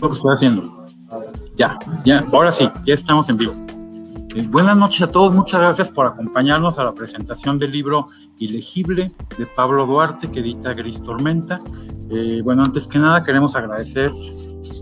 lo 0.00 0.08
que 0.08 0.16
estoy 0.16 0.34
haciendo. 0.34 0.86
Ya, 1.56 1.78
ya, 2.04 2.24
ahora 2.32 2.52
sí, 2.52 2.68
ya 2.84 2.94
estamos 2.94 3.28
en 3.28 3.36
vivo. 3.36 3.52
Eh, 4.34 4.46
buenas 4.50 4.76
noches 4.76 5.02
a 5.02 5.10
todos, 5.10 5.34
muchas 5.34 5.60
gracias 5.60 5.90
por 5.90 6.06
acompañarnos 6.06 6.78
a 6.78 6.84
la 6.84 6.92
presentación 6.92 7.58
del 7.58 7.72
libro 7.72 8.08
Ilegible 8.38 9.12
de 9.38 9.46
Pablo 9.46 9.86
Duarte 9.86 10.30
que 10.30 10.40
edita 10.40 10.74
Gris 10.74 11.00
Tormenta. 11.00 11.60
Eh, 12.10 12.42
bueno, 12.44 12.62
antes 12.62 12.86
que 12.86 12.98
nada 12.98 13.22
queremos 13.22 13.56
agradecer 13.56 14.12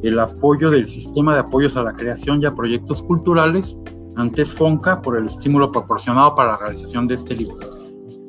el 0.02 0.18
apoyo 0.18 0.70
del 0.70 0.88
Sistema 0.88 1.34
de 1.34 1.40
Apoyos 1.40 1.76
a 1.76 1.82
la 1.82 1.92
Creación 1.92 2.42
y 2.42 2.46
a 2.46 2.54
Proyectos 2.54 3.02
Culturales, 3.02 3.76
antes 4.16 4.52
FONCA, 4.52 5.00
por 5.00 5.16
el 5.16 5.26
estímulo 5.26 5.70
proporcionado 5.70 6.34
para 6.34 6.52
la 6.52 6.58
realización 6.58 7.06
de 7.06 7.14
este 7.14 7.36
libro. 7.36 7.56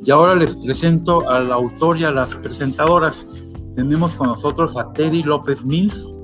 Y 0.03 0.11
ahora 0.11 0.35
les 0.35 0.55
presento 0.55 1.27
al 1.29 1.51
autor 1.51 1.97
y 1.97 2.03
a 2.03 2.11
las 2.11 2.35
presentadoras. 2.35 3.27
Tenemos 3.75 4.11
con 4.13 4.27
nosotros 4.27 4.77
a 4.77 4.93
Teddy 4.93 5.23
López 5.23 5.65
Mills, 5.65 6.14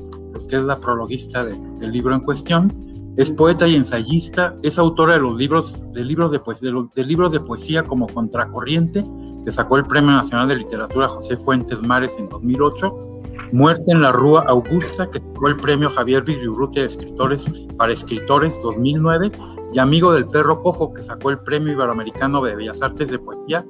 que 0.51 0.57
es 0.57 0.63
la 0.63 0.77
prologuista 0.77 1.45
del 1.45 1.91
libro 1.91 2.13
en 2.13 2.19
cuestión. 2.19 3.13
Es 3.15 3.31
poeta 3.31 3.67
y 3.67 3.75
ensayista, 3.75 4.55
es 4.63 4.77
autora 4.77 5.13
de 5.13 5.21
los 5.21 5.35
libros, 5.35 5.81
de 5.93 6.03
libros 6.03 6.31
de, 6.31 6.39
poesía, 6.39 6.71
de, 6.93 7.03
libros 7.05 7.31
de 7.31 7.39
poesía 7.39 7.83
como 7.83 8.07
Contracorriente, 8.07 9.03
que 9.45 9.51
sacó 9.51 9.77
el 9.77 9.85
Premio 9.85 10.11
Nacional 10.11 10.49
de 10.49 10.57
Literatura 10.57 11.07
José 11.07 11.37
Fuentes 11.37 11.81
Mares 11.81 12.15
en 12.19 12.29
2008, 12.29 13.21
Muerte 13.53 13.91
en 13.91 14.01
la 14.01 14.11
Rúa 14.11 14.43
Augusta, 14.47 15.09
que 15.09 15.19
sacó 15.19 15.47
el 15.47 15.57
Premio 15.57 15.89
Javier 15.89 16.23
Virurrutia 16.23 16.81
de 16.81 16.87
Escritores 16.89 17.45
para 17.77 17.93
Escritores 17.93 18.61
2009, 18.61 19.31
y 19.73 19.79
Amigo 19.79 20.13
del 20.13 20.25
Perro 20.27 20.61
Cojo, 20.61 20.93
que 20.93 21.03
sacó 21.03 21.29
el 21.29 21.39
Premio 21.39 21.73
Iberoamericano 21.73 22.41
de 22.41 22.55
Bellas 22.55 22.81
Artes 22.81 23.09
de 23.09 23.19
Poesía 23.19 23.65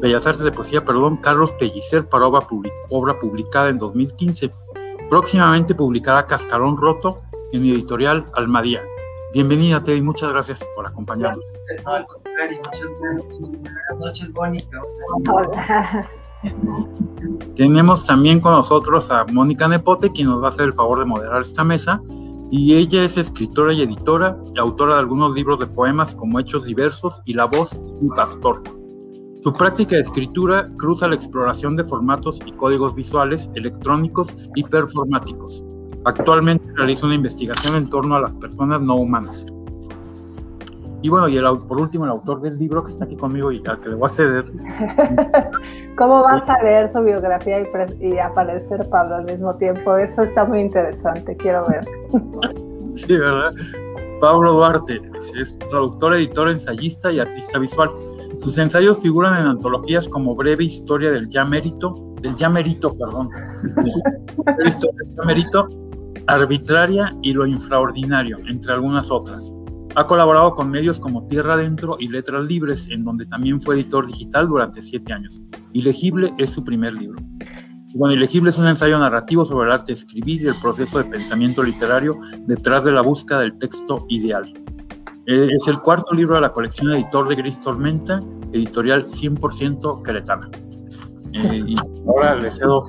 Bellas 0.00 0.26
Artes 0.26 0.44
de 0.44 0.52
Poesía, 0.52 0.84
perdón, 0.84 1.16
Carlos 1.16 1.52
Pellicer 1.54 2.08
para 2.08 2.26
obra, 2.26 2.46
obra 2.90 3.18
publicada 3.18 3.68
en 3.68 3.78
2015. 3.78 4.52
Próximamente 5.10 5.74
publicará 5.74 6.26
Cascarón 6.26 6.76
Roto 6.76 7.22
en 7.52 7.62
mi 7.62 7.72
editorial 7.72 8.26
Almadía. 8.34 8.82
Bienvenida, 9.32 9.82
Teddy, 9.82 10.02
muchas 10.02 10.30
gracias 10.30 10.60
por 10.76 10.86
acompañarnos. 10.86 11.44
No, 11.84 11.92
al 11.92 12.06
contrario, 12.06 12.58
muchas 12.62 12.96
gracias. 13.00 13.28
Buenas 13.28 14.00
noches, 14.00 14.34
Mónica. 14.34 14.82
Tenemos 17.56 18.04
también 18.04 18.40
con 18.40 18.52
nosotros 18.52 19.10
a 19.10 19.24
Mónica 19.24 19.66
Nepote, 19.66 20.12
quien 20.12 20.28
nos 20.28 20.42
va 20.42 20.46
a 20.46 20.48
hacer 20.48 20.66
el 20.66 20.72
favor 20.74 20.98
de 20.98 21.06
moderar 21.06 21.40
esta 21.40 21.64
mesa. 21.64 22.02
Y 22.50 22.74
ella 22.74 23.04
es 23.04 23.16
escritora 23.16 23.72
y 23.72 23.82
editora 23.82 24.36
y 24.54 24.58
autora 24.58 24.94
de 24.94 25.00
algunos 25.00 25.34
libros 25.34 25.58
de 25.58 25.66
poemas 25.66 26.14
como 26.14 26.38
Hechos 26.38 26.64
Diversos 26.64 27.22
y 27.24 27.32
La 27.34 27.46
Voz 27.46 27.80
y 28.00 28.08
Pastor. 28.14 28.62
Su 29.40 29.52
práctica 29.54 29.94
de 29.94 30.02
escritura 30.02 30.68
cruza 30.76 31.06
la 31.06 31.14
exploración 31.14 31.76
de 31.76 31.84
formatos 31.84 32.40
y 32.44 32.52
códigos 32.52 32.94
visuales, 32.94 33.48
electrónicos 33.54 34.36
y 34.56 34.64
performáticos. 34.64 35.64
Actualmente 36.04 36.68
realiza 36.74 37.06
una 37.06 37.14
investigación 37.14 37.76
en 37.76 37.88
torno 37.88 38.16
a 38.16 38.20
las 38.20 38.34
personas 38.34 38.80
no 38.80 38.96
humanas. 38.96 39.46
Y 41.02 41.08
bueno, 41.08 41.28
y 41.28 41.36
el, 41.36 41.44
por 41.68 41.80
último, 41.80 42.04
el 42.04 42.10
autor 42.10 42.40
del 42.40 42.58
libro 42.58 42.84
que 42.84 42.92
está 42.92 43.04
aquí 43.04 43.16
conmigo 43.16 43.52
y 43.52 43.62
al 43.68 43.78
que 43.78 43.90
le 43.90 43.94
voy 43.94 44.06
a 44.06 44.08
ceder. 44.08 44.44
¿Cómo 45.96 46.24
vas 46.24 46.48
a 46.48 46.60
leer 46.64 46.90
su 46.90 47.00
biografía 47.02 47.60
y, 47.60 47.68
y, 48.00 48.18
aparecer 48.18 48.88
Pablo 48.90 49.16
al 49.16 49.24
mismo 49.26 49.54
tiempo? 49.54 49.96
Eso 49.96 50.22
está 50.22 50.44
muy 50.44 50.60
interesante, 50.60 51.36
quiero 51.36 51.64
ver. 51.66 51.84
sí, 52.96 53.16
¿verdad? 53.16 53.52
Pablo 54.20 54.54
Duarte 54.54 55.00
es 55.38 55.56
traductor, 55.70 56.14
editor, 56.14 56.50
ensayista 56.50 57.12
y 57.12 57.20
artista 57.20 57.60
visual. 57.60 57.90
Sus 58.40 58.56
ensayos 58.58 58.98
figuran 58.98 59.40
en 59.40 59.46
antologías 59.48 60.08
como 60.08 60.34
Breve 60.34 60.64
Historia 60.64 61.10
del 61.10 61.28
Ya 61.28 61.44
Mérito, 61.44 61.94
del 62.22 62.36
Ya 62.36 62.48
Mérito, 62.48 62.90
perdón, 62.96 63.30
Historia 64.64 64.94
del 64.96 65.16
Ya 65.16 65.22
Mérito, 65.24 65.68
Arbitraria 66.26 67.10
y 67.22 67.32
Lo 67.32 67.46
Infraordinario, 67.46 68.38
entre 68.48 68.72
algunas 68.72 69.10
otras. 69.10 69.52
Ha 69.96 70.06
colaborado 70.06 70.54
con 70.54 70.70
medios 70.70 71.00
como 71.00 71.26
Tierra 71.26 71.54
Adentro 71.54 71.96
y 71.98 72.08
Letras 72.08 72.44
Libres, 72.46 72.88
en 72.90 73.04
donde 73.04 73.26
también 73.26 73.60
fue 73.60 73.74
editor 73.74 74.06
digital 74.06 74.46
durante 74.46 74.82
siete 74.82 75.12
años. 75.12 75.40
Ilegible 75.72 76.32
es 76.38 76.50
su 76.50 76.62
primer 76.62 76.92
libro. 76.92 77.18
Bueno, 77.94 78.14
Ilegible 78.14 78.50
es 78.50 78.58
un 78.58 78.68
ensayo 78.68 78.98
narrativo 78.98 79.44
sobre 79.44 79.66
el 79.66 79.72
arte 79.72 79.86
de 79.86 79.94
escribir 79.94 80.42
y 80.42 80.46
el 80.46 80.54
proceso 80.62 81.02
de 81.02 81.10
pensamiento 81.10 81.62
literario 81.62 82.20
detrás 82.46 82.84
de 82.84 82.92
la 82.92 83.00
búsqueda 83.00 83.40
del 83.40 83.58
texto 83.58 84.04
ideal. 84.08 84.52
Eh, 85.30 85.46
es 85.54 85.68
el 85.68 85.78
cuarto 85.80 86.14
libro 86.14 86.36
de 86.36 86.40
la 86.40 86.54
colección 86.54 86.90
Editor 86.90 87.28
de 87.28 87.34
Gris 87.34 87.60
Tormenta, 87.60 88.18
editorial 88.50 89.06
100% 89.06 90.02
queretana. 90.02 90.48
Eh, 91.34 91.64
y 91.66 91.76
ahora 92.06 92.34
le 92.36 92.50
cedo 92.50 92.86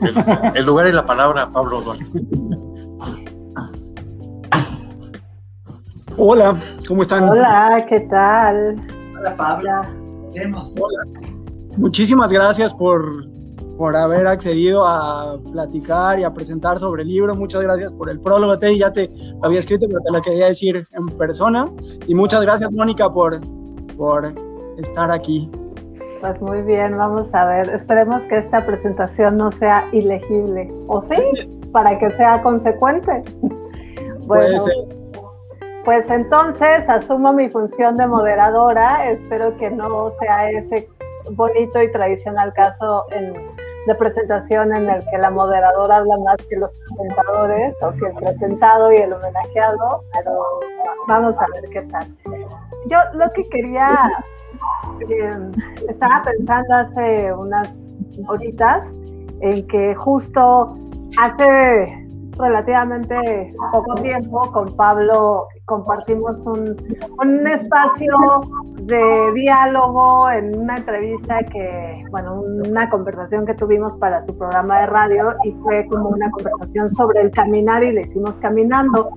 el, 0.55 0.65
lugar 0.65 0.87
y 0.87 0.93
la 0.93 1.05
palabra 1.05 1.43
a 1.43 1.51
Pablo 1.51 1.81
Duarte. 1.81 2.05
Hola, 6.15 6.57
¿cómo 6.87 7.01
están? 7.01 7.27
Hola, 7.27 7.85
¿qué 7.89 7.99
tal? 8.09 8.87
Hola, 9.19 9.35
Pablo. 9.35 9.71
Hola. 10.31 11.03
Muchísimas 11.75 12.31
gracias 12.31 12.73
por 12.73 13.27
por 13.79 13.95
haber 13.95 14.27
accedido 14.27 14.85
a 14.85 15.39
platicar 15.53 16.19
y 16.19 16.25
a 16.25 16.33
presentar 16.33 16.79
sobre 16.79 17.03
el 17.03 17.07
libro. 17.07 17.33
Muchas 17.33 17.61
gracias 17.61 17.89
por 17.93 18.09
el 18.09 18.19
prólogo, 18.19 18.59
Teddy. 18.59 18.77
Ya 18.77 18.91
te 18.91 19.09
había 19.41 19.59
escrito, 19.59 19.87
pero 19.87 20.01
te 20.01 20.11
lo 20.11 20.21
quería 20.21 20.47
decir 20.47 20.85
en 20.91 21.05
persona. 21.17 21.71
Y 22.05 22.13
muchas 22.13 22.41
gracias, 22.41 22.69
Mónica, 22.73 23.09
por, 23.09 23.39
por 23.95 24.33
estar 24.77 25.09
aquí. 25.11 25.49
Pues 26.19 26.41
muy 26.41 26.61
bien, 26.63 26.97
vamos 26.97 27.33
a 27.33 27.45
ver. 27.45 27.69
Esperemos 27.69 28.21
que 28.23 28.39
esta 28.39 28.65
presentación 28.65 29.37
no 29.37 29.49
sea 29.49 29.87
ilegible. 29.93 30.69
¿O 30.87 30.99
sí? 31.01 31.15
Para 31.71 31.97
que 31.97 32.11
sea 32.11 32.41
consecuente. 32.41 33.23
Bueno, 34.27 34.61
pues 35.85 36.05
entonces 36.09 36.89
asumo 36.89 37.31
mi 37.31 37.49
función 37.49 37.95
de 37.95 38.07
moderadora. 38.07 39.09
Espero 39.09 39.55
que 39.55 39.71
no 39.71 40.11
sea 40.19 40.51
ese 40.51 40.89
bonito 41.31 41.81
y 41.81 41.89
tradicional 41.93 42.51
caso 42.53 43.05
en 43.11 43.33
de 43.89 43.95
presentación 43.95 44.71
en 44.71 44.87
el 44.87 45.03
que 45.09 45.17
la 45.17 45.31
moderadora 45.31 45.97
habla 45.97 46.15
más 46.19 46.35
que 46.47 46.57
los 46.57 46.71
presentadores 46.71 47.75
o 47.81 47.91
que 47.93 48.05
el 48.05 48.13
presentado 48.13 48.91
y 48.91 48.97
el 48.97 49.13
homenajeado, 49.13 50.03
pero 50.13 50.59
vamos 51.07 51.35
a 51.39 51.45
ver 51.55 51.69
qué 51.71 51.81
tal. 51.91 52.07
Yo 52.85 52.99
lo 53.13 53.31
que 53.33 53.43
quería, 53.45 53.97
eh, 55.09 55.31
estaba 55.89 56.21
pensando 56.23 56.75
hace 56.75 57.33
unas 57.33 57.73
horitas 58.27 58.95
en 59.41 59.65
que 59.67 59.95
justo 59.95 60.77
hace 61.19 62.07
relativamente 62.37 63.55
poco 63.71 63.95
tiempo 63.95 64.51
con 64.51 64.71
Pablo 64.75 65.47
compartimos 65.69 66.43
un, 66.47 66.75
un, 67.19 67.47
espacio 67.47 68.11
de 68.81 69.31
diálogo 69.35 70.31
en 70.31 70.57
una 70.57 70.77
entrevista 70.77 71.43
que, 71.43 72.03
bueno, 72.09 72.41
una 72.41 72.89
conversación 72.89 73.45
que 73.45 73.53
tuvimos 73.53 73.95
para 73.97 74.19
su 74.25 74.35
programa 74.35 74.81
de 74.81 74.87
radio 74.87 75.35
y 75.43 75.51
fue 75.61 75.85
como 75.85 76.09
una 76.09 76.31
conversación 76.31 76.89
sobre 76.89 77.21
el 77.21 77.29
caminar 77.29 77.83
y 77.83 77.91
le 77.91 78.01
hicimos 78.01 78.39
caminando. 78.39 79.11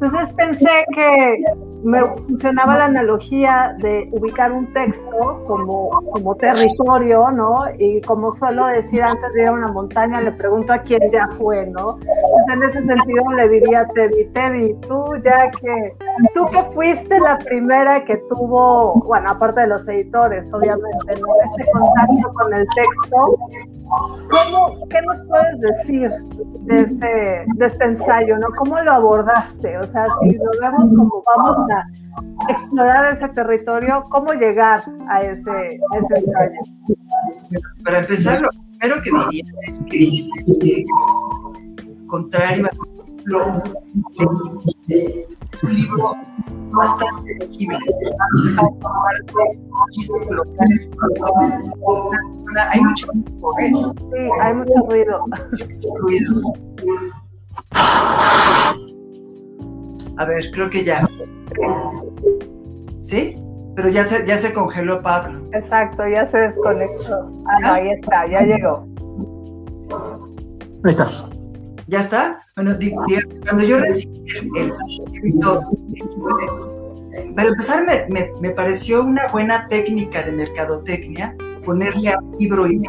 Entonces 0.00 0.30
pensé 0.34 0.70
que 0.94 1.42
me 1.82 2.00
funcionaba 2.00 2.78
la 2.78 2.84
analogía 2.86 3.74
de 3.78 4.08
ubicar 4.12 4.52
un 4.52 4.72
texto 4.72 5.44
como, 5.46 5.90
como 6.12 6.34
territorio, 6.36 7.30
¿no? 7.30 7.64
Y 7.78 8.00
como 8.02 8.32
suelo 8.32 8.66
decir 8.66 9.02
antes 9.02 9.32
de 9.34 9.42
ir 9.42 9.48
a 9.48 9.52
una 9.52 9.68
montaña, 9.68 10.20
le 10.20 10.32
pregunto 10.32 10.72
a 10.72 10.78
quién 10.78 11.00
ya 11.10 11.28
fue, 11.32 11.66
¿no? 11.66 11.98
Entonces 12.00 12.54
en 12.54 12.62
ese 12.62 12.86
sentido 12.86 13.32
le 13.32 13.48
diría 13.48 13.80
a 13.80 13.88
Teddy, 13.88 14.24
Teddy, 14.26 14.74
tú 14.86 15.16
ya 15.22 15.50
que, 15.50 15.96
tú 16.34 16.46
que 16.46 16.62
fuiste 16.74 17.20
la 17.20 17.38
primera 17.38 18.04
que 18.04 18.16
tuvo, 18.28 18.94
bueno, 19.06 19.30
aparte 19.30 19.62
de 19.62 19.66
los 19.68 19.86
editores, 19.88 20.52
obviamente, 20.52 21.20
¿no? 21.20 21.28
Este 21.44 21.70
contacto 21.72 22.32
con 22.34 22.54
el 22.54 22.66
texto, 22.74 23.38
¿Cómo, 24.30 24.86
¿Qué 24.90 25.00
nos 25.02 25.20
puedes 25.22 25.60
decir 25.60 26.10
de 26.66 26.80
este, 26.80 27.44
este 27.58 27.84
ensayo? 27.84 28.36
¿no? 28.38 28.48
¿Cómo 28.58 28.80
lo 28.80 28.92
abordaste? 28.92 29.78
O 29.78 29.86
sea, 29.86 30.06
si 30.20 30.32
lo 30.32 30.50
vemos 30.60 30.90
como 30.90 31.24
vamos 31.24 31.58
a 31.70 32.52
explorar 32.52 33.12
ese 33.12 33.28
territorio, 33.30 34.04
¿cómo 34.10 34.32
llegar 34.34 34.84
a 35.08 35.22
ese, 35.22 35.80
ensayo? 35.94 36.60
Para 37.82 37.98
empezar, 38.00 38.42
lo 38.42 38.48
primero 38.78 39.02
que 39.02 39.10
diría 39.10 39.44
es 39.66 39.82
que, 39.90 40.08
es, 40.12 40.30
contrario 42.06 42.66
a 42.66 42.70
es 44.88 45.62
un 45.62 45.74
libro 45.74 46.02
bastante 46.72 47.34
legible. 47.40 47.78
Hay 52.70 52.80
mucho 52.80 53.06
ruido. 53.12 53.94
Sí, 53.98 54.28
hay 54.40 54.54
mucho 54.54 54.74
ruido. 54.88 55.24
ruido. 56.00 56.40
A 60.16 60.24
ver, 60.24 60.50
creo 60.52 60.70
que 60.70 60.84
ya. 60.84 61.06
¿Sí? 63.02 63.36
Pero 63.76 63.88
ya 63.90 64.08
se, 64.08 64.26
ya 64.26 64.36
se 64.36 64.52
congeló 64.52 65.02
Pablo. 65.02 65.48
Exacto, 65.52 66.06
ya 66.08 66.28
se 66.30 66.38
desconectó. 66.38 67.30
Ah, 67.46 67.74
ahí 67.74 67.90
está, 67.90 68.26
ya 68.26 68.40
llegó. 68.40 68.88
Ahí 70.84 70.90
estás. 70.90 71.24
¿Ya 71.86 72.00
está? 72.00 72.40
Bueno, 72.58 72.76
cuando 73.44 73.62
yo 73.62 73.78
recibí 73.78 74.24
el, 74.56 74.72
escrito, 75.06 75.62
para 77.36 77.48
empezar 77.50 77.86
me, 77.86 78.32
me, 78.40 78.50
pareció 78.50 79.04
una 79.04 79.28
buena 79.28 79.68
técnica 79.68 80.24
de 80.24 80.32
mercadotecnia 80.32 81.36
ponerle 81.64 82.08
a 82.08 82.18
un 82.18 82.36
libro 82.36 82.66
y 82.66 82.82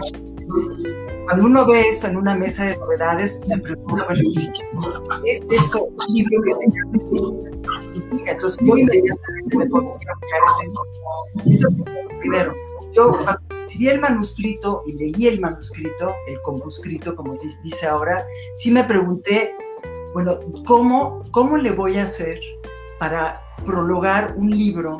cuando 1.26 1.46
uno 1.46 1.68
ve 1.68 1.82
eso 1.82 2.08
en 2.08 2.18
una 2.18 2.36
mesa 2.36 2.66
de 2.66 2.78
novedades, 2.78 3.46
se 3.46 3.60
pregunta, 3.60 4.06
bueno, 4.06 5.22
¿es 5.26 5.40
esto 5.52 5.84
un 5.86 6.16
libro 6.16 6.42
que 6.42 6.52
significa? 7.94 8.32
Entonces 8.32 8.60
yo 8.68 8.76
inmediatamente 8.76 9.56
me 9.56 9.68
pongo 9.68 10.00
a 10.00 11.46
ese 11.46 11.54
Eso 11.54 11.70
primero. 12.22 12.56
Yo 12.94 13.12
cuando 13.12 13.49
recibí 13.70 13.88
el 13.88 14.02
manuscrito 14.02 14.82
y 14.88 14.94
leí 14.94 15.28
el 15.28 15.40
manuscrito, 15.40 16.16
el 16.28 16.42
compuscrito, 16.42 17.16
como 17.16 17.36
se 17.36 17.50
dice 17.64 17.86
ahora, 17.86 18.26
sí 18.56 18.72
me 18.72 18.84
pregunté, 18.84 19.56
bueno, 20.16 20.40
¿cómo, 20.66 21.24
cómo 21.30 21.56
le 21.56 21.70
voy 21.70 21.98
a 21.98 22.04
hacer 22.06 22.40
para 23.00 23.44
prologar 23.64 24.34
un 24.38 24.50
libro 24.50 24.98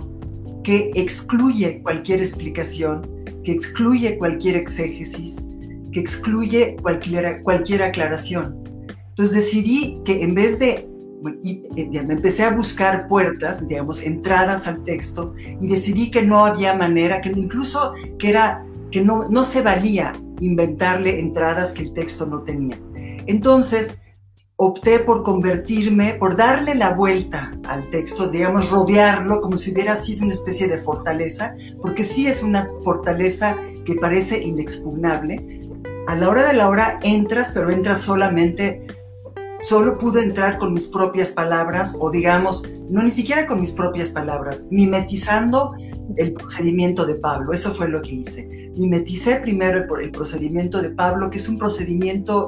que 0.64 0.92
excluye 0.94 1.82
cualquier 1.82 2.20
explicación, 2.20 3.26
que 3.44 3.54
excluye 3.54 4.20
cualquier 4.20 4.56
exégesis, 4.56 5.50
que 5.92 6.00
excluye 6.00 6.78
cualquier, 6.80 7.42
cualquier 7.42 7.82
aclaración. 7.82 8.56
Entonces 9.10 9.36
decidí 9.36 10.00
que 10.06 10.22
en 10.22 10.36
vez 10.36 10.60
de, 10.60 10.88
eh, 11.44 12.04
me 12.06 12.14
empecé 12.14 12.44
a 12.44 12.56
buscar 12.56 13.08
puertas, 13.08 13.68
digamos, 13.68 14.02
entradas 14.02 14.68
al 14.68 14.84
texto 14.84 15.34
y 15.38 15.68
decidí 15.68 16.12
que 16.12 16.24
no 16.24 16.46
había 16.46 16.74
manera, 16.76 17.22
que 17.22 17.30
incluso 17.30 17.94
que 18.18 18.30
era, 18.30 18.66
que 18.92 19.02
no, 19.02 19.26
no 19.30 19.44
se 19.44 19.62
valía 19.62 20.14
inventarle 20.40 21.20
entradas 21.20 21.74
que 21.74 21.84
el 21.84 21.94
texto 21.94 22.26
no 22.26 22.44
tenía. 22.44 22.80
Entonces, 23.28 24.02
opté 24.56 25.00
por 25.00 25.24
convertirme, 25.24 26.16
por 26.16 26.36
darle 26.36 26.76
la 26.76 26.94
vuelta 26.94 27.52
al 27.66 27.90
texto, 27.92 28.28
digamos, 28.28 28.70
rodearlo 28.70 29.42
como 29.42 29.56
si 29.56 29.72
hubiera 29.72 29.96
sido 29.96 30.24
una 30.24 30.34
especie 30.34 30.68
de 30.68 30.80
fortaleza, 30.80 31.56
porque 31.82 32.04
sí 32.04 32.28
es 32.28 32.44
una 32.44 32.70
fortaleza 32.84 33.58
que 33.86 33.96
parece 33.96 34.42
inexpugnable, 34.42 35.62
a 36.08 36.16
la 36.16 36.28
hora 36.28 36.48
de 36.48 36.54
la 36.54 36.68
hora 36.68 37.00
entras, 37.04 37.52
pero 37.54 37.70
entras 37.70 38.02
solamente, 38.02 38.88
solo 39.64 39.98
pude 39.98 40.24
entrar 40.24 40.58
con 40.58 40.74
mis 40.74 40.88
propias 40.88 41.32
palabras, 41.32 41.98
o 42.00 42.10
digamos, 42.10 42.64
no 42.90 43.04
ni 43.04 43.12
siquiera 43.12 43.48
con 43.48 43.60
mis 43.60 43.72
propias 43.72 44.12
palabras, 44.12 44.68
mimetizando 44.72 45.74
el 46.18 46.34
procedimiento 46.34 47.06
de 47.06 47.16
Pablo. 47.16 47.52
Eso 47.54 47.74
fue 47.74 47.90
lo 47.90 48.02
que 48.02 48.16
hice. 48.16 48.72
Mimeticé 48.78 49.36
primero 49.38 49.78
el, 49.78 50.04
el 50.04 50.12
procedimiento 50.12 50.82
de 50.82 50.92
Pablo, 50.92 51.30
que 51.30 51.38
es 51.38 51.50
un 51.50 51.58
procedimiento 51.58 52.48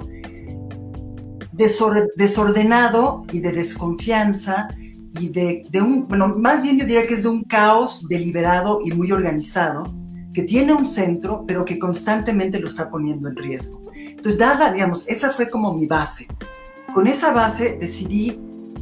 desordenado 2.16 3.24
y 3.32 3.40
de 3.40 3.52
desconfianza 3.52 4.70
y 5.20 5.30
de, 5.30 5.66
de, 5.70 5.82
un, 5.82 6.08
bueno, 6.08 6.30
más 6.30 6.64
bien 6.64 6.80
yo 6.80 6.86
diría 6.86 7.06
que 7.06 7.16
es 7.16 7.24
de 7.24 7.30
un 7.30 7.44
caos 7.44 8.08
deliberado 8.08 8.80
y 8.84 8.92
muy 8.92 9.12
organizado, 9.12 9.84
que 10.34 10.44
tiene 10.44 10.74
un 10.74 10.88
centro, 10.88 11.44
pero 11.46 11.66
que 11.66 11.78
constantemente 11.78 12.60
lo 12.60 12.68
está 12.68 12.90
poniendo 12.90 13.28
en 13.28 13.36
riesgo. 13.36 13.92
Entonces, 13.94 14.38
dada, 14.38 14.72
digamos, 14.72 15.08
esa 15.08 15.32
fue 15.32 15.50
como 15.50 15.74
mi 15.74 15.88
base. 15.88 16.28
Con 16.94 17.08
esa 17.08 17.32
base 17.32 17.78
decidí, 17.80 18.42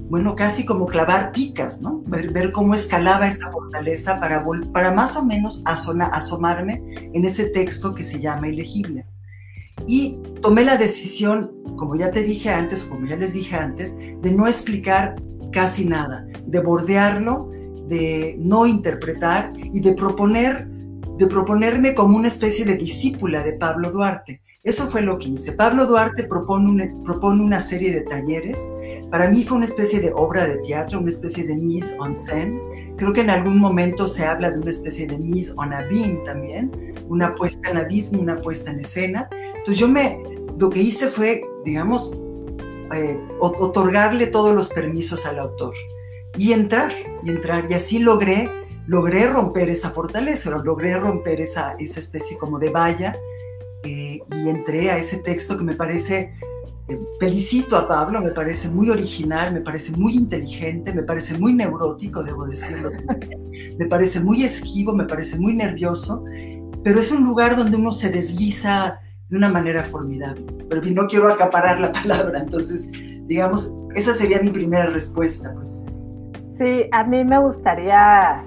bueno, 0.10 0.36
casi 0.36 0.66
como 0.66 0.88
clavar 0.88 1.32
picas, 1.32 1.82
¿no? 1.82 2.02
Ver, 2.08 2.52
cómo 2.52 2.74
escalaba 2.74 3.28
esa 3.28 3.52
fortaleza 3.52 4.20
para, 4.20 4.92
más 4.94 5.16
o 5.16 5.26
menos 5.26 5.62
asomarme 5.66 6.82
en 7.14 7.26
ese 7.26 7.46
texto 7.50 7.94
que 7.94 8.04
se 8.04 8.20
llama 8.20 8.48
ilegible. 8.48 9.06
Y 9.86 10.20
tomé 10.42 10.66
la 10.66 10.78
decisión, 10.78 11.52
como 11.78 11.96
ya 11.96 12.12
te 12.12 12.24
dije 12.24 12.50
antes, 12.50 12.84
como 12.84 13.06
ya 13.06 13.16
les 13.16 13.34
dije 13.34 13.56
antes, 13.56 13.98
de 13.98 14.32
no 14.32 14.48
explicar 14.48 15.16
casi 15.52 15.86
nada, 15.86 16.26
de 16.46 16.60
bordearlo, 16.60 17.52
de 17.88 18.38
no 18.40 18.66
interpretar 18.66 19.54
y 19.56 19.80
de 19.80 19.94
proponer 19.94 20.68
de 21.20 21.28
proponerme 21.28 21.94
como 21.94 22.18
una 22.18 22.30
especie 22.30 22.64
de 22.64 22.76
discípula 22.76 23.44
de 23.44 23.54
Pablo 23.54 23.92
Duarte. 23.92 24.42
Eso 24.70 24.86
fue 24.88 25.02
lo 25.02 25.18
que 25.18 25.30
hice. 25.30 25.54
Pablo 25.54 25.88
Duarte 25.88 26.26
propone 26.26 26.70
una, 26.70 27.04
propone 27.04 27.44
una 27.44 27.60
serie 27.60 27.92
de 27.92 28.02
talleres. 28.02 28.72
Para 29.10 29.28
mí 29.28 29.44
fue 29.44 29.58
una 29.58 29.66
especie 29.66 30.00
de 30.00 30.12
obra 30.14 30.46
de 30.46 30.58
teatro, 30.58 31.00
una 31.00 31.10
especie 31.10 31.44
de 31.44 31.56
mise 31.56 31.98
en 32.06 32.16
scène. 32.16 32.94
Creo 32.96 33.12
que 33.12 33.22
en 33.22 33.32
algún 33.32 33.58
momento 33.58 34.08
se 34.08 34.26
habla 34.26 34.52
de 34.52 34.60
una 34.60 34.70
especie 34.70 35.08
de 35.08 35.18
mise 35.18 35.54
en 35.60 35.74
abîme 35.74 36.22
también, 36.24 36.94
una 37.08 37.34
puesta 37.34 37.72
en 37.72 37.78
abismo, 37.78 38.22
una 38.22 38.38
puesta 38.38 38.70
en 38.70 38.82
escena. 38.82 39.28
Entonces 39.32 39.80
yo 39.80 39.88
me, 39.88 40.24
lo 40.60 40.70
que 40.70 40.84
hice 40.84 41.08
fue, 41.08 41.42
digamos, 41.66 42.14
eh, 42.94 43.20
otorgarle 43.40 44.28
todos 44.28 44.54
los 44.54 44.70
permisos 44.70 45.26
al 45.26 45.40
autor 45.40 45.74
y 46.38 46.54
entrar, 46.54 46.92
y 47.24 47.32
entrar. 47.32 47.66
Y 47.72 47.74
así 47.74 47.98
logré 47.98 48.52
logré 48.86 49.28
romper 49.28 49.70
esa 49.70 49.90
fortaleza, 49.92 50.50
logré 50.64 50.96
romper 50.98 51.42
esa, 51.42 51.76
esa 51.80 52.00
especie 52.00 52.38
como 52.38 52.58
de 52.58 52.70
valla 52.70 53.16
eh, 53.84 54.20
y 54.30 54.50
entré 54.50 54.92
a 54.92 54.98
ese 54.98 55.18
texto 55.20 55.58
que 55.58 55.64
me 55.64 55.76
parece, 55.76 56.34
eh, 56.88 57.00
felicito 57.20 57.78
a 57.78 57.88
Pablo, 57.88 58.22
me 58.22 58.32
parece 58.32 58.70
muy 58.70 58.90
original, 58.90 59.54
me 59.54 59.62
parece 59.62 59.96
muy 59.96 60.16
inteligente, 60.16 60.94
me 60.94 61.04
parece 61.04 61.38
muy 61.38 61.54
neurótico, 61.54 62.24
debo 62.24 62.46
decirlo, 62.46 62.92
me 63.78 63.86
parece 63.86 64.20
muy 64.20 64.44
esquivo, 64.44 64.94
me 64.94 65.06
parece 65.06 65.40
muy 65.40 65.54
nervioso, 65.54 66.24
pero 66.84 67.00
es 67.00 67.12
un 67.12 67.24
lugar 67.24 67.56
donde 67.56 67.78
uno 67.78 67.92
se 67.92 68.10
desliza 68.10 69.00
de 69.30 69.38
una 69.38 69.50
manera 69.50 69.84
formidable. 69.84 70.46
Pero 70.70 70.82
no 70.92 71.08
quiero 71.08 71.32
acaparar 71.32 71.80
la 71.80 71.92
palabra, 71.92 72.40
entonces, 72.40 72.92
digamos, 73.28 73.76
esa 73.96 74.14
sería 74.14 74.42
mi 74.42 74.50
primera 74.50 74.88
respuesta, 74.88 75.54
pues. 75.54 75.86
Sí, 76.58 76.90
a 76.92 77.04
mí 77.06 77.24
me 77.24 77.40
gustaría 77.40 78.44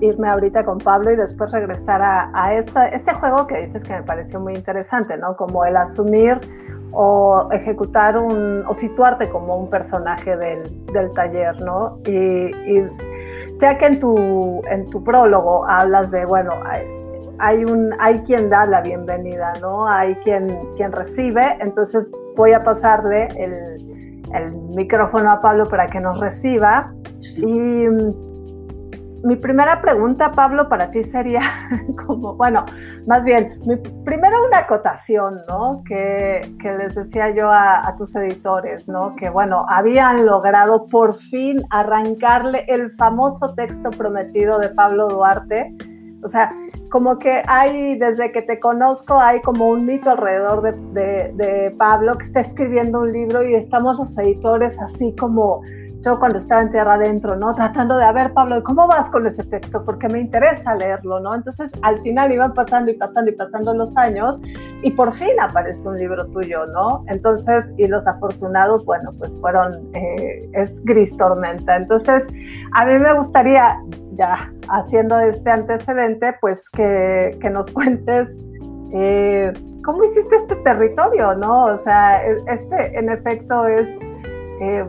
irme 0.00 0.28
ahorita 0.28 0.64
con 0.64 0.78
Pablo 0.78 1.10
y 1.10 1.16
después 1.16 1.50
regresar 1.52 2.02
a, 2.02 2.30
a 2.34 2.54
este 2.54 3.12
juego 3.14 3.46
que 3.46 3.62
dices 3.62 3.84
que 3.84 3.92
me 3.92 4.02
pareció 4.02 4.40
muy 4.40 4.54
interesante, 4.54 5.16
¿no? 5.16 5.36
Como 5.36 5.64
el 5.64 5.76
asumir 5.76 6.40
o 6.92 7.48
ejecutar 7.52 8.18
un, 8.18 8.64
o 8.66 8.74
situarte 8.74 9.28
como 9.28 9.56
un 9.56 9.70
personaje 9.70 10.36
del, 10.36 10.86
del 10.86 11.12
taller, 11.12 11.60
¿no? 11.62 11.98
Y, 12.06 12.50
ya 13.58 13.76
que 13.76 13.86
en 13.86 14.00
tu, 14.00 14.62
en 14.70 14.86
tu 14.88 15.04
prólogo 15.04 15.66
hablas 15.68 16.10
de, 16.10 16.24
bueno, 16.24 16.52
hay, 16.64 16.86
hay, 17.38 17.64
un, 17.64 17.94
hay 17.98 18.18
quien 18.20 18.48
da 18.48 18.64
la 18.64 18.80
bienvenida, 18.80 19.52
¿no? 19.60 19.86
Hay 19.86 20.14
quien, 20.16 20.58
quien 20.76 20.92
recibe, 20.92 21.58
entonces 21.60 22.10
voy 22.36 22.52
a 22.52 22.64
pasarle 22.64 23.28
el, 23.36 24.24
el 24.34 24.52
micrófono 24.74 25.30
a 25.30 25.42
Pablo 25.42 25.66
para 25.66 25.88
que 25.88 26.00
nos 26.00 26.18
reciba 26.18 26.90
y 27.36 27.84
mi 29.22 29.36
primera 29.36 29.80
pregunta, 29.80 30.32
Pablo, 30.32 30.68
para 30.68 30.90
ti 30.90 31.02
sería 31.02 31.40
como, 32.06 32.34
bueno, 32.34 32.64
más 33.06 33.24
bien, 33.24 33.60
mi, 33.66 33.76
primero 33.76 34.46
una 34.46 34.58
acotación, 34.58 35.40
¿no? 35.48 35.82
Que, 35.86 36.40
que 36.60 36.72
les 36.72 36.94
decía 36.94 37.34
yo 37.34 37.50
a, 37.50 37.94
tus 37.98 38.14
editores, 38.16 38.88
¿no? 38.88 39.14
Que, 39.16 39.28
bueno, 39.28 39.66
habían 39.68 40.24
logrado 40.24 40.86
por 40.86 41.14
fin 41.14 41.60
arrancarle 41.70 42.64
el 42.68 42.92
famoso 42.92 43.54
texto 43.54 43.90
prometido 43.90 44.58
de 44.58 44.70
Pablo 44.70 45.08
Duarte. 45.08 45.74
O 46.22 46.28
sea, 46.28 46.52
como 46.90 47.18
que 47.18 47.42
hay, 47.46 47.98
desde 47.98 48.32
que 48.32 48.42
te 48.42 48.58
conozco, 48.58 49.18
hay 49.18 49.40
como 49.42 49.68
un 49.68 49.86
mito 49.86 50.10
alrededor 50.10 50.62
de, 50.62 50.72
de, 50.92 51.32
de 51.34 51.70
Pablo 51.72 52.16
que 52.18 52.24
está 52.24 52.40
escribiendo 52.40 53.00
un 53.00 53.12
libro 53.12 53.42
y 53.42 53.54
estamos 53.54 53.98
los 53.98 54.16
editores 54.18 54.78
así 54.80 55.14
como 55.16 55.62
yo 56.02 56.18
cuando 56.18 56.38
estaba 56.38 56.62
en 56.62 56.70
tierra 56.70 56.94
adentro, 56.94 57.36
¿no? 57.36 57.54
Tratando 57.54 57.96
de, 57.96 58.10
ver, 58.12 58.32
Pablo, 58.32 58.62
¿cómo 58.62 58.86
vas 58.86 59.10
con 59.10 59.26
ese 59.26 59.44
texto? 59.44 59.84
Porque 59.84 60.08
me 60.08 60.20
interesa 60.20 60.74
leerlo, 60.74 61.20
¿no? 61.20 61.34
Entonces, 61.34 61.70
al 61.82 62.00
final 62.00 62.32
iban 62.32 62.54
pasando 62.54 62.90
y 62.90 62.94
pasando 62.94 63.30
y 63.30 63.34
pasando 63.34 63.74
los 63.74 63.94
años 63.96 64.40
y 64.82 64.90
por 64.92 65.12
fin 65.12 65.38
aparece 65.40 65.86
un 65.86 65.98
libro 65.98 66.26
tuyo, 66.28 66.64
¿no? 66.66 67.04
Entonces, 67.08 67.72
y 67.76 67.86
los 67.86 68.06
afortunados, 68.06 68.86
bueno, 68.86 69.12
pues 69.18 69.38
fueron, 69.40 69.74
eh, 69.94 70.48
es 70.54 70.82
Gris 70.84 71.14
Tormenta. 71.16 71.76
Entonces, 71.76 72.26
a 72.72 72.86
mí 72.86 72.98
me 72.98 73.12
gustaría, 73.14 73.78
ya 74.12 74.50
haciendo 74.70 75.18
este 75.20 75.50
antecedente, 75.50 76.34
pues 76.40 76.68
que, 76.70 77.36
que 77.40 77.50
nos 77.50 77.70
cuentes. 77.72 78.28
Eh, 78.92 79.52
¿Cómo 79.84 80.04
hiciste 80.04 80.36
este 80.36 80.56
territorio, 80.56 81.34
no? 81.34 81.66
O 81.66 81.76
sea, 81.78 82.24
e, 82.26 82.36
este 82.46 82.98
en 82.98 83.10
efecto 83.10 83.66
es 83.66 83.86
eh, 84.60 84.84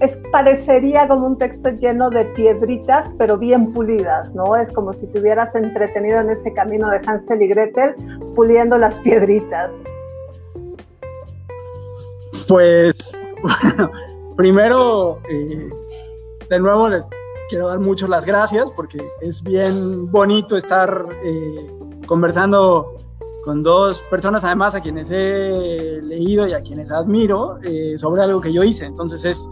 es, 0.00 0.18
parecería 0.30 1.08
como 1.08 1.26
un 1.26 1.38
texto 1.38 1.70
lleno 1.70 2.10
de 2.10 2.24
piedritas, 2.26 3.12
pero 3.18 3.38
bien 3.38 3.72
pulidas, 3.72 4.34
¿no? 4.34 4.56
Es 4.56 4.72
como 4.72 4.92
si 4.92 5.06
te 5.06 5.20
hubieras 5.20 5.54
entretenido 5.54 6.20
en 6.20 6.30
ese 6.30 6.52
camino 6.52 6.90
de 6.90 7.00
Hansel 7.06 7.42
y 7.42 7.48
Gretel, 7.48 7.94
puliendo 8.34 8.78
las 8.78 8.98
piedritas. 9.00 9.72
Pues, 12.48 13.20
bueno, 13.42 13.90
primero, 14.36 15.20
eh, 15.28 15.70
de 16.48 16.60
nuevo 16.60 16.88
les 16.88 17.08
quiero 17.48 17.68
dar 17.68 17.78
muchas 17.78 18.08
las 18.08 18.24
gracias 18.24 18.66
porque 18.74 18.98
es 19.20 19.42
bien 19.42 20.10
bonito 20.10 20.56
estar 20.56 21.06
eh, 21.24 21.70
conversando 22.06 22.96
con 23.46 23.62
dos 23.62 24.02
personas 24.10 24.42
además 24.42 24.74
a 24.74 24.80
quienes 24.80 25.08
he 25.12 26.00
leído 26.02 26.48
y 26.48 26.52
a 26.52 26.62
quienes 26.62 26.90
admiro 26.90 27.58
eh, 27.62 27.96
sobre 27.96 28.22
algo 28.22 28.40
que 28.40 28.52
yo 28.52 28.64
hice. 28.64 28.86
Entonces 28.86 29.24
es 29.24 29.48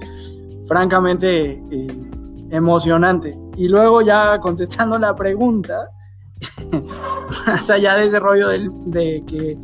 francamente 0.67 1.63
eh, 1.71 2.11
emocionante. 2.51 3.39
Y 3.57 3.69
luego 3.69 4.03
ya 4.03 4.41
contestando 4.41 4.99
la 4.99 5.15
pregunta, 5.15 5.91
más 7.47 7.71
allá 7.71 7.95
de 7.95 8.07
ese 8.07 8.19
rollo 8.19 8.49
de, 8.49 9.23
que 9.29 9.57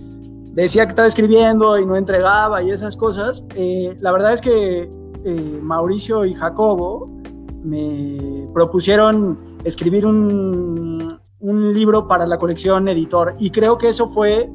decía 0.53 0.85
que 0.85 0.91
estaba 0.91 1.09
escribiendo 1.09 1.77
y 1.77 1.85
no 1.85 1.97
entregaba 1.97 2.63
y 2.63 2.71
esas 2.71 2.97
cosas, 2.97 3.45
eh, 3.57 3.97
la 3.99 4.13
verdad 4.13 4.33
es 4.33 4.41
que 4.41 4.89
Mauricio 5.61 6.25
y 6.25 6.35
Jacobo 6.35 7.11
me 7.65 8.49
propusieron 8.55 9.59
escribir 9.65 10.07
un, 10.07 11.20
un 11.41 11.73
libro 11.75 12.07
para 12.07 12.27
la 12.27 12.39
colección 12.39 12.89
editor. 12.89 13.35
Y 13.39 13.51
creo 13.51 13.79
que 13.79 13.89
eso 13.89 14.07
fue, 14.07 14.51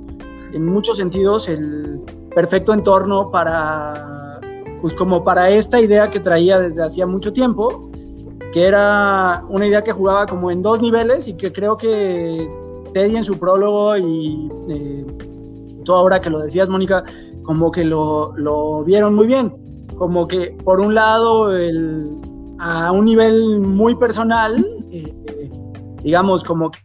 en 0.53 0.65
muchos 0.65 0.97
sentidos, 0.97 1.49
el 1.49 1.99
perfecto 2.33 2.73
entorno 2.73 3.31
para, 3.31 4.39
pues 4.81 4.93
como 4.93 5.23
para 5.23 5.49
esta 5.49 5.79
idea 5.81 6.09
que 6.09 6.19
traía 6.19 6.59
desde 6.59 6.83
hacía 6.83 7.05
mucho 7.05 7.33
tiempo, 7.33 7.89
que 8.53 8.67
era 8.67 9.43
una 9.49 9.67
idea 9.67 9.83
que 9.83 9.91
jugaba 9.91 10.25
como 10.25 10.51
en 10.51 10.61
dos 10.61 10.81
niveles 10.81 11.27
y 11.27 11.33
que 11.33 11.51
creo 11.51 11.75
que 11.75 12.49
Teddy 12.93 13.17
en 13.17 13.25
su 13.25 13.37
prólogo 13.37 13.97
y 13.97 14.49
eh, 14.69 15.05
tú 15.83 15.93
ahora 15.93 16.21
que 16.21 16.29
lo 16.29 16.39
decías, 16.39 16.69
Mónica, 16.69 17.03
como 17.43 17.71
que 17.71 17.83
lo, 17.83 18.35
lo, 18.37 18.83
vieron 18.83 19.13
muy 19.15 19.27
bien. 19.27 19.53
Como 19.97 20.27
que 20.27 20.57
por 20.63 20.79
un 20.81 20.93
lado, 20.93 21.55
el, 21.55 22.09
a 22.59 22.91
un 22.91 23.05
nivel 23.05 23.59
muy 23.59 23.95
personal, 23.95 24.65
eh, 24.91 25.13
digamos, 26.05 26.43
como 26.43 26.69
que... 26.69 26.79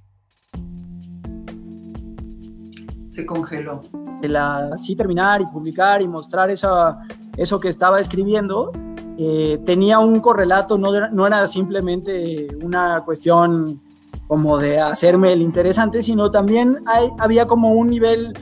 Se 3.10 3.26
congeló. 3.26 3.82
La, 4.22 4.78
sí 4.78 4.96
terminar 4.96 5.42
y 5.42 5.46
publicar 5.46 6.00
y 6.00 6.08
mostrar 6.08 6.50
esa, 6.50 6.98
eso 7.36 7.60
que 7.60 7.68
estaba 7.68 8.00
escribiendo, 8.00 8.72
eh, 9.18 9.60
tenía 9.66 9.98
un 9.98 10.20
correlato, 10.20 10.78
no, 10.78 11.10
no 11.10 11.26
era 11.26 11.46
simplemente 11.46 12.48
una 12.62 13.02
cuestión 13.04 13.82
como 14.26 14.56
de 14.56 14.80
hacerme 14.80 15.34
el 15.34 15.42
interesante, 15.42 16.02
sino 16.02 16.30
también 16.30 16.78
hay, 16.86 17.10
había 17.18 17.46
como 17.46 17.72
un 17.72 17.88
nivel 17.88 18.32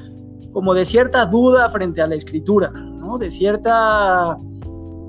como 0.53 0.75
de 0.75 0.85
cierta 0.85 1.27
duda 1.27 1.69
frente 1.71 2.03
a 2.03 2.07
la 2.07 2.15
escritura, 2.15 2.71
¿no? 2.71 3.19
De 3.19 3.33
cierta 3.33 4.37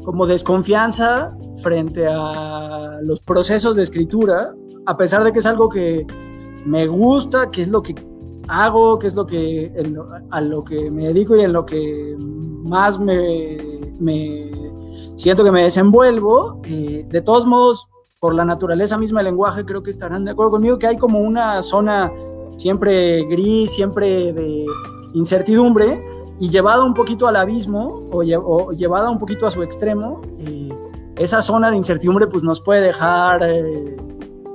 como 0.04 0.26
desconfianza 0.26 1.32
frente 1.62 2.08
a 2.08 3.02
los 3.04 3.22
procesos 3.22 3.76
de 3.76 3.84
escritura 3.84 4.56
a 4.90 4.98
pesar 4.98 5.24
de 5.24 5.32
que 5.32 5.38
es 5.38 5.46
algo 5.46 5.70
que 5.70 6.08
me 6.66 6.88
gusta, 6.88 7.52
que 7.52 7.62
es 7.62 7.68
lo 7.68 7.84
que 7.84 7.94
hago, 8.48 8.98
que 8.98 9.06
es 9.06 9.14
lo 9.14 9.28
que 9.28 9.72
a 10.32 10.42
lo 10.42 10.64
que 10.64 10.90
me 10.90 11.10
dedico 11.10 11.36
y 11.36 11.42
en 11.42 11.54
lo 11.54 11.64
que 11.64 12.18
más 12.20 13.00
me, 13.00 13.56
siento 15.16 15.44
que 15.44 15.52
me 15.52 15.62
desenvuelvo, 15.62 16.60
eh, 16.64 17.06
de 17.08 17.22
todos 17.22 17.46
modos, 17.46 17.88
por 18.20 18.34
la 18.34 18.46
naturaleza 18.46 18.98
misma 18.98 19.20
del 19.20 19.28
lenguaje, 19.28 19.64
creo 19.64 19.84
que 19.84 19.92
estarán 19.92 20.26
de 20.26 20.32
acuerdo 20.32 20.54
conmigo 20.54 20.80
que 20.80 20.88
hay 20.88 20.98
como 20.98 21.20
una 21.20 21.62
zona 21.62 22.12
siempre 22.58 23.26
gris, 23.26 23.72
siempre 23.72 24.34
de 24.34 24.66
incertidumbre, 25.14 26.04
y 26.40 26.50
llevada 26.50 26.84
un 26.84 26.96
poquito 26.96 27.28
al 27.28 27.36
abismo 27.36 28.10
o, 28.12 28.72
llevada 28.72 29.12
un 29.12 29.20
poquito 29.20 29.46
a 29.46 29.52
su 29.52 29.62
extremo, 29.62 30.22
eh, 30.40 30.70
esa 31.16 31.44
zona 31.44 31.70
de 31.70 31.78
incertidumbre 31.78 32.26
pues 32.26 32.42
nos 32.42 32.60
puede 32.60 32.82
dejar 32.82 33.44
eh, 33.44 34.09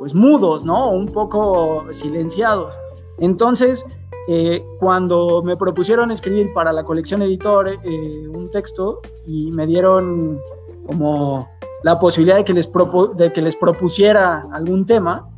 pues 0.04 0.14
mudos, 0.14 0.66
¿no? 0.66 0.90
Un 0.90 1.06
poco 1.06 1.86
silenciados. 1.90 2.74
Entonces, 3.16 3.86
eh, 4.28 4.62
cuando 4.78 5.42
me 5.42 5.56
propusieron 5.56 6.10
escribir 6.10 6.52
para 6.52 6.74
la 6.74 6.84
colección 6.84 7.22
editor 7.22 7.70
eh, 7.82 8.28
un 8.28 8.50
texto 8.50 9.00
y 9.26 9.50
me 9.52 9.66
dieron 9.66 10.42
como 10.86 11.48
la 11.82 11.98
posibilidad 11.98 12.36
de 12.36 12.44
que 12.44 12.52
les, 12.52 12.70
de 13.16 13.32
que 13.32 13.40
les 13.40 13.56
propusiera 13.56 14.46
algún 14.52 14.84
tema, 14.84 15.30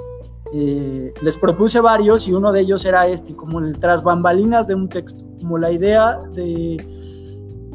eh, 0.52 1.14
les 1.22 1.38
propuse 1.38 1.78
varios 1.78 2.26
y 2.26 2.32
uno 2.32 2.50
de 2.50 2.62
ellos 2.62 2.84
era 2.84 3.06
este, 3.06 3.36
como 3.36 3.60
el 3.60 3.78
tras 3.78 4.02
bambalinas 4.02 4.66
de 4.66 4.74
un 4.74 4.88
texto, 4.88 5.24
como 5.42 5.58
la 5.58 5.70
idea 5.70 6.20
de 6.32 6.84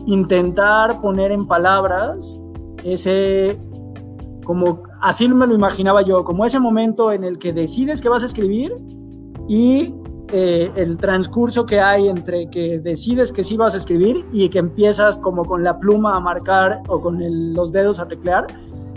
intentar 0.07 0.99
poner 0.99 1.31
en 1.31 1.47
palabras 1.47 2.41
ese 2.83 3.57
como 4.43 4.90
así 5.01 5.27
me 5.27 5.47
lo 5.47 5.53
imaginaba 5.53 6.03
yo, 6.03 6.23
como 6.23 6.45
ese 6.45 6.59
momento 6.59 7.11
en 7.11 7.23
el 7.23 7.39
que 7.39 7.53
decides 7.53 8.01
que 8.01 8.09
vas 8.09 8.23
a 8.23 8.27
escribir 8.27 8.73
y 9.47 9.93
eh, 10.31 10.71
el 10.75 10.97
transcurso 10.97 11.65
que 11.65 11.81
hay 11.81 12.07
entre 12.07 12.49
que 12.49 12.79
decides 12.79 13.31
que 13.31 13.43
sí 13.43 13.57
vas 13.57 13.73
a 13.73 13.77
escribir 13.77 14.25
y 14.31 14.47
que 14.49 14.59
empiezas 14.59 15.17
como 15.17 15.43
con 15.43 15.63
la 15.63 15.79
pluma 15.79 16.15
a 16.15 16.19
marcar 16.19 16.81
o 16.87 17.01
con 17.01 17.19
los 17.53 17.71
dedos 17.71 17.99
a 17.99 18.07
teclear, 18.07 18.47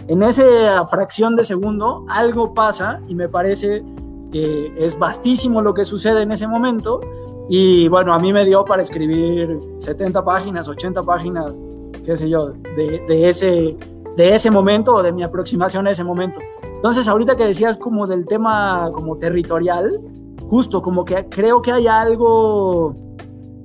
en 0.06 0.22
esa 0.22 0.86
fracción 0.86 1.34
de 1.34 1.44
segundo 1.44 2.04
algo 2.08 2.52
pasa 2.52 3.00
y 3.08 3.14
me 3.14 3.28
parece 3.28 3.82
que 4.30 4.72
es 4.76 4.98
vastísimo 4.98 5.62
lo 5.62 5.72
que 5.72 5.84
sucede 5.86 6.22
en 6.22 6.32
ese 6.32 6.46
momento 6.46 7.00
y 7.48 7.88
bueno, 7.88 8.12
a 8.12 8.18
mí 8.18 8.32
me 8.32 8.44
dio 8.44 8.64
para 8.64 8.82
escribir 8.82 9.58
70 9.78 10.24
páginas, 10.24 10.68
80 10.68 11.02
páginas, 11.02 11.62
qué 12.04 12.16
sé 12.16 12.28
yo, 12.28 12.52
de, 12.76 13.02
de 13.08 13.28
ese 13.28 13.76
de 14.16 14.34
ese 14.34 14.50
momento 14.50 14.94
o 14.94 15.02
de 15.02 15.12
mi 15.12 15.22
aproximación 15.22 15.86
a 15.86 15.90
ese 15.90 16.04
momento. 16.04 16.40
Entonces, 16.62 17.08
ahorita 17.08 17.36
que 17.36 17.44
decías 17.44 17.78
como 17.78 18.06
del 18.06 18.26
tema 18.26 18.90
como 18.92 19.18
territorial, 19.18 20.00
justo 20.48 20.82
como 20.82 21.04
que 21.04 21.28
creo 21.28 21.62
que 21.62 21.72
hay 21.72 21.86
algo 21.86 22.94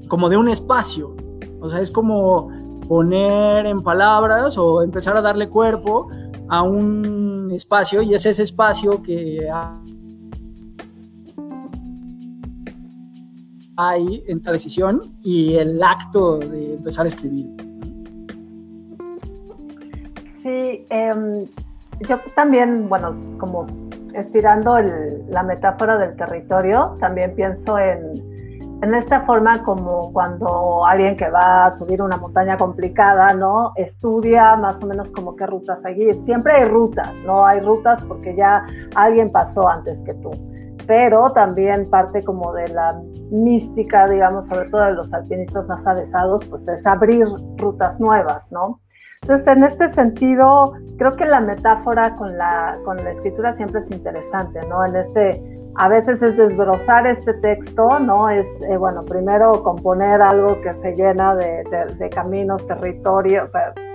como 0.08 0.30
de 0.30 0.38
un 0.38 0.48
espacio, 0.48 1.16
o 1.62 1.70
sea, 1.70 1.82
es 1.82 1.92
como 1.92 2.50
poner 2.88 3.66
en 3.68 3.82
palabras 3.82 4.58
o 4.58 4.82
empezar 4.82 5.16
a 5.16 5.22
darle 5.22 5.50
cuerpo 5.50 6.10
a 6.48 6.64
un 6.64 7.52
espacio 7.52 8.02
y 8.02 8.16
es 8.16 8.26
ese 8.26 8.44
espacio 8.44 9.04
que 9.04 9.48
hay 13.76 14.24
en 14.28 14.42
la 14.44 14.52
decisión 14.52 15.02
y 15.24 15.56
el 15.56 15.82
acto 15.84 16.40
de 16.40 16.76
empezar 16.76 17.06
a 17.06 17.10
escribir. 17.10 17.69
Sí, 20.42 20.88
em, 20.90 21.48
yo 22.08 22.20
también, 22.36 22.88
bueno, 22.88 23.14
como 23.38 23.68
estirando 24.14 24.78
la 25.28 25.44
metáfora 25.44 25.98
del 25.98 26.16
territorio, 26.16 26.98
también 27.00 27.36
pienso 27.36 27.78
en, 27.78 28.14
en 28.82 28.96
esta 28.96 29.22
forma 29.22 29.62
como 29.64 30.14
cuando 30.14 30.86
alguien 30.86 31.18
que 31.18 31.30
va 31.30 31.66
a 31.66 31.74
subir 31.74 32.02
una 32.02 32.16
montaña 32.16 32.58
complicada, 32.58 33.34
¿no? 33.34 33.74
Estudia 33.76 34.56
más 34.56 34.82
o 34.82 34.86
menos 34.86 35.12
como 35.12 35.36
qué 35.36 35.46
rutas 35.46 35.82
seguir. 35.82 36.16
Siempre 36.16 36.54
hay 36.54 36.66
rutas, 36.66 37.14
¿no? 37.26 37.46
Hay 37.46 37.60
rutas 37.60 38.02
porque 38.06 38.34
ya 38.36 38.66
alguien 38.96 39.32
pasó 39.32 39.68
antes 39.68 40.02
que 40.04 40.14
tú. 40.14 40.32
Pero 40.88 41.30
también 41.32 41.90
parte 41.90 42.24
como 42.24 42.54
de 42.54 42.70
la 42.70 43.00
mística, 43.30 44.08
digamos, 44.08 44.48
sobre 44.48 44.70
todo 44.70 44.86
de 44.86 44.94
los 44.94 45.14
alpinistas 45.14 45.68
más 45.68 45.86
avesados, 45.86 46.46
pues 46.46 46.68
es 46.70 46.88
abrir 46.88 47.28
rutas 47.58 48.00
nuevas, 48.00 48.50
¿no? 48.52 48.80
Entonces, 49.22 49.48
en 49.48 49.64
este 49.64 49.90
sentido, 49.90 50.74
creo 50.98 51.12
que 51.12 51.26
la 51.26 51.40
metáfora 51.40 52.16
con 52.16 52.38
la, 52.38 52.78
con 52.84 52.98
la 52.98 53.12
escritura 53.12 53.54
siempre 53.54 53.82
es 53.82 53.92
interesante, 53.92 54.60
¿no? 54.68 54.86
En 54.86 54.96
este, 54.96 55.42
a 55.76 55.88
veces 55.88 56.22
es 56.24 56.38
desbrozar 56.38 57.06
este 57.06 57.34
texto, 57.36 58.00
¿no? 58.00 58.30
Es, 58.30 58.48
eh, 58.70 58.78
bueno, 58.78 59.04
primero 59.06 59.62
componer 59.62 60.22
algo 60.22 60.60
que 60.62 60.74
se 60.76 60.96
llena 60.96 61.36
de, 61.36 61.64
de, 61.98 62.10
caminos, 62.10 62.66
territorio, 62.66 63.50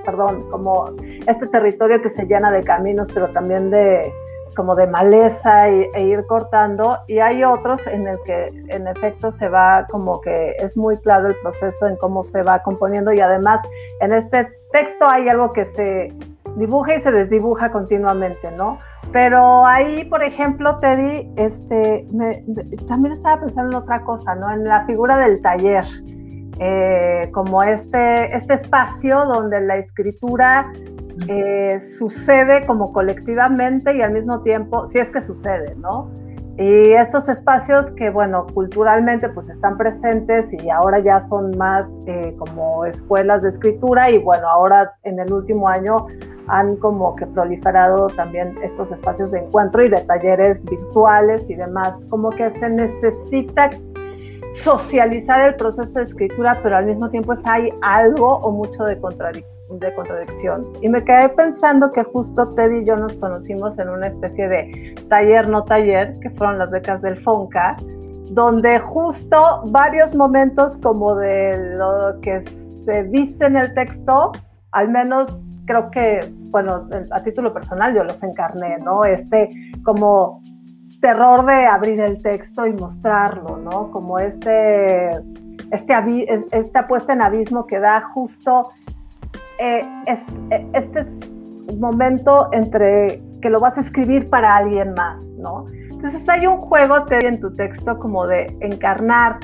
perdón, 0.05 0.49
como 0.51 0.91
este 1.27 1.47
territorio 1.47 2.01
que 2.01 2.11
se 2.11 2.27
llena 2.27 2.51
de 2.51 2.63
caminos, 2.63 3.09
pero 3.13 3.29
también 3.29 3.71
de 3.71 4.13
como 4.55 4.77
de 4.77 4.87
maleza 4.87 5.69
e, 5.69 5.91
e 5.95 6.03
ir 6.05 6.25
cortando 6.27 6.99
y 7.09 7.19
hay 7.19 7.43
otros 7.43 7.87
en 7.89 8.07
el 8.07 8.19
que 8.25 8.53
en 8.69 8.87
efecto 8.87 9.33
se 9.33 9.49
va 9.49 9.87
como 9.91 10.21
que 10.21 10.53
es 10.59 10.77
muy 10.77 10.97
claro 10.99 11.27
el 11.27 11.35
proceso 11.43 11.89
en 11.89 11.97
cómo 11.97 12.23
se 12.23 12.43
va 12.43 12.63
componiendo 12.63 13.13
y 13.13 13.19
además 13.21 13.61
en 14.01 14.13
este 14.13 14.49
texto 14.75 15.09
hay 15.09 15.29
algo 15.29 15.53
que 15.53 15.65
se 15.67 16.13
dibuja 16.57 16.97
y 16.97 17.01
se 17.01 17.13
desdibuja 17.13 17.71
continuamente, 17.71 18.51
¿no? 18.51 18.79
Pero 19.13 19.65
ahí, 19.65 20.05
por 20.05 20.25
ejemplo, 20.25 20.81
Teddy, 20.81 21.33
este, 21.37 22.09
también 22.89 23.15
estaba 23.15 23.41
pensando 23.41 23.77
en 23.77 23.83
otra 23.85 24.03
cosa, 24.03 24.35
¿no? 24.35 24.51
En 24.51 24.65
la 24.65 24.85
figura 24.85 25.17
del 25.19 25.41
taller, 25.41 25.85
eh, 26.59 27.31
como 27.33 27.63
este, 27.63 28.35
este 28.35 28.55
espacio 28.55 29.25
donde 29.27 29.61
la 29.61 29.77
escritura 29.77 30.73
eh, 31.29 31.79
sucede 31.97 32.67
como 32.67 32.93
colectivamente 32.93 33.95
y 33.95 34.03
al 34.03 34.13
mismo 34.13 34.43
tiempo, 34.43 34.89
si 34.89 34.99
es 34.99 35.13
que 35.13 35.21
sucede, 35.21 35.77
¿no? 35.77 36.11
Y 36.57 36.93
estos 36.93 37.29
espacios 37.29 37.91
que, 37.93 38.11
bueno, 38.11 38.47
culturalmente 38.55 39.29
pues 39.29 39.49
están 39.49 39.77
presentes 39.77 40.53
y 40.53 40.71
ahora 40.71 41.01
ya 41.01 41.21
son 41.21 41.57
más 41.59 41.99
eh, 42.07 42.35
como 42.39 42.85
escuelas 42.85 43.43
de 43.43 43.49
escritura 43.49 44.11
y 44.11 44.19
bueno, 44.19 44.49
ahora 44.49 44.93
en 45.03 45.19
el 45.19 45.33
último 45.33 45.69
año 45.69 46.07
han 46.47 46.77
como 46.77 47.17
que 47.17 47.27
proliferado 47.27 48.07
también 48.09 48.57
estos 48.63 48.93
espacios 48.93 49.33
de 49.33 49.41
encuentro 49.41 49.83
y 49.83 49.89
de 49.89 50.03
talleres 50.03 50.65
virtuales 50.65 51.51
y 51.51 51.57
demás, 51.57 51.99
como 52.09 52.31
que 52.31 52.49
se 52.51 52.69
necesita 52.69 53.71
socializar 54.53 55.49
el 55.49 55.57
proceso 55.57 55.99
de 55.99 56.05
escritura, 56.05 56.61
pero 56.63 56.77
al 56.77 56.87
mismo 56.87 57.11
tiempo 57.11 57.33
es 57.33 57.45
hay 57.45 57.71
algo 57.83 58.37
o 58.37 58.53
mucho 58.53 58.85
de, 58.85 58.97
de 59.71 59.95
contradicción. 59.95 60.67
Y 60.83 60.89
me 60.89 61.05
quedé 61.05 61.29
pensando 61.31 61.91
que 61.93 62.05
justo 62.05 62.55
Teddy 62.55 62.79
y 62.79 62.85
yo 62.85 62.97
nos 62.97 63.15
conocimos 63.17 63.79
en 63.79 63.89
una 63.89 64.09
especie 64.09 64.49
de 64.49 64.95
taller 65.09 65.49
no 65.49 65.65
taller, 65.65 66.19
que 66.21 66.31
fueron 66.31 66.59
las 66.59 66.71
becas 66.71 67.01
del 67.03 67.17
FONCA, 67.19 67.77
donde 68.31 68.79
justo 68.81 69.63
varios 69.67 70.15
momentos 70.15 70.79
como 70.79 71.15
de 71.15 71.77
lo 71.77 72.21
que 72.21 72.43
se 72.85 73.05
dice 73.05 73.47
en 73.47 73.57
el 73.57 73.75
texto, 73.75 74.33
al 74.73 74.89
menos 74.89 75.29
creo 75.67 75.91
que, 75.91 76.21
bueno, 76.51 76.89
a 77.11 77.21
título 77.23 77.53
personal 77.53 77.95
yo 77.95 78.05
los 78.05 78.23
encarné, 78.23 78.79
¿no? 78.79 79.05
Este 79.05 79.51
como 79.83 80.43
terror 81.01 81.45
de 81.45 81.67
abrir 81.67 82.01
el 82.01 82.23
texto 82.23 82.67
y 82.67 82.73
mostrarlo, 82.73 83.57
¿no? 83.57 83.91
Como 83.91 84.19
este, 84.19 85.11
este 85.71 85.95
esta 86.51 86.87
puesta 86.87 87.13
en 87.13 87.23
abismo 87.23 87.67
que 87.67 87.79
da 87.79 88.01
justo 88.01 88.71
eh, 89.59 89.83
eh, 90.07 90.67
este 90.73 91.05
momento 91.79 92.49
entre 92.53 93.23
que 93.41 93.51
lo 93.51 93.61
vas 93.61 93.79
a 93.79 93.83
escribir 93.83 94.29
para 94.29 94.57
alguien 94.57 94.95
más, 94.95 95.23
¿no? 95.39 95.67
Entonces 95.91 96.29
hay 96.29 96.47
un 96.47 96.59
juego 96.59 97.05
te 97.05 97.27
en 97.27 97.41
tu 97.41 97.55
texto 97.55 97.99
como 97.99 98.27
de 98.27 98.57
encarnar 98.61 99.39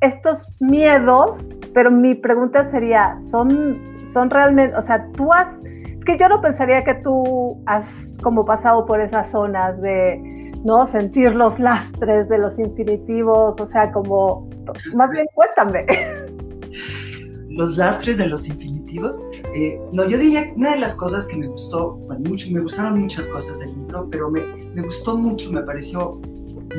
estos 0.00 0.48
miedos, 0.60 1.46
pero 1.74 1.90
mi 1.90 2.14
pregunta 2.14 2.70
sería, 2.70 3.18
¿son, 3.30 3.78
son 4.12 4.30
realmente, 4.30 4.74
o 4.76 4.80
sea, 4.80 5.06
tú 5.12 5.32
has, 5.32 5.58
es 5.64 6.04
que 6.04 6.16
yo 6.16 6.28
no 6.28 6.40
pensaría 6.40 6.80
que 6.82 6.94
tú 6.94 7.62
has 7.66 7.86
como 8.22 8.44
pasado 8.44 8.86
por 8.86 9.00
esas 9.00 9.30
zonas 9.30 9.80
de, 9.80 10.52
¿no? 10.64 10.86
Sentir 10.86 11.34
los 11.34 11.58
lastres 11.58 12.28
de 12.28 12.38
los 12.38 12.58
infinitivos, 12.58 13.60
o 13.60 13.66
sea, 13.66 13.90
como, 13.92 14.48
más 14.94 15.10
bien 15.10 15.26
cuéntame. 15.34 15.86
Los 17.60 17.76
lastres 17.76 18.16
de 18.16 18.26
los 18.26 18.48
infinitivos. 18.48 19.22
Eh, 19.54 19.78
no, 19.92 20.08
yo 20.08 20.16
diría 20.16 20.50
una 20.56 20.70
de 20.72 20.78
las 20.78 20.96
cosas 20.96 21.26
que 21.26 21.36
me 21.36 21.46
gustó, 21.46 21.92
bueno, 21.92 22.28
mucho, 22.28 22.46
me 22.50 22.60
gustaron 22.60 22.98
muchas 22.98 23.26
cosas 23.26 23.58
del 23.58 23.76
libro, 23.76 24.08
pero 24.10 24.30
me, 24.30 24.40
me 24.74 24.80
gustó 24.80 25.18
mucho, 25.18 25.52
me 25.52 25.62
pareció 25.62 26.18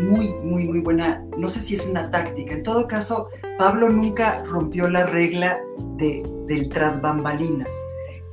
muy, 0.09 0.33
muy, 0.43 0.67
muy 0.67 0.79
buena. 0.79 1.23
No 1.37 1.49
sé 1.49 1.59
si 1.59 1.75
es 1.75 1.85
una 1.85 2.09
táctica. 2.09 2.53
En 2.53 2.63
todo 2.63 2.87
caso, 2.87 3.29
Pablo 3.59 3.89
nunca 3.89 4.43
rompió 4.45 4.89
la 4.89 5.05
regla 5.05 5.61
de, 5.97 6.23
del 6.47 6.69
tras 6.69 6.99
bambalinas. 6.99 7.71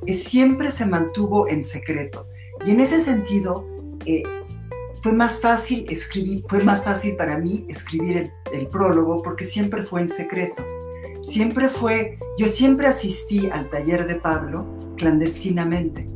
Siempre 0.06 0.70
se 0.70 0.86
mantuvo 0.86 1.48
en 1.48 1.62
secreto. 1.62 2.26
Y 2.64 2.70
en 2.70 2.80
ese 2.80 2.98
sentido, 2.98 3.66
eh, 4.06 4.22
fue 5.02 5.12
más 5.12 5.40
fácil 5.40 5.84
escribir, 5.88 6.44
fue 6.48 6.62
más 6.64 6.84
fácil 6.84 7.16
para 7.16 7.38
mí 7.38 7.66
escribir 7.68 8.32
el, 8.52 8.66
prólogo 8.68 9.22
porque 9.22 9.44
siempre 9.44 9.84
fue 9.84 10.00
en 10.00 10.08
secreto. 10.08 10.64
Siempre 11.22 11.68
fue, 11.68 12.18
yo 12.38 12.46
siempre 12.46 12.86
asistí 12.86 13.48
al 13.50 13.68
taller 13.70 14.06
de 14.06 14.16
Pablo 14.16 14.66
clandestinamente. 14.96 16.08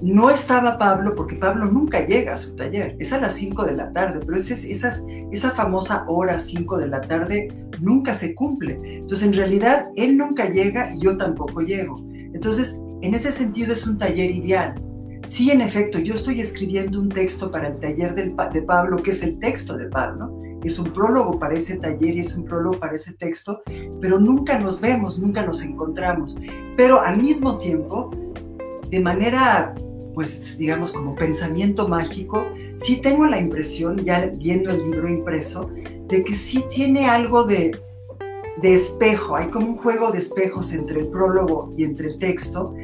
No 0.00 0.30
estaba 0.30 0.78
Pablo 0.78 1.14
porque 1.16 1.34
Pablo 1.34 1.66
nunca 1.66 2.06
llega 2.06 2.34
a 2.34 2.36
su 2.36 2.54
taller, 2.54 2.96
es 3.00 3.12
a 3.12 3.20
las 3.20 3.34
5 3.34 3.64
de 3.64 3.74
la 3.74 3.92
tarde, 3.92 4.20
pero 4.24 4.36
esa, 4.36 4.54
esas, 4.54 5.04
esa 5.32 5.50
famosa 5.50 6.04
hora 6.06 6.38
5 6.38 6.78
de 6.78 6.88
la 6.88 7.00
tarde 7.00 7.48
nunca 7.80 8.14
se 8.14 8.34
cumple. 8.34 8.78
Entonces, 8.84 9.26
en 9.26 9.32
realidad, 9.32 9.88
él 9.96 10.16
nunca 10.16 10.48
llega 10.48 10.94
y 10.94 11.00
yo 11.00 11.16
tampoco 11.16 11.62
llego. 11.62 11.96
Entonces, 12.32 12.80
en 13.02 13.14
ese 13.14 13.32
sentido 13.32 13.72
es 13.72 13.86
un 13.86 13.98
taller 13.98 14.30
ideal. 14.30 14.74
Sí, 15.24 15.50
en 15.50 15.60
efecto, 15.60 15.98
yo 15.98 16.14
estoy 16.14 16.40
escribiendo 16.40 17.00
un 17.00 17.08
texto 17.08 17.50
para 17.50 17.68
el 17.68 17.78
taller 17.80 18.14
de 18.14 18.62
Pablo, 18.62 19.02
que 19.02 19.10
es 19.10 19.22
el 19.24 19.38
texto 19.40 19.76
de 19.76 19.86
Pablo. 19.86 20.38
Es 20.64 20.78
un 20.78 20.92
prólogo 20.92 21.38
para 21.38 21.54
ese 21.54 21.78
taller 21.78 22.16
y 22.16 22.20
es 22.20 22.36
un 22.36 22.44
prólogo 22.44 22.78
para 22.78 22.94
ese 22.94 23.14
texto, 23.14 23.62
pero 24.00 24.18
nunca 24.18 24.58
nos 24.58 24.80
vemos, 24.80 25.18
nunca 25.18 25.44
nos 25.44 25.62
encontramos. 25.62 26.38
Pero 26.76 27.00
al 27.00 27.20
mismo 27.22 27.58
tiempo, 27.58 28.10
de 28.90 29.00
manera 29.00 29.74
pues 30.18 30.58
digamos 30.58 30.90
como 30.90 31.14
pensamiento 31.14 31.86
mágico, 31.86 32.44
sí 32.74 33.00
tengo 33.00 33.24
la 33.26 33.38
impresión, 33.38 33.98
ya 33.98 34.26
viendo 34.26 34.70
el 34.70 34.82
libro 34.82 35.08
impreso, 35.08 35.70
de 36.08 36.24
que 36.24 36.34
sí 36.34 36.64
tiene 36.74 37.08
algo 37.08 37.44
de, 37.44 37.70
de 38.60 38.74
espejo, 38.74 39.36
hay 39.36 39.48
como 39.50 39.68
un 39.68 39.76
juego 39.76 40.10
de 40.10 40.18
espejos 40.18 40.72
entre 40.72 41.02
el 41.02 41.08
prólogo 41.10 41.72
y 41.76 41.84
entre 41.84 42.08
el 42.08 42.18
texto, 42.18 42.74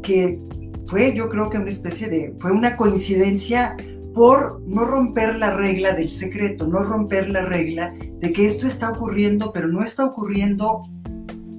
que 0.00 0.40
fue 0.84 1.12
yo 1.12 1.28
creo 1.28 1.50
que 1.50 1.58
una 1.58 1.70
especie 1.70 2.08
de, 2.08 2.36
fue 2.38 2.52
una 2.52 2.76
coincidencia 2.76 3.76
por 4.16 4.62
no 4.66 4.86
romper 4.86 5.36
la 5.36 5.54
regla 5.54 5.92
del 5.92 6.10
secreto, 6.10 6.66
no 6.66 6.78
romper 6.78 7.28
la 7.28 7.42
regla 7.42 7.94
de 8.18 8.32
que 8.32 8.46
esto 8.46 8.66
está 8.66 8.88
ocurriendo, 8.88 9.52
pero 9.52 9.68
no 9.68 9.84
está 9.84 10.06
ocurriendo 10.06 10.84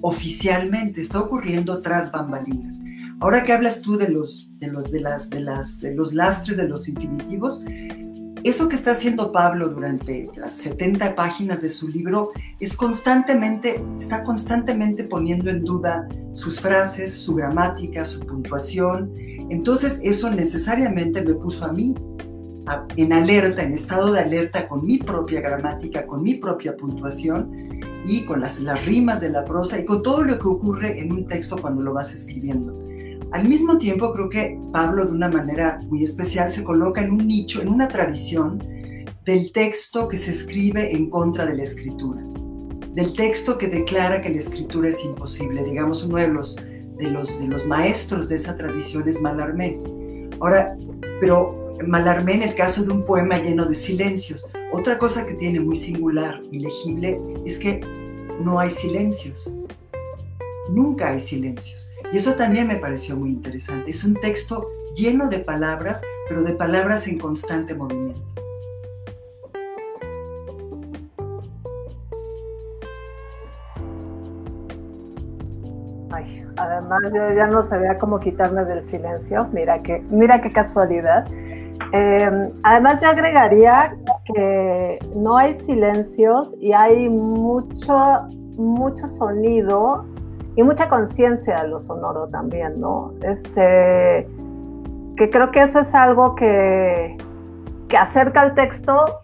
oficialmente, 0.02 1.00
está 1.00 1.20
ocurriendo 1.20 1.84
tras 1.84 2.12
bambalinas. 2.12 2.82
Ahora 3.20 3.43
que 3.43 3.54
hablas 3.54 3.84
tú 3.84 3.96
de 3.96 4.10
los, 4.10 4.50
de 4.58 4.70
los, 4.70 4.91
de 4.91 5.02
las, 5.02 5.30
de 5.30 5.39
las, 5.41 5.82
de 5.82 5.93
los 5.93 6.15
lastres 6.15 6.58
de 6.58 6.67
los 6.67 6.89
infinitivos, 6.89 7.63
eso 8.43 8.67
que 8.67 8.76
está 8.76 8.91
haciendo 8.93 9.32
Pablo 9.32 9.70
durante 9.70 10.28
las 10.36 10.54
70 10.56 11.15
páginas 11.15 11.62
de 11.62 11.70
su 11.70 11.88
libro 11.89 12.32
es 12.60 12.76
constantemente, 12.76 13.86
está 14.00 14.24
constantemente 14.24 15.04
poniendo 15.04 15.52
en 15.52 15.63
duda 15.63 16.08
sus 16.34 16.60
frases, 16.60 17.13
su 17.13 17.36
gramática, 17.36 18.04
su 18.04 18.22
puntuación. 18.22 19.13
Entonces 19.52 20.00
eso 20.02 20.32
necesariamente 20.32 21.24
me 21.24 21.36
puso 21.36 21.63
a 21.63 21.72
mí 21.72 21.93
en 22.96 23.14
alerta, 23.14 23.64
en 23.64 23.74
estado 23.74 24.12
de 24.12 24.20
alerta 24.20 24.68
con 24.68 24.86
mi 24.86 24.98
propia 24.98 25.42
gramática, 25.42 26.06
con 26.06 26.22
mi 26.22 26.36
propia 26.36 26.76
puntuación 26.76 27.80
y 28.06 28.26
con 28.26 28.42
las, 28.42 28.60
las 28.62 28.86
rimas 28.86 29.22
de 29.22 29.30
la 29.30 29.46
prosa 29.46 29.80
y 29.80 29.86
con 29.86 30.04
todo 30.04 30.24
lo 30.24 30.38
que 30.38 30.48
ocurre 30.48 31.00
en 31.00 31.12
un 31.12 31.28
texto 31.28 31.58
cuando 31.58 31.82
lo 31.82 31.94
vas 31.94 32.14
escribiendo. 32.14 32.78
Al 33.32 33.48
mismo 33.48 33.78
tiempo, 33.78 34.14
creo 34.14 34.30
que 34.30 34.60
Pablo, 34.72 35.06
de 35.06 35.12
una 35.12 35.30
manera 35.30 35.80
muy 35.90 36.04
especial, 36.04 36.50
se 36.50 36.64
coloca 36.64 37.04
en 37.04 37.12
un 37.12 37.28
nicho, 37.28 37.62
en 37.62 37.68
una 37.68 37.88
tradición 37.88 38.60
del 39.26 39.52
texto 39.52 40.08
que 40.08 40.18
se 40.18 40.32
escribe 40.32 40.96
en 40.96 41.10
contra 41.10 41.46
de 41.46 41.56
la 41.56 41.64
escritura, 41.64 42.24
del 42.94 43.14
texto 43.14 43.58
que 43.58 43.68
declara 43.68 44.22
que 44.22 44.30
la 44.30 44.40
escritura 44.40 44.90
es 44.90 45.04
imposible. 45.04 45.64
Digamos, 45.64 46.06
uno 46.06 46.18
de 46.18 46.30
los, 46.30 46.56
de 46.56 47.12
los, 47.12 47.40
de 47.40 47.48
los 47.48 47.68
maestros 47.68 48.30
de 48.30 48.38
esa 48.38 48.56
tradición 48.56 49.08
es 49.10 49.22
Malarmé. 49.22 49.78
Ahora, 50.40 50.78
pero 51.20 51.57
Malarmé 51.86 52.36
en 52.36 52.44
el 52.44 52.56
caso 52.56 52.84
de 52.84 52.92
un 52.92 53.06
poema 53.06 53.38
lleno 53.38 53.66
de 53.66 53.76
silencios. 53.76 54.48
Otra 54.74 54.98
cosa 54.98 55.26
que 55.26 55.36
tiene 55.36 55.60
muy 55.60 55.76
singular 55.76 56.42
y 56.52 56.60
legible 56.60 57.22
es 57.46 57.60
que 57.60 57.82
no 58.42 58.60
hay 58.60 58.70
silencios. 58.70 59.56
Nunca 60.70 61.10
hay 61.10 61.20
silencios. 61.20 61.92
Y 62.12 62.18
eso 62.18 62.34
también 62.34 62.68
me 62.68 62.78
pareció 62.78 63.16
muy 63.16 63.30
interesante. 63.30 63.92
Es 63.92 64.04
un 64.04 64.16
texto 64.16 64.70
lleno 64.96 65.30
de 65.30 65.40
palabras, 65.40 66.02
pero 66.28 66.44
de 66.44 66.54
palabras 66.54 67.08
en 67.08 67.20
constante 67.20 67.74
movimiento. 67.74 68.22
Ay, 76.12 76.46
además 76.56 77.02
yo 77.13 77.34
ya 77.36 77.48
no 77.48 77.62
sabía 77.68 77.98
cómo 77.98 78.20
quitarme 78.20 78.66
del 78.66 78.86
silencio. 78.86 79.48
Mira 79.52 79.82
que, 79.84 80.02
mira 80.10 80.42
qué 80.42 80.52
casualidad. 80.52 81.28
Em, 81.92 82.52
además 82.63 83.02
yo 83.02 83.10
agregaría 83.10 83.96
que 84.26 85.00
no 85.16 85.38
hay 85.38 85.58
silencios 85.60 86.56
y 86.60 86.74
hay 86.74 87.10
mucho, 87.10 88.28
mucho 88.58 89.08
sonido 89.08 90.06
y 90.56 90.63
mucha 90.63 90.90
conciencia 90.90 91.62
de 91.62 91.70
lo 91.70 91.80
sonoro 91.80 92.28
también, 92.28 92.80
¿no? 92.80 93.13
Este, 93.22 94.28
que 95.16 95.30
creo 95.30 95.52
que 95.52 95.62
eso 95.62 95.80
es 95.80 95.94
algo 95.96 96.36
que, 96.36 97.16
que 97.88 97.98
acerca 97.98 98.42
al 98.42 98.54
texto, 98.54 99.22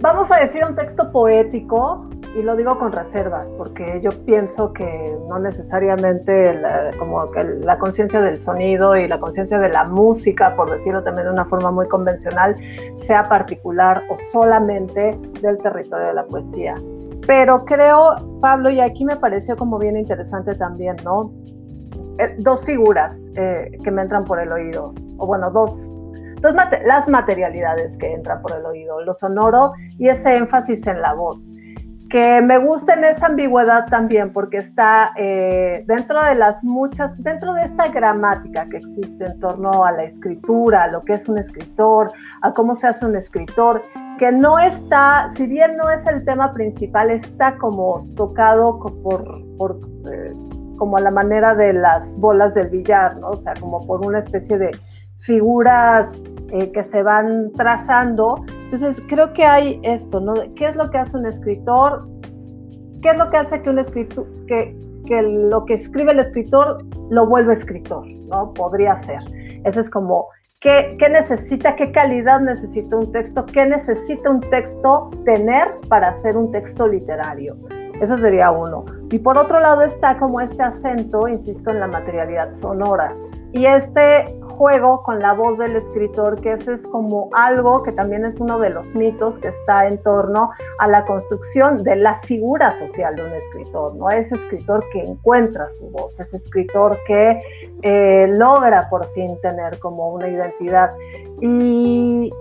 vamos 0.00 0.30
a 0.30 0.38
decir 0.38 0.64
un 0.64 0.74
texto 0.76 1.10
poético, 1.12 2.07
y 2.36 2.42
lo 2.42 2.56
digo 2.56 2.78
con 2.78 2.92
reservas, 2.92 3.48
porque 3.56 4.00
yo 4.02 4.10
pienso 4.24 4.72
que 4.72 5.16
no 5.28 5.38
necesariamente 5.38 6.54
la, 6.54 6.90
como 6.98 7.30
que 7.30 7.42
la 7.42 7.78
conciencia 7.78 8.20
del 8.20 8.40
sonido 8.40 8.96
y 8.96 9.08
la 9.08 9.18
conciencia 9.18 9.58
de 9.58 9.68
la 9.68 9.84
música, 9.84 10.54
por 10.54 10.70
decirlo 10.70 11.02
también 11.02 11.26
de 11.26 11.32
una 11.32 11.44
forma 11.44 11.70
muy 11.70 11.88
convencional, 11.88 12.56
sea 12.96 13.28
particular 13.28 14.02
o 14.10 14.16
solamente 14.30 15.18
del 15.40 15.58
territorio 15.58 16.08
de 16.08 16.14
la 16.14 16.24
poesía. 16.24 16.76
Pero 17.26 17.64
creo, 17.64 18.16
Pablo, 18.40 18.70
y 18.70 18.80
aquí 18.80 19.04
me 19.04 19.16
pareció 19.16 19.56
como 19.56 19.78
bien 19.78 19.96
interesante 19.96 20.54
también, 20.54 20.96
¿no? 21.04 21.32
Eh, 22.18 22.36
dos 22.38 22.64
figuras 22.64 23.28
eh, 23.36 23.78
que 23.82 23.90
me 23.90 24.02
entran 24.02 24.24
por 24.24 24.40
el 24.40 24.52
oído, 24.52 24.94
o 25.18 25.26
bueno, 25.26 25.50
dos, 25.50 25.90
dos 26.40 26.54
las 26.54 27.08
materialidades 27.08 27.96
que 27.96 28.12
entran 28.12 28.42
por 28.42 28.52
el 28.52 28.64
oído, 28.64 29.00
lo 29.02 29.14
sonoro 29.14 29.72
y 29.98 30.08
ese 30.08 30.36
énfasis 30.36 30.86
en 30.86 31.00
la 31.00 31.14
voz 31.14 31.50
que 32.08 32.40
me 32.40 32.58
gusta 32.58 32.94
en 32.94 33.04
esa 33.04 33.26
ambigüedad 33.26 33.86
también, 33.86 34.32
porque 34.32 34.58
está 34.58 35.12
eh, 35.16 35.84
dentro 35.86 36.22
de 36.22 36.34
las 36.34 36.64
muchas, 36.64 37.22
dentro 37.22 37.52
de 37.52 37.64
esta 37.64 37.88
gramática 37.88 38.66
que 38.68 38.78
existe 38.78 39.26
en 39.26 39.38
torno 39.40 39.84
a 39.84 39.92
la 39.92 40.04
escritura, 40.04 40.84
a 40.84 40.88
lo 40.88 41.04
que 41.04 41.14
es 41.14 41.28
un 41.28 41.38
escritor, 41.38 42.10
a 42.40 42.52
cómo 42.54 42.74
se 42.74 42.86
hace 42.86 43.04
un 43.04 43.16
escritor, 43.16 43.82
que 44.18 44.32
no 44.32 44.58
está, 44.58 45.28
si 45.36 45.46
bien 45.46 45.76
no 45.76 45.90
es 45.90 46.06
el 46.06 46.24
tema 46.24 46.54
principal, 46.54 47.10
está 47.10 47.56
como 47.58 48.06
tocado 48.16 48.78
por, 48.78 49.42
por 49.58 49.78
eh, 50.10 50.34
como 50.78 50.96
a 50.96 51.00
la 51.00 51.10
manera 51.10 51.54
de 51.54 51.74
las 51.74 52.14
bolas 52.16 52.54
del 52.54 52.68
billar, 52.68 53.16
¿no? 53.16 53.30
O 53.30 53.36
sea, 53.36 53.52
como 53.60 53.80
por 53.80 54.06
una 54.06 54.20
especie 54.20 54.56
de 54.56 54.70
figuras 55.18 56.22
eh, 56.52 56.70
que 56.72 56.82
se 56.82 57.02
van 57.02 57.52
trazando. 57.52 58.44
Entonces, 58.64 59.02
creo 59.08 59.32
que 59.32 59.44
hay 59.44 59.80
esto, 59.82 60.20
¿no? 60.20 60.34
¿Qué 60.54 60.66
es 60.66 60.76
lo 60.76 60.90
que 60.90 60.98
hace 60.98 61.16
un 61.16 61.26
escritor? 61.26 62.08
¿Qué 63.02 63.10
es 63.10 63.16
lo 63.16 63.30
que 63.30 63.36
hace 63.36 63.62
que 63.62 63.70
un 63.70 63.78
escritor, 63.78 64.26
que, 64.46 64.76
que 65.06 65.22
lo 65.22 65.64
que 65.64 65.74
escribe 65.74 66.12
el 66.12 66.20
escritor 66.20 66.84
lo 67.10 67.26
vuelve 67.26 67.52
escritor, 67.52 68.06
¿no? 68.06 68.52
Podría 68.54 68.96
ser. 68.96 69.20
Ese 69.64 69.80
es 69.80 69.90
como 69.90 70.28
¿Qué, 70.60 70.96
necesita, 71.08 71.76
qué 71.76 71.92
calidad 71.92 72.40
necesita 72.40 72.96
un 72.96 73.12
texto? 73.12 73.46
¿Qué 73.46 73.64
necesita 73.64 74.28
un 74.28 74.40
texto 74.40 75.08
tener 75.24 75.68
para 75.88 76.12
ser 76.14 76.36
un 76.36 76.50
texto 76.50 76.88
literario? 76.88 77.56
Eso 78.00 78.18
sería 78.18 78.50
uno. 78.50 78.84
Y 79.08 79.20
por 79.20 79.38
otro 79.38 79.60
lado 79.60 79.82
está 79.82 80.18
como 80.18 80.40
este 80.40 80.60
acento, 80.60 81.28
insisto, 81.28 81.70
en 81.70 81.78
la 81.78 81.86
materialidad 81.86 82.56
sonora. 82.56 83.14
Y 83.52 83.64
este 83.64 84.38
juego 84.58 85.02
con 85.04 85.20
la 85.20 85.32
voz 85.32 85.58
del 85.58 85.76
escritor, 85.76 86.40
que 86.40 86.52
ese 86.52 86.74
es 86.74 86.86
como 86.88 87.30
algo 87.32 87.82
que 87.82 87.92
también 87.92 88.24
es 88.24 88.38
uno 88.40 88.58
de 88.58 88.70
los 88.70 88.94
mitos 88.94 89.38
que 89.38 89.48
está 89.48 89.86
en 89.86 90.02
torno 90.02 90.50
a 90.80 90.88
la 90.88 91.06
construcción 91.06 91.78
de 91.84 91.96
la 91.96 92.20
figura 92.22 92.72
social 92.72 93.14
de 93.14 93.24
un 93.24 93.32
escritor, 93.32 93.94
¿no? 93.94 94.10
Ese 94.10 94.34
escritor 94.34 94.84
que 94.92 95.00
encuentra 95.00 95.66
su 95.70 95.88
voz, 95.90 96.18
ese 96.18 96.38
escritor 96.38 96.98
que 97.06 97.40
eh, 97.82 98.26
logra 98.36 98.88
por 98.90 99.06
fin 99.12 99.40
tener 99.40 99.78
como 99.78 100.12
una 100.12 100.28
identidad. 100.28 100.90
Y, 101.40 102.32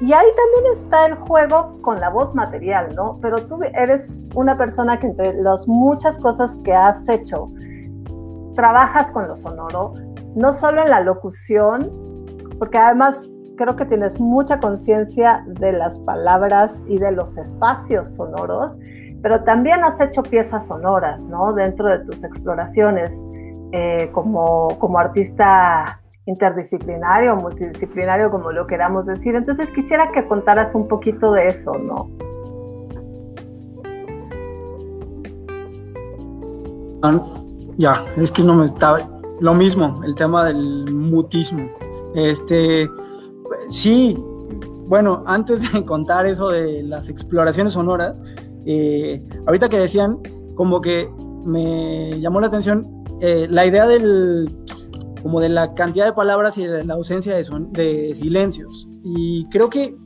ahí 0.00 0.26
también 0.36 0.72
está 0.72 1.06
el 1.06 1.14
juego 1.14 1.78
con 1.82 2.00
la 2.00 2.08
voz 2.08 2.34
material, 2.34 2.94
¿no? 2.96 3.18
Pero 3.20 3.46
tú 3.46 3.60
eres 3.74 4.08
una 4.34 4.56
persona 4.56 4.98
que 4.98 5.06
entre 5.06 5.34
las 5.34 5.68
muchas 5.68 6.18
cosas 6.18 6.56
que 6.64 6.72
has 6.72 7.08
hecho, 7.08 7.50
trabajas 8.54 9.12
con 9.12 9.28
lo 9.28 9.36
sonoro, 9.36 9.94
no 10.34 10.52
solo 10.52 10.82
en 10.82 10.90
la 10.90 11.00
locución, 11.00 11.90
porque 12.58 12.78
además 12.78 13.30
creo 13.56 13.76
que 13.76 13.84
tienes 13.84 14.20
mucha 14.20 14.60
conciencia 14.60 15.44
de 15.46 15.72
las 15.72 15.98
palabras 16.00 16.82
y 16.86 16.98
de 16.98 17.12
los 17.12 17.36
espacios 17.36 18.14
sonoros, 18.14 18.78
pero 19.22 19.44
también 19.44 19.84
has 19.84 20.00
hecho 20.00 20.22
piezas 20.22 20.66
sonoras, 20.66 21.22
¿no? 21.24 21.52
Dentro 21.52 21.88
de 21.88 22.00
tus 22.00 22.24
exploraciones 22.24 23.24
eh, 23.72 24.10
como, 24.12 24.76
como 24.78 24.98
artista 24.98 26.00
interdisciplinario, 26.26 27.36
multidisciplinario, 27.36 28.30
como 28.30 28.52
lo 28.52 28.66
queramos 28.66 29.06
decir. 29.06 29.34
Entonces 29.34 29.70
quisiera 29.70 30.10
que 30.12 30.26
contaras 30.26 30.74
un 30.74 30.88
poquito 30.88 31.32
de 31.32 31.48
eso, 31.48 31.72
¿no? 31.78 32.10
Ya, 37.78 38.04
es 38.16 38.30
que 38.30 38.42
no 38.42 38.54
me 38.54 38.66
estaba, 38.66 39.08
lo 39.40 39.54
mismo, 39.54 40.00
el 40.04 40.14
tema 40.14 40.44
del 40.44 40.90
mutismo. 40.92 41.70
Este, 42.14 42.88
sí, 43.70 44.16
bueno, 44.86 45.24
antes 45.26 45.72
de 45.72 45.84
contar 45.86 46.26
eso 46.26 46.50
de 46.50 46.82
las 46.82 47.08
exploraciones 47.08 47.72
sonoras, 47.72 48.22
eh, 48.66 49.22
ahorita 49.46 49.68
que 49.68 49.78
decían, 49.78 50.18
como 50.54 50.80
que 50.80 51.10
me 51.44 52.20
llamó 52.20 52.40
la 52.40 52.46
atención 52.46 53.02
eh, 53.20 53.46
la 53.50 53.66
idea 53.66 53.86
del, 53.86 54.48
como 55.22 55.40
de 55.40 55.48
la 55.48 55.74
cantidad 55.74 56.04
de 56.04 56.12
palabras 56.12 56.58
y 56.58 56.66
de 56.66 56.84
la 56.84 56.94
ausencia 56.94 57.34
de, 57.34 57.44
son, 57.44 57.72
de 57.72 58.14
silencios. 58.14 58.88
Y 59.04 59.46
creo 59.48 59.70
que 59.70 59.96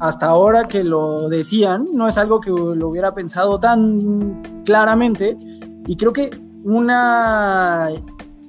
hasta 0.00 0.26
ahora 0.26 0.66
que 0.66 0.82
lo 0.82 1.28
decían, 1.28 1.88
no 1.92 2.08
es 2.08 2.18
algo 2.18 2.40
que 2.40 2.50
lo 2.50 2.88
hubiera 2.88 3.14
pensado 3.14 3.60
tan 3.60 4.42
claramente. 4.64 5.38
Y 5.86 5.96
creo 5.96 6.12
que 6.12 6.30
una 6.64 7.88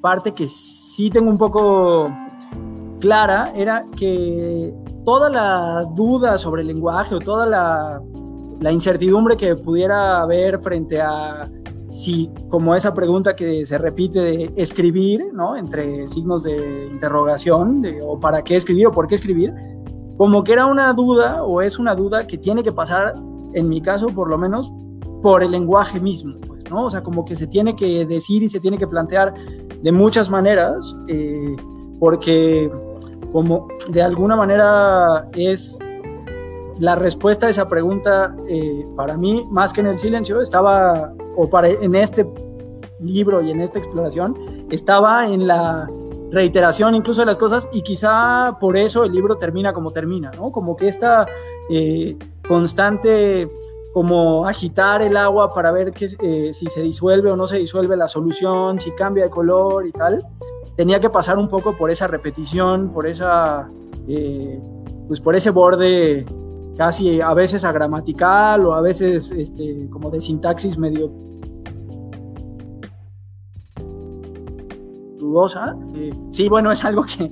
parte 0.02 0.34
que 0.34 0.48
sí 0.48 1.10
tengo 1.10 1.30
un 1.30 1.38
poco 1.38 2.08
clara 3.00 3.52
era 3.56 3.86
que 3.96 4.74
toda 5.06 5.30
la 5.30 5.86
duda 5.96 6.38
sobre 6.38 6.62
el 6.62 6.68
lenguaje 6.68 7.16
o 7.16 7.20
toda 7.20 7.46
la, 7.46 8.02
incertidumbre 8.72 9.36
que 9.36 9.56
pudiera 9.56 10.22
haber 10.22 10.60
frente 10.60 11.02
a 11.02 11.50
si, 11.92 12.32
como 12.50 12.74
esa 12.76 12.94
pregunta 12.94 13.36
que 13.36 13.66
se 13.66 13.78
repite 13.78 14.20
de 14.20 14.54
escribir, 14.56 15.28
¿no? 15.34 15.58
Entre 15.58 16.08
signos 16.08 16.44
de 16.44 16.88
interrogación, 16.92 17.84
o 18.04 18.20
para 18.20 18.42
qué 18.42 18.56
escribir 18.56 18.88
o 18.88 18.92
por 18.92 19.08
qué 19.08 19.16
escribir, 19.16 19.54
como 20.18 20.44
que 20.44 20.54
era 20.54 20.66
una 20.66 20.94
duda 20.94 21.44
o 21.44 21.62
es 21.62 21.78
una 21.78 21.94
duda 21.94 22.26
que 22.26 22.38
tiene 22.38 22.64
que 22.64 22.72
pasar, 22.72 23.16
en 23.54 23.68
mi 23.68 23.82
caso 23.82 24.08
por 24.08 24.30
lo 24.30 24.38
menos, 24.38 24.72
por 25.22 25.44
el 25.44 25.52
lenguaje 25.52 26.00
mismo, 26.00 26.36
O 26.76 26.90
sea, 26.90 27.04
como 27.04 27.26
que 27.26 27.36
se 27.36 27.48
tiene 27.48 27.76
que 27.76 28.06
decir 28.06 28.44
y 28.44 28.50
se 28.50 28.60
tiene 28.60 28.78
que 28.78 28.88
plantear 28.88 29.34
de 29.82 29.92
muchas 29.92 30.30
maneras, 30.30 30.96
eh, 31.08 31.56
porque 32.00 32.72
como 33.32 33.68
de 33.90 34.02
alguna 34.02 34.36
manera 34.36 35.30
es 35.34 35.80
la 36.80 36.96
respuesta 36.96 37.48
a 37.48 37.50
esa 37.50 37.68
pregunta 37.68 38.36
eh, 38.48 38.86
para 38.96 39.18
mí, 39.18 39.46
más 39.50 39.74
que 39.74 39.82
en 39.82 39.88
el 39.88 40.00
silencio, 40.00 40.42
estaba, 40.42 41.14
o 41.36 41.50
para 41.50 41.68
en 41.68 41.96
este 41.96 42.28
libro 43.00 43.42
y 43.42 43.52
en 43.52 43.62
esta 43.62 43.80
exploración, 43.80 44.68
estaba 44.70 45.28
en 45.28 45.48
la 45.48 45.90
reiteración 46.32 46.96
incluso 46.96 47.22
de 47.22 47.28
las 47.28 47.38
cosas 47.38 47.70
y 47.72 47.82
quizá 47.84 48.58
por 48.60 48.76
eso 48.76 49.04
el 49.04 49.12
libro 49.12 49.38
termina 49.38 49.72
como 49.72 49.92
termina, 49.92 50.32
¿no? 50.32 50.52
Como 50.52 50.76
que 50.76 50.88
esta 50.88 51.28
eh, 51.70 52.18
constante 52.48 53.50
como 53.94 54.48
agitar 54.48 55.04
el 55.04 55.16
agua 55.16 55.54
para 55.54 55.72
ver 55.72 55.92
que, 55.92 56.08
eh, 56.20 56.54
si 56.54 56.66
se 56.66 56.82
disuelve 56.82 57.30
o 57.30 57.36
no 57.36 57.46
se 57.46 57.60
disuelve 57.60 57.96
la 57.96 58.08
solución, 58.08 58.80
si 58.80 58.92
cambia 58.92 59.26
de 59.26 59.30
color 59.30 59.86
y 59.86 59.92
tal. 59.92 60.26
Tenía 60.76 61.00
que 61.00 61.12
pasar 61.12 61.38
un 61.38 61.48
poco 61.48 61.78
por 61.78 61.92
esa 61.92 62.08
repetición, 62.08 62.92
por 62.92 63.06
esa, 63.06 63.70
eh, 64.08 64.60
pues 65.08 65.20
por 65.22 65.36
ese 65.36 65.52
borde 65.52 66.26
casi 66.76 67.22
a 67.22 67.36
veces 67.36 67.64
agramatical 67.64 68.66
o 68.66 68.74
a 68.74 68.82
veces 68.82 69.32
este, 69.32 69.88
como 69.92 70.10
de 70.10 70.20
sintaxis 70.20 70.76
medio 70.80 71.12
dudosa. 75.20 75.78
Eh, 75.94 76.14
sí, 76.32 76.50
bueno, 76.50 76.72
es 76.72 76.84
algo 76.84 77.04
que 77.04 77.32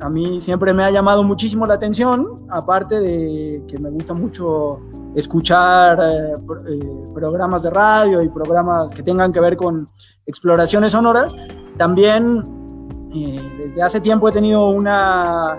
a 0.00 0.10
mí 0.10 0.38
siempre 0.42 0.74
me 0.74 0.84
ha 0.84 0.90
llamado 0.90 1.22
muchísimo 1.22 1.66
la 1.66 1.74
atención, 1.74 2.44
aparte 2.50 3.00
de 3.00 3.62
que 3.66 3.78
me 3.78 3.88
gusta 3.88 4.12
mucho 4.12 4.80
escuchar 5.14 5.98
eh, 6.00 6.34
eh, 6.68 6.80
programas 7.14 7.62
de 7.62 7.70
radio 7.70 8.22
y 8.22 8.28
programas 8.28 8.92
que 8.92 9.02
tengan 9.02 9.32
que 9.32 9.40
ver 9.40 9.56
con 9.56 9.88
exploraciones 10.26 10.92
sonoras. 10.92 11.34
También 11.76 13.08
eh, 13.14 13.40
desde 13.58 13.82
hace 13.82 14.00
tiempo 14.00 14.28
he 14.28 14.32
tenido 14.32 14.68
una 14.68 15.58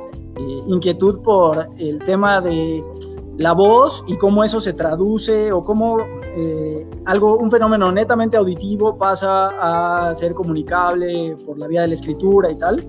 inquietud 0.67 1.21
por 1.21 1.69
el 1.77 1.99
tema 1.99 2.41
de 2.41 2.83
la 3.37 3.53
voz 3.53 4.03
y 4.07 4.17
cómo 4.17 4.43
eso 4.43 4.59
se 4.59 4.73
traduce 4.73 5.51
o 5.51 5.63
cómo 5.63 5.97
algo, 7.05 7.37
un 7.37 7.51
fenómeno 7.51 7.91
netamente 7.91 8.35
auditivo 8.35 8.97
pasa 8.97 10.07
a 10.09 10.15
ser 10.15 10.33
comunicable 10.33 11.37
por 11.45 11.59
la 11.59 11.67
vía 11.67 11.81
de 11.81 11.89
la 11.89 11.93
escritura 11.93 12.49
y 12.49 12.57
tal. 12.57 12.79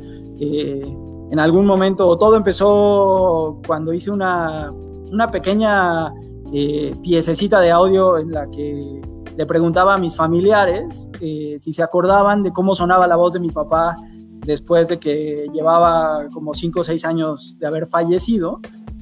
en 0.41 1.39
algún 1.39 1.67
momento, 1.67 2.17
todo 2.17 2.37
empezó 2.37 3.61
cuando 3.67 3.93
hice 3.93 4.11
una, 4.11 4.73
una 5.13 5.31
pequeña 5.31 6.11
eh, 6.53 6.95
piececita 7.03 7.61
de 7.61 7.71
audio 7.71 8.19
en 8.19 8.31
la 8.31 8.49
que 8.51 9.01
le 9.37 9.47
preguntaba 9.47 9.95
a 9.95 9.99
mis 9.99 10.15
familiares 10.15 11.11
eh, 11.21 11.57
si 11.59 11.73
se 11.73 11.83
acordaban 11.83 12.43
de 12.43 12.53
cómo 12.53 12.75
sonaba 12.75 13.07
la 13.07 13.17
voz 13.17 13.33
de 13.33 13.41
mi 13.41 13.51
papá 13.51 13.97
después 14.45 14.87
de 14.89 14.99
que 14.99 15.47
llevaba 15.53 16.29
como 16.33 16.55
5 16.55 16.81
o 16.81 16.85
6 16.85 17.05
años 17.05 17.57
de 17.59 17.67
haber 17.67 17.87
fallecido. 17.87 18.61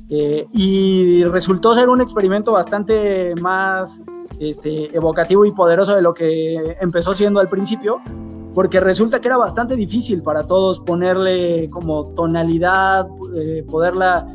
Eh, 0.08 0.46
y 0.52 1.24
resultó 1.24 1.74
ser 1.74 1.88
un 1.88 2.00
experimento 2.00 2.52
bastante 2.52 3.34
más 3.40 4.02
este, 4.38 4.94
evocativo 4.94 5.44
y 5.46 5.52
poderoso 5.52 5.94
de 5.94 6.02
lo 6.02 6.12
que 6.12 6.76
empezó 6.80 7.14
siendo 7.14 7.40
al 7.40 7.48
principio, 7.48 8.00
porque 8.54 8.78
resulta 8.78 9.20
que 9.20 9.28
era 9.28 9.38
bastante 9.38 9.74
difícil 9.74 10.22
para 10.22 10.44
todos 10.44 10.80
ponerle 10.80 11.70
como 11.70 12.08
tonalidad, 12.08 13.08
poderla 13.70 14.26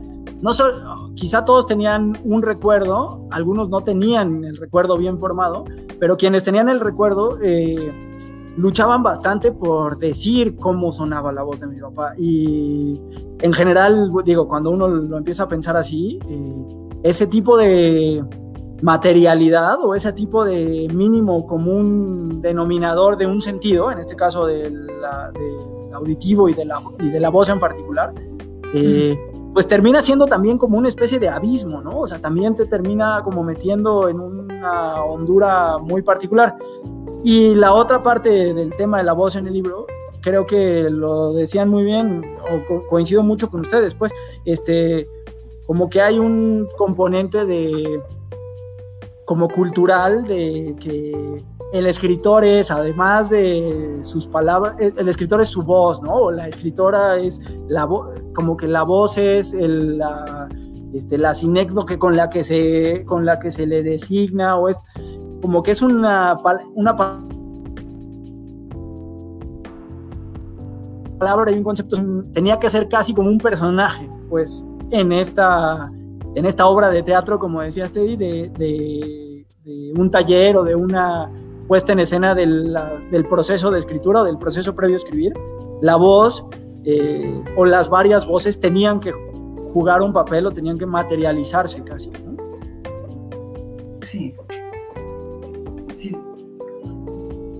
no 0.41 0.53
solo, 0.53 0.96
quizá 1.17 1.43
todos 1.43 1.65
tenían 1.65 2.17
un 2.23 2.43
recuerdo, 2.43 3.27
algunos 3.31 3.69
no 3.69 3.81
tenían 3.81 4.43
el 4.43 4.55
recuerdo 4.55 4.97
bien 4.97 5.19
formado, 5.19 5.65
pero 5.99 6.15
quienes 6.15 6.43
tenían 6.43 6.69
el 6.69 6.79
recuerdo 6.79 7.39
eh, 7.41 7.91
luchaban 8.55 9.01
bastante 9.01 9.51
por 9.51 9.97
decir 9.97 10.55
cómo 10.55 10.91
sonaba 10.91 11.31
la 11.33 11.41
voz 11.41 11.59
de 11.59 11.67
mi 11.67 11.79
papá. 11.79 12.13
Y 12.17 13.01
en 13.41 13.51
general, 13.51 14.11
digo, 14.23 14.47
cuando 14.47 14.69
uno 14.69 14.87
lo 14.87 15.17
empieza 15.17 15.43
a 15.43 15.47
pensar 15.47 15.75
así, 15.75 16.19
eh, 16.29 16.65
ese 17.03 17.25
tipo 17.25 17.57
de 17.57 18.23
materialidad 18.83 19.79
o 19.83 19.95
ese 19.95 20.13
tipo 20.13 20.45
de 20.45 20.87
mínimo 20.93 21.47
común 21.47 22.41
denominador 22.43 23.17
de 23.17 23.25
un 23.25 23.41
sentido, 23.41 23.91
en 23.91 23.97
este 23.99 24.15
caso 24.15 24.45
del, 24.45 24.87
auditivo 25.93 26.47
y 26.47 26.53
de, 26.53 26.63
la, 26.63 26.79
y 26.99 27.09
de 27.09 27.19
la 27.19 27.29
voz 27.29 27.49
en 27.49 27.59
particular, 27.59 28.13
eh, 28.73 29.17
pues 29.57 29.67
termina 29.67 30.03
siendo 30.03 30.27
también 30.27 30.59
como 30.59 30.77
una 30.77 30.87
especie 30.87 31.17
de 31.17 31.29
abismo, 31.29 31.81
¿no? 31.81 32.01
O 32.01 32.07
sea, 32.07 32.19
también 32.19 32.55
te 32.55 32.67
termina 32.67 33.23
como 33.23 33.41
metiendo 33.41 34.07
en 34.07 34.19
una 34.19 35.01
hondura 35.03 35.79
muy 35.79 36.03
particular. 36.03 36.55
Y 37.23 37.55
la 37.55 37.73
otra 37.73 38.03
parte 38.03 38.53
del 38.53 38.75
tema 38.75 38.99
de 38.99 39.05
la 39.05 39.13
voz 39.13 39.35
en 39.35 39.47
el 39.47 39.53
libro, 39.53 39.87
creo 40.21 40.45
que 40.45 40.91
lo 40.91 41.33
decían 41.33 41.69
muy 41.69 41.83
bien, 41.85 42.37
o 42.39 42.85
coincido 42.85 43.23
mucho 43.23 43.49
con 43.49 43.61
ustedes, 43.61 43.95
pues, 43.95 44.13
este, 44.45 45.09
como 45.65 45.89
que 45.89 46.01
hay 46.01 46.19
un 46.19 46.67
componente 46.77 47.43
de, 47.45 47.99
como 49.25 49.49
cultural, 49.49 50.23
de 50.25 50.75
que 50.79 51.41
el 51.73 51.85
escritor 51.85 52.45
es, 52.45 52.71
además 52.71 53.29
de 53.29 53.99
sus 54.01 54.25
palabras, 54.27 54.75
el 54.79 55.07
escritor 55.09 55.41
es 55.41 55.49
su 55.49 55.63
voz, 55.63 56.01
¿no? 56.01 56.13
O 56.13 56.31
la 56.31 56.47
escritora 56.47 57.17
es 57.17 57.41
la 57.67 57.85
voz, 57.85 58.07
como 58.33 58.55
que 58.55 58.67
la 58.67 58.83
voz 58.83 59.17
es 59.17 59.53
la, 59.53 60.47
este, 60.93 61.17
la 61.17 61.33
con 61.99 62.15
la 62.15 62.29
que 62.29 62.43
se, 62.43 63.03
con 63.05 63.25
la 63.25 63.39
que 63.39 63.51
se 63.51 63.67
le 63.67 63.83
designa, 63.83 64.57
o 64.57 64.69
es 64.69 64.77
como 65.41 65.61
que 65.61 65.71
es 65.71 65.81
una, 65.81 66.37
palabra 71.19 71.51
y 71.51 71.55
un 71.55 71.63
concepto, 71.63 71.97
tenía 72.31 72.59
que 72.59 72.69
ser 72.69 72.87
casi 72.87 73.13
como 73.13 73.29
un 73.29 73.39
personaje, 73.39 74.09
pues, 74.29 74.65
en 74.91 75.11
esta, 75.11 75.91
en 76.35 76.45
esta 76.45 76.65
obra 76.65 76.89
de 76.89 77.03
teatro, 77.03 77.39
como 77.39 77.61
decía 77.61 77.89
Teddy, 77.89 78.15
de 78.15 79.45
un 79.97 80.09
taller 80.09 80.55
o 80.55 80.63
de 80.63 80.73
una 80.73 81.29
puesta 81.67 81.93
en 81.93 81.99
escena 81.99 82.33
del, 82.33 82.75
proceso 83.29 83.71
de 83.71 83.79
escritura 83.79 84.21
o 84.21 84.23
del 84.23 84.37
proceso 84.37 84.75
previo 84.75 84.95
a 84.95 84.97
escribir, 84.97 85.33
la 85.81 85.95
voz 85.95 86.45
eh, 86.85 87.43
o 87.55 87.65
las 87.65 87.89
varias 87.89 88.25
voces 88.25 88.59
tenían 88.59 88.99
que 88.99 89.11
jugar 89.73 90.01
un 90.01 90.13
papel 90.13 90.45
o 90.45 90.51
tenían 90.51 90.77
que 90.77 90.85
materializarse 90.85 91.83
casi. 91.83 92.09
¿no? 92.09 92.37
Sí. 94.01 94.33
Sí. 95.81 96.17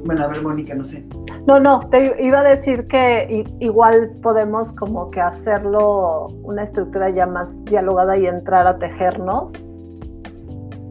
Bueno, 0.05 0.23
a 0.23 0.27
ver, 0.27 0.41
Mónica, 0.41 0.73
no 0.73 0.83
sé. 0.83 1.05
No, 1.45 1.59
no, 1.59 1.87
te 1.89 2.23
iba 2.23 2.39
a 2.39 2.43
decir 2.43 2.87
que 2.87 3.45
igual 3.59 4.11
podemos 4.21 4.71
como 4.73 5.11
que 5.11 5.21
hacerlo 5.21 6.27
una 6.43 6.63
estructura 6.63 7.09
ya 7.09 7.25
más 7.25 7.49
dialogada 7.65 8.17
y 8.17 8.25
entrar 8.25 8.67
a 8.67 8.77
tejernos. 8.79 9.53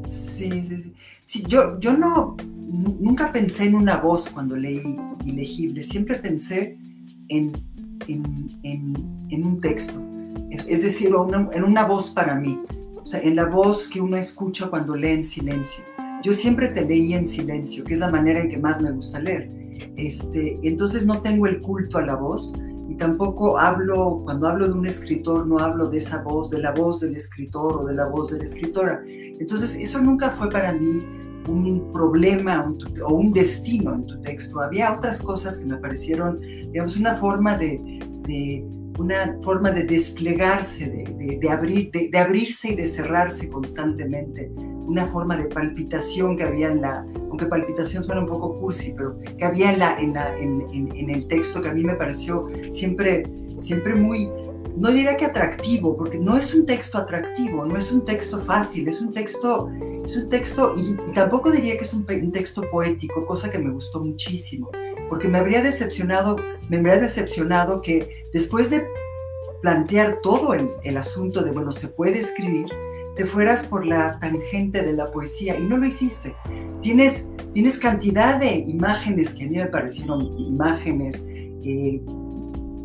Sí, 0.00 0.50
sí, 0.50 0.66
sí. 0.66 0.94
sí 1.22 1.44
yo, 1.46 1.78
yo 1.78 1.96
no, 1.96 2.36
nunca 2.76 3.32
pensé 3.32 3.66
en 3.66 3.74
una 3.74 3.96
voz 3.96 4.28
cuando 4.28 4.56
leí 4.56 4.98
Ilegible, 5.24 5.82
siempre 5.82 6.16
pensé 6.16 6.78
en, 7.28 7.52
en, 8.06 9.44
un 9.44 9.60
texto, 9.60 10.00
es 10.50 10.82
decir, 10.82 11.10
en 11.52 11.64
una 11.64 11.84
voz 11.84 12.10
para 12.12 12.36
mí, 12.36 12.60
o 12.94 13.04
sea, 13.04 13.20
en 13.20 13.34
la 13.34 13.46
voz 13.46 13.88
que 13.88 14.00
uno 14.00 14.16
escucha 14.16 14.68
cuando 14.68 14.94
lee 14.94 15.12
en 15.12 15.24
silencio. 15.24 15.84
Yo 16.22 16.32
siempre 16.32 16.68
te 16.68 16.84
leí 16.84 17.14
en 17.14 17.26
silencio, 17.26 17.82
que 17.84 17.94
es 17.94 17.98
la 17.98 18.10
manera 18.10 18.40
en 18.40 18.50
que 18.50 18.56
más 18.56 18.80
me 18.80 18.92
gusta 18.92 19.18
leer. 19.18 19.50
Este, 19.96 20.58
entonces 20.62 21.06
no 21.06 21.20
tengo 21.22 21.46
el 21.46 21.60
culto 21.60 21.98
a 21.98 22.06
la 22.06 22.14
voz 22.14 22.54
y 22.88 22.94
tampoco 22.94 23.58
hablo, 23.58 24.22
cuando 24.24 24.46
hablo 24.48 24.68
de 24.68 24.74
un 24.74 24.86
escritor, 24.86 25.46
no 25.46 25.58
hablo 25.58 25.88
de 25.88 25.98
esa 25.98 26.22
voz, 26.22 26.50
de 26.50 26.58
la 26.58 26.72
voz 26.72 27.00
del 27.00 27.16
escritor 27.16 27.76
o 27.78 27.84
de 27.84 27.94
la 27.94 28.06
voz 28.06 28.30
de 28.30 28.38
la 28.38 28.44
escritora. 28.44 29.02
Entonces 29.06 29.76
eso 29.76 30.00
nunca 30.02 30.30
fue 30.30 30.50
para 30.50 30.72
mí 30.72 31.04
un 31.48 31.92
problema 31.92 32.74
o 33.04 33.14
un 33.14 33.32
destino 33.32 33.94
en 33.94 34.06
tu 34.06 34.20
texto. 34.20 34.60
Había 34.60 34.92
otras 34.92 35.20
cosas 35.22 35.58
que 35.58 35.66
me 35.66 35.76
parecieron, 35.76 36.40
digamos, 36.40 36.96
una 36.96 37.14
forma 37.14 37.56
de, 37.56 38.64
una 38.98 39.36
forma 39.42 39.70
de 39.70 39.84
desplegarse, 39.84 40.86
de, 40.88 41.50
abrir, 41.50 41.90
de, 41.90 42.18
abrirse 42.18 42.72
y 42.72 42.76
de 42.76 42.86
cerrarse 42.86 43.48
constantemente, 43.48 44.50
una 44.86 45.06
forma 45.06 45.36
de 45.36 45.44
palpitación 45.46 46.36
que 46.36 46.44
había 46.44 46.68
en 46.68 46.80
la, 46.80 47.04
aunque 47.28 47.46
palpitación 47.46 48.02
suena 48.02 48.22
un 48.22 48.28
poco 48.28 48.58
cursi, 48.58 48.94
pero 48.96 49.18
que 49.36 49.44
había 49.44 49.72
en, 49.72 49.78
la, 50.14 50.38
en, 50.38 51.10
el 51.10 51.28
texto 51.28 51.60
que 51.60 51.68
a 51.68 51.74
mí 51.74 51.84
me 51.84 51.94
pareció 51.94 52.48
siempre, 52.70 53.30
siempre 53.58 53.94
muy, 53.94 54.30
no 54.76 54.90
diría 54.90 55.16
que 55.16 55.24
atractivo, 55.24 55.96
porque 55.96 56.18
no 56.18 56.36
es 56.36 56.54
un 56.54 56.66
texto 56.66 56.98
atractivo, 56.98 57.64
no 57.64 57.76
es 57.76 57.90
un 57.92 58.04
texto 58.04 58.38
fácil, 58.38 58.88
es 58.88 59.00
un 59.00 59.12
texto, 59.12 59.70
es 60.04 60.16
un 60.16 60.28
texto, 60.28 60.74
y, 60.76 60.94
tampoco 61.12 61.50
diría 61.50 61.76
que 61.76 61.84
es 61.84 61.94
un, 61.94 62.04
texto 62.30 62.62
poético, 62.70 63.26
cosa 63.26 63.50
que 63.50 63.58
me 63.58 63.72
gustó 63.72 64.00
muchísimo, 64.00 64.70
porque 65.08 65.28
me 65.28 65.38
habría 65.38 65.62
decepcionado, 65.62 66.36
me 66.68 66.76
habría 66.76 66.98
decepcionado 66.98 67.80
que 67.80 68.26
después 68.32 68.70
de 68.70 68.86
plantear 69.62 70.20
todo 70.22 70.52
el, 70.52 70.70
el 70.84 70.96
asunto 70.98 71.42
de, 71.42 71.52
bueno, 71.52 71.72
se 71.72 71.88
puede 71.88 72.18
escribir, 72.18 72.66
te 73.16 73.24
fueras 73.24 73.64
por 73.64 73.86
la 73.86 74.18
tangente 74.20 74.82
de 74.82 74.92
la 74.92 75.10
poesía 75.10 75.58
y 75.58 75.64
no 75.64 75.78
lo 75.78 75.86
hiciste. 75.86 76.36
Tienes, 76.82 77.28
tienes 77.54 77.78
cantidad 77.78 78.38
de 78.38 78.56
imágenes 78.56 79.34
que 79.34 79.44
a 79.44 79.48
mí 79.48 79.56
me 79.56 79.66
parecieron 79.66 80.20
imágenes 80.38 81.26
eh, 81.64 82.02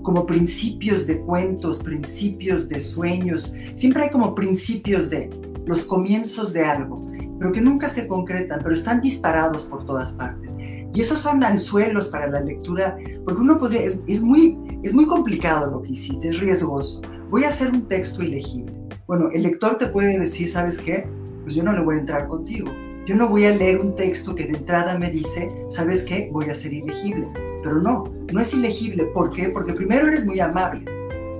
como 0.03 0.25
principios 0.25 1.05
de 1.07 1.21
cuentos, 1.21 1.83
principios 1.83 2.67
de 2.67 2.79
sueños. 2.79 3.53
Siempre 3.75 4.03
hay 4.03 4.09
como 4.09 4.33
principios 4.35 5.09
de 5.09 5.29
los 5.65 5.85
comienzos 5.85 6.53
de 6.53 6.63
algo, 6.63 7.05
pero 7.39 7.51
que 7.51 7.61
nunca 7.61 7.89
se 7.89 8.07
concretan, 8.07 8.59
pero 8.63 8.73
están 8.73 9.01
disparados 9.01 9.65
por 9.65 9.85
todas 9.85 10.13
partes. 10.13 10.55
Y 10.93 11.01
esos 11.01 11.19
son 11.19 11.43
anzuelos 11.43 12.07
para 12.07 12.27
la 12.27 12.41
lectura, 12.41 12.97
porque 13.23 13.41
uno 13.41 13.59
podría, 13.59 13.81
es, 13.81 14.21
muy, 14.21 14.59
es 14.83 14.93
muy 14.93 15.05
complicado 15.05 15.71
lo 15.71 15.81
que 15.81 15.91
hiciste, 15.91 16.29
es 16.29 16.39
riesgoso. 16.39 17.01
Voy 17.29 17.45
a 17.45 17.49
hacer 17.49 17.71
un 17.71 17.87
texto 17.87 18.23
ilegible. 18.23 18.73
Bueno, 19.07 19.29
el 19.31 19.43
lector 19.43 19.77
te 19.77 19.87
puede 19.87 20.19
decir, 20.19 20.47
¿sabes 20.47 20.79
qué? 20.79 21.07
Pues 21.43 21.55
yo 21.55 21.63
no 21.63 21.73
le 21.73 21.83
voy 21.83 21.95
a 21.95 21.99
entrar 21.99 22.27
contigo. 22.27 22.69
Yo 23.05 23.15
no 23.15 23.29
voy 23.29 23.45
a 23.45 23.55
leer 23.55 23.79
un 23.79 23.95
texto 23.95 24.35
que 24.35 24.45
de 24.45 24.57
entrada 24.57 24.97
me 24.99 25.09
dice, 25.09 25.49
¿sabes 25.67 26.03
qué? 26.03 26.29
Voy 26.31 26.49
a 26.49 26.55
ser 26.55 26.73
ilegible 26.73 27.50
pero 27.63 27.81
no, 27.81 28.03
no 28.31 28.39
es 28.39 28.53
ilegible. 28.53 29.05
¿Por 29.05 29.31
qué? 29.31 29.49
Porque 29.49 29.73
primero 29.73 30.07
eres 30.07 30.25
muy 30.25 30.39
amable. 30.39 30.85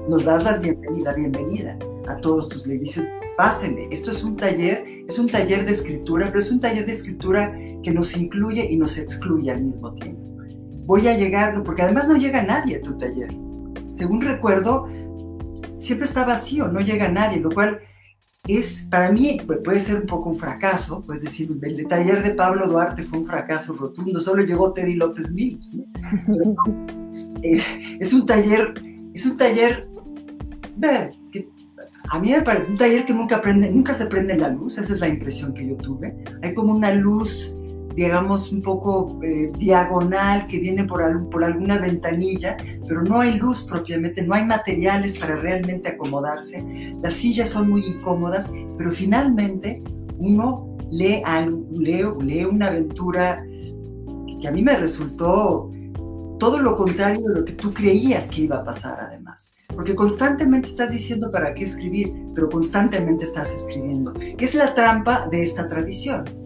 Nos 0.10 0.26
das 0.26 0.44
la 0.44 1.14
bienvenida 1.14 1.78
a 2.08 2.18
todos 2.18 2.50
tus 2.50 2.66
le 2.66 2.78
dices, 2.78 3.12
pásenle. 3.38 3.88
Esto 3.92 4.12
es 4.12 4.24
un 4.24 4.36
taller, 4.36 4.86
es 5.08 5.18
un 5.20 5.28
taller 5.28 5.66
de 5.66 5.72
escritura, 5.72 6.28
pero 6.28 6.40
es 6.40 6.52
un 6.52 6.60
taller 6.60 6.86
de 6.86 6.92
escritura 6.92 7.56
que 7.84 7.92
nos 7.92 8.16
incluye 8.18 8.66
y 8.72 8.78
nos 8.78 8.98
excluye 8.98 9.52
al 9.52 9.64
mismo 9.64 9.94
tiempo. 9.94 10.22
Voy 10.86 11.08
a 11.08 11.18
llegar, 11.18 11.64
porque 11.64 11.84
además 11.84 12.08
no 12.08 12.18
llega 12.18 12.44
nadie 12.44 12.78
a 12.78 12.82
tu 12.82 12.98
taller. 12.98 13.30
Según 13.94 14.22
recuerdo, 14.22 14.88
siempre 15.78 16.06
está 16.06 16.26
vacío, 16.26 16.68
no 16.68 16.82
llega 16.82 17.10
nadie, 17.10 17.40
lo 17.40 17.50
cual 17.50 17.80
es, 18.48 18.88
para 18.90 19.12
mí, 19.12 19.40
puede 19.64 19.80
ser 19.80 20.02
un 20.02 20.08
poco 20.08 20.30
un 20.30 20.38
fracaso, 20.38 21.04
pues 21.06 21.22
decir, 21.22 21.52
el 21.62 21.88
taller 21.88 22.24
de 22.24 22.32
Pablo 22.32 22.68
Duarte 22.68 23.04
fue 23.04 23.20
un 23.20 23.26
fracaso 23.26 23.74
rotundo, 23.74 24.20
solo 24.20 24.44
llegó 24.44 24.74
Teddy 24.74 24.96
López 24.96 25.32
Mills, 25.34 25.80
eh, 27.44 27.62
es 28.00 28.14
un 28.14 28.26
taller, 28.26 28.74
es 29.14 29.26
un 29.28 29.38
taller, 29.38 29.88
que 31.32 31.50
a 32.10 32.20
mí 32.20 32.32
me 32.32 32.42
parece 32.42 32.72
un 32.72 32.78
taller 32.78 33.06
que 33.06 33.14
nunca, 33.14 33.42
prende, 33.42 33.72
nunca 33.72 33.94
se 33.94 34.08
prende 34.08 34.36
la 34.36 34.50
luz, 34.50 34.80
esa 34.80 34.94
es 34.96 35.00
la 35.00 35.08
impresión 35.08 35.54
que 35.54 35.68
yo 35.68 35.76
tuve, 35.76 36.24
hay 36.42 36.56
como 36.56 36.74
una 36.74 36.94
luz 36.94 37.56
digamos, 37.96 38.52
un 38.52 38.62
poco 38.62 39.20
eh, 39.24 39.52
diagonal 39.58 40.48
que 40.48 40.60
viene 40.60 40.86
por, 40.86 41.30
por 41.30 41.44
alguna 41.44 41.78
ventanilla, 41.78 42.58
pero 42.88 43.02
no 43.04 43.20
hay 43.20 43.38
luz 43.38 43.64
propiamente, 43.64 44.26
no 44.26 44.34
hay 44.34 44.46
materiales 44.46 45.18
para 45.18 45.36
realmente 45.36 45.90
acomodarse. 45.90 46.96
Las 47.02 47.14
sillas 47.14 47.50
son 47.50 47.70
muy 47.70 47.86
incómodas, 47.86 48.50
pero 48.78 48.92
finalmente 48.92 49.84
uno 50.18 50.78
lee, 50.90 51.22
lee, 51.72 52.04
lee 52.22 52.46
una 52.46 52.68
aventura 52.68 53.44
que 54.40 54.48
a 54.48 54.52
mí 54.52 54.62
me 54.62 54.78
resultó 54.78 55.72
todo 56.40 56.60
lo 56.60 56.76
contrario 56.76 57.22
de 57.22 57.40
lo 57.40 57.46
que 57.46 57.54
tú 57.54 57.72
creías 57.72 58.32
que 58.32 58.42
iba 58.42 58.58
a 58.58 58.64
pasar 58.64 59.00
además. 59.00 59.56
Porque 59.68 59.96
constantemente 59.96 60.68
estás 60.68 60.92
diciendo 60.92 61.32
para 61.32 61.54
qué 61.54 61.66
escribir, 61.66 62.14
pero 62.34 62.50
constantemente 62.50 63.26
estás 63.26 63.54
escribiendo, 63.54 64.14
que 64.14 64.44
es 64.44 64.56
la 64.56 64.74
trampa 64.74 65.28
de 65.30 65.44
esta 65.44 65.68
tradición 65.68 66.41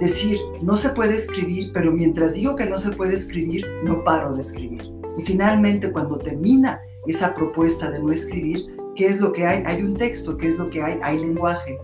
decir, 0.00 0.38
no 0.62 0.76
se 0.76 0.90
puede 0.90 1.14
escribir, 1.14 1.72
pero 1.72 1.92
mientras 1.92 2.34
digo 2.34 2.56
que 2.56 2.66
no 2.66 2.78
se 2.78 2.92
puede 2.92 3.14
escribir, 3.14 3.66
no 3.84 4.04
paro 4.04 4.34
de 4.34 4.40
escribir. 4.40 4.92
Y 5.16 5.22
finalmente, 5.22 5.92
cuando 5.92 6.18
termina 6.18 6.80
esa 7.06 7.34
propuesta 7.34 7.90
de 7.90 7.98
no 7.98 8.12
escribir, 8.12 8.76
¿qué 8.96 9.06
es 9.06 9.20
lo 9.20 9.32
que 9.32 9.46
hay? 9.46 9.62
Hay 9.66 9.82
un 9.82 9.94
texto, 9.94 10.36
¿qué 10.36 10.48
es 10.48 10.58
lo 10.58 10.70
que 10.70 10.82
hay? 10.82 10.98
Hay 11.02 11.18
lenguaje. 11.18 11.78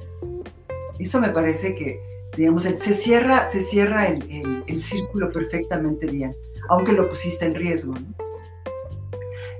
Eso 0.98 1.20
me 1.20 1.28
parece 1.28 1.74
que, 1.74 2.00
digamos, 2.36 2.62
se 2.62 2.92
cierra, 2.92 3.44
se 3.44 3.60
cierra 3.60 4.06
el, 4.06 4.82
círculo 4.82 5.30
perfectamente 5.30 6.06
bien, 6.06 6.36
aunque 6.68 6.92
lo 6.92 7.08
pusiste 7.08 7.46
en 7.46 7.54
riesgo. 7.54 7.94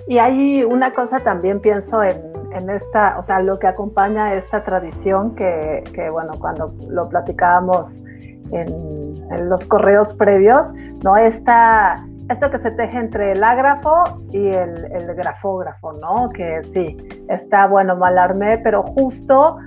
Y 0.07 0.19
hay 0.19 0.65
una 0.65 0.95
cosa 0.95 1.21
también 1.21 1.61
pienso 1.61 2.03
en, 2.03 2.23
en, 2.53 2.71
esta, 2.71 3.19
o 3.19 3.23
sea, 3.23 3.41
lo 3.41 3.59
que 3.59 3.67
acompaña 3.67 4.35
esta 4.35 4.65
tradición 4.65 5.35
que, 5.35 5.85
que, 5.93 6.09
bueno, 6.09 6.33
cuando 6.41 6.75
lo 6.89 7.09
platicábamos 7.09 8.01
en, 8.53 9.49
los 9.49 9.67
correos 9.67 10.15
previos, 10.15 10.73
¿no? 11.05 11.17
Esta, 11.17 11.97
esto 12.31 12.51
que 12.51 12.59
se 12.59 12.71
teje 12.71 12.99
entre 12.99 13.33
el 13.33 13.45
ágrafo 13.45 14.23
y 14.33 14.47
el, 14.47 14.91
el 14.91 15.15
grafógrafo, 15.15 15.93
¿no? 15.93 16.31
Que 16.31 16.63
sí, 16.65 16.97
está 17.29 17.67
bueno, 17.67 17.95
malarme, 17.97 18.59
pero 18.59 18.83
justo 18.83 19.59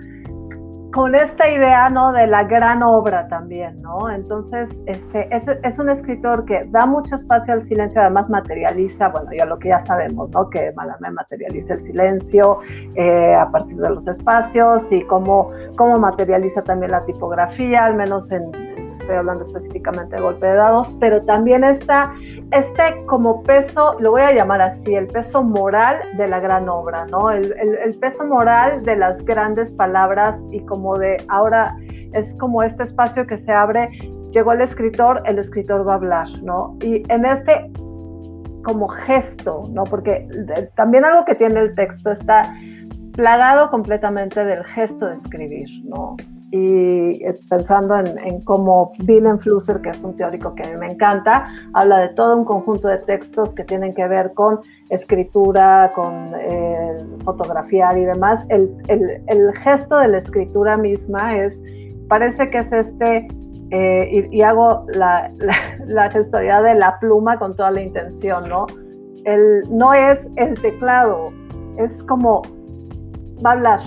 con 0.92 1.16
esta 1.16 1.50
idea, 1.50 1.90
¿no? 1.90 2.12
De 2.12 2.28
la 2.28 2.44
gran 2.44 2.84
obra 2.84 3.28
también, 3.28 3.82
¿no? 3.82 4.10
Entonces, 4.10 4.70
este, 4.86 5.34
es, 5.34 5.48
es, 5.48 5.80
un 5.80 5.90
escritor 5.90 6.46
que 6.46 6.66
da 6.66 6.86
mucho 6.86 7.16
espacio 7.16 7.54
al 7.54 7.64
silencio, 7.64 8.02
además 8.02 8.30
materializa, 8.30 9.10
bueno, 9.10 9.32
ya 9.32 9.46
lo 9.46 9.58
que 9.58 9.70
ya 9.70 9.80
sabemos, 9.80 10.30
¿no? 10.32 10.50
Que 10.50 10.74
Malamé 10.76 11.12
materializa 11.12 11.76
el 11.76 11.82
silencio 11.82 12.60
eh, 12.96 13.34
a 13.34 13.50
partir 13.52 13.78
de 13.78 13.90
los 13.90 14.08
espacios 14.08 14.92
y 14.92 15.04
cómo, 15.04 15.50
cómo 15.78 15.98
materializa 15.98 16.62
también 16.64 16.92
la 16.92 17.06
tipografía, 17.06 17.86
al 17.86 17.96
menos 17.96 18.32
en, 18.32 18.52
estoy 19.02 19.16
hablando 19.16 19.44
específicamente 19.44 20.16
de 20.16 20.22
golpe 20.22 20.48
de 20.48 20.56
dados, 20.56 20.96
pero 21.00 21.22
también 21.24 21.64
está 21.64 22.14
este 22.52 23.04
como 23.06 23.44
peso, 23.44 23.96
lo 24.00 24.12
voy 24.12 24.22
a 24.22 24.32
llamar 24.32 24.62
así, 24.62 24.96
el 24.96 25.08
peso 25.08 25.44
moral 25.44 26.00
de 26.18 26.28
la 26.28 26.40
gran 26.40 26.70
obra, 26.70 27.06
¿no? 27.08 27.30
El, 27.30 27.52
peso 28.00 28.26
moral 28.26 28.84
de 28.84 28.96
las 28.96 29.24
grandes 29.26 29.72
palabras 29.74 30.44
y 30.52 30.62
como 30.62 30.98
de 30.98 31.18
ahora 31.28 31.76
es 32.14 32.34
como 32.36 32.64
este 32.64 32.84
espacio 32.84 33.28
que 33.28 33.38
se 33.38 33.52
abre, 33.52 33.90
llegó 34.32 34.54
el 34.54 34.62
escritor, 34.62 35.22
el 35.26 35.38
escritor 35.38 35.88
va 35.88 35.94
a 35.94 35.96
hablar, 35.96 36.28
¿no? 36.42 36.78
Y 36.82 37.04
en 37.12 37.26
este 37.26 37.70
como 38.64 38.88
gesto, 38.88 39.64
¿no? 39.72 39.84
Porque 39.84 40.28
también 40.76 41.06
algo 41.06 41.26
que 41.26 41.36
tiene 41.36 41.60
el 41.60 41.76
texto 41.76 42.12
está 42.12 42.54
plagado 43.14 43.70
completamente 43.70 44.44
del 44.46 44.64
gesto 44.64 45.08
de 45.08 45.16
escribir, 45.16 45.68
¿no? 45.84 46.16
Y 46.52 47.24
eh, 47.24 47.40
pensando 47.50 47.96
en, 47.98 48.42
cómo 48.42 48.92
Willem 49.08 49.40
Flusser, 49.40 49.80
que 49.82 49.90
es 49.90 50.00
un 50.02 50.18
teórico 50.18 50.54
que 50.54 50.64
a 50.64 50.70
mí 50.70 50.78
me 50.78 50.88
encanta, 50.88 51.48
habla 51.74 52.00
de 52.00 52.10
todo 52.10 52.36
un 52.36 52.44
conjunto 52.44 52.90
de 52.90 52.98
textos 52.98 53.54
que 53.54 53.64
tienen 53.64 53.94
que 53.94 54.06
ver 54.08 54.34
con 54.34 54.60
escritura, 54.90 55.94
con 55.96 56.34
eh, 56.38 56.98
fotografiar 57.24 57.98
y 57.98 58.04
demás. 58.04 58.46
El, 58.50 58.70
el, 58.90 59.54
gesto 59.56 59.98
de 59.98 60.10
la 60.10 60.18
escritura 60.18 60.76
misma 60.76 61.38
es, 61.38 61.64
parece 62.10 62.50
que 62.50 62.58
es 62.58 62.72
este, 62.74 63.28
eh, 63.70 64.28
y, 64.30 64.42
hago 64.42 64.86
la, 64.94 65.32
la, 65.38 65.56
la, 65.88 66.12
gestualidad 66.12 66.64
de 66.64 66.76
la 66.76 67.00
pluma 67.00 67.40
con 67.40 67.56
toda 67.56 67.72
la 67.72 67.82
intención, 67.82 68.50
¿no? 68.50 68.68
El, 69.24 69.64
no 69.72 69.94
es 69.94 70.30
el 70.36 70.60
teclado, 70.60 71.32
es 71.78 72.04
como 72.04 72.42
va 73.46 73.52
a 73.52 73.54
hablar, 73.54 73.80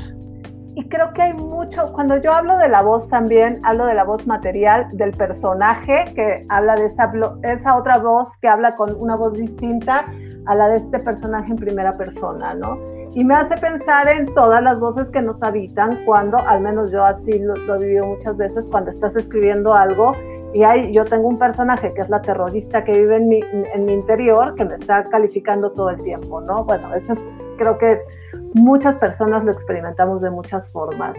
y 0.77 0.89
creo 0.89 1.13
que 1.13 1.23
hay 1.23 1.35
mucho, 1.35 1.87
cuando 1.93 2.17
yo 2.17 2.33
hablo 2.33 2.57
de 2.57 2.69
la 2.69 2.83
voz 2.83 3.09
también, 3.09 3.61
hablo 3.63 3.87
de 3.87 3.95
la 3.95 4.05
voz 4.05 4.27
material 4.27 4.89
del 4.93 5.13
personaje, 5.13 6.05
que 6.15 6.45
habla 6.49 6.75
de 6.75 6.87
esa, 6.87 7.13
esa 7.43 7.77
otra 7.77 7.99
voz 7.99 8.37
que 8.39 8.49
habla 8.49 8.75
con 8.75 8.95
una 8.97 9.15
voz 9.15 9.35
distinta 9.35 10.05
a 10.47 10.55
la 10.55 10.69
de 10.69 10.77
este 10.77 10.99
personaje 10.99 11.53
en 11.53 11.57
primera 11.57 11.97
persona, 11.97 12.55
¿no? 12.55 12.79
Y 13.13 13.23
me 13.23 13.35
hace 13.35 13.57
pensar 13.57 14.09
en 14.09 14.35
todas 14.35 14.61
las 14.63 14.81
voces 14.81 15.09
que 15.11 15.23
nos 15.23 15.43
habitan 15.45 16.05
cuando, 16.05 16.39
al 16.39 16.61
menos 16.61 16.91
yo 16.91 17.05
así 17.05 17.39
lo, 17.39 17.55
lo 17.55 17.77
he 17.77 17.79
vivido 17.79 18.07
muchas 18.07 18.37
veces, 18.37 18.67
cuando 18.69 18.91
estás 18.91 19.17
escribiendo 19.17 19.75
algo 19.75 20.13
y 20.53 20.65
hay, 20.65 20.93
yo 20.93 21.05
tengo 21.05 21.29
un 21.29 21.39
personaje 21.39 21.93
que 21.95 22.01
es 22.01 22.09
la 22.09 22.21
terrorista 22.21 22.83
que 22.83 22.93
vive 22.93 23.17
en 23.17 23.29
mi, 23.29 23.41
en 23.75 23.85
mi 23.85 23.93
interior, 23.93 24.55
que 24.57 24.65
me 24.65 24.75
está 24.75 25.05
calificando 25.09 25.71
todo 25.71 25.91
el 25.91 26.03
tiempo, 26.03 26.41
¿no? 26.41 26.65
Bueno, 26.65 26.93
eso 26.95 27.13
es, 27.13 27.31
creo 27.59 27.79
que 27.79 28.01
muchas 28.55 28.97
personas 28.97 29.45
lo 29.45 29.53
experimentamos 29.53 30.23
de 30.23 30.31
muchas 30.31 30.71
formas. 30.71 31.17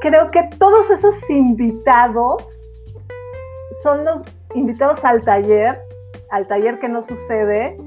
Creo 0.00 0.30
que 0.30 0.50
todos 0.58 0.90
esos 0.90 1.30
invitados 1.30 2.42
son 3.82 4.04
los 4.04 4.22
invitados 4.54 5.02
al 5.04 5.22
taller, 5.22 5.80
al 6.30 6.46
taller 6.46 6.78
que 6.78 6.88
no 6.88 7.02
sucede, 7.02 7.78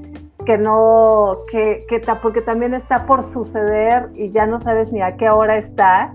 que 0.44 0.58
no, 0.58 1.40
que, 1.50 1.84
que 1.88 2.00
porque 2.20 2.40
también 2.40 2.74
está 2.74 3.06
por 3.06 3.22
suceder 3.22 4.08
y 4.14 4.30
ya 4.32 4.46
no 4.46 4.58
sabes 4.58 4.92
ni 4.92 5.02
a 5.02 5.16
qué 5.16 5.28
hora 5.28 5.58
está. 5.58 6.14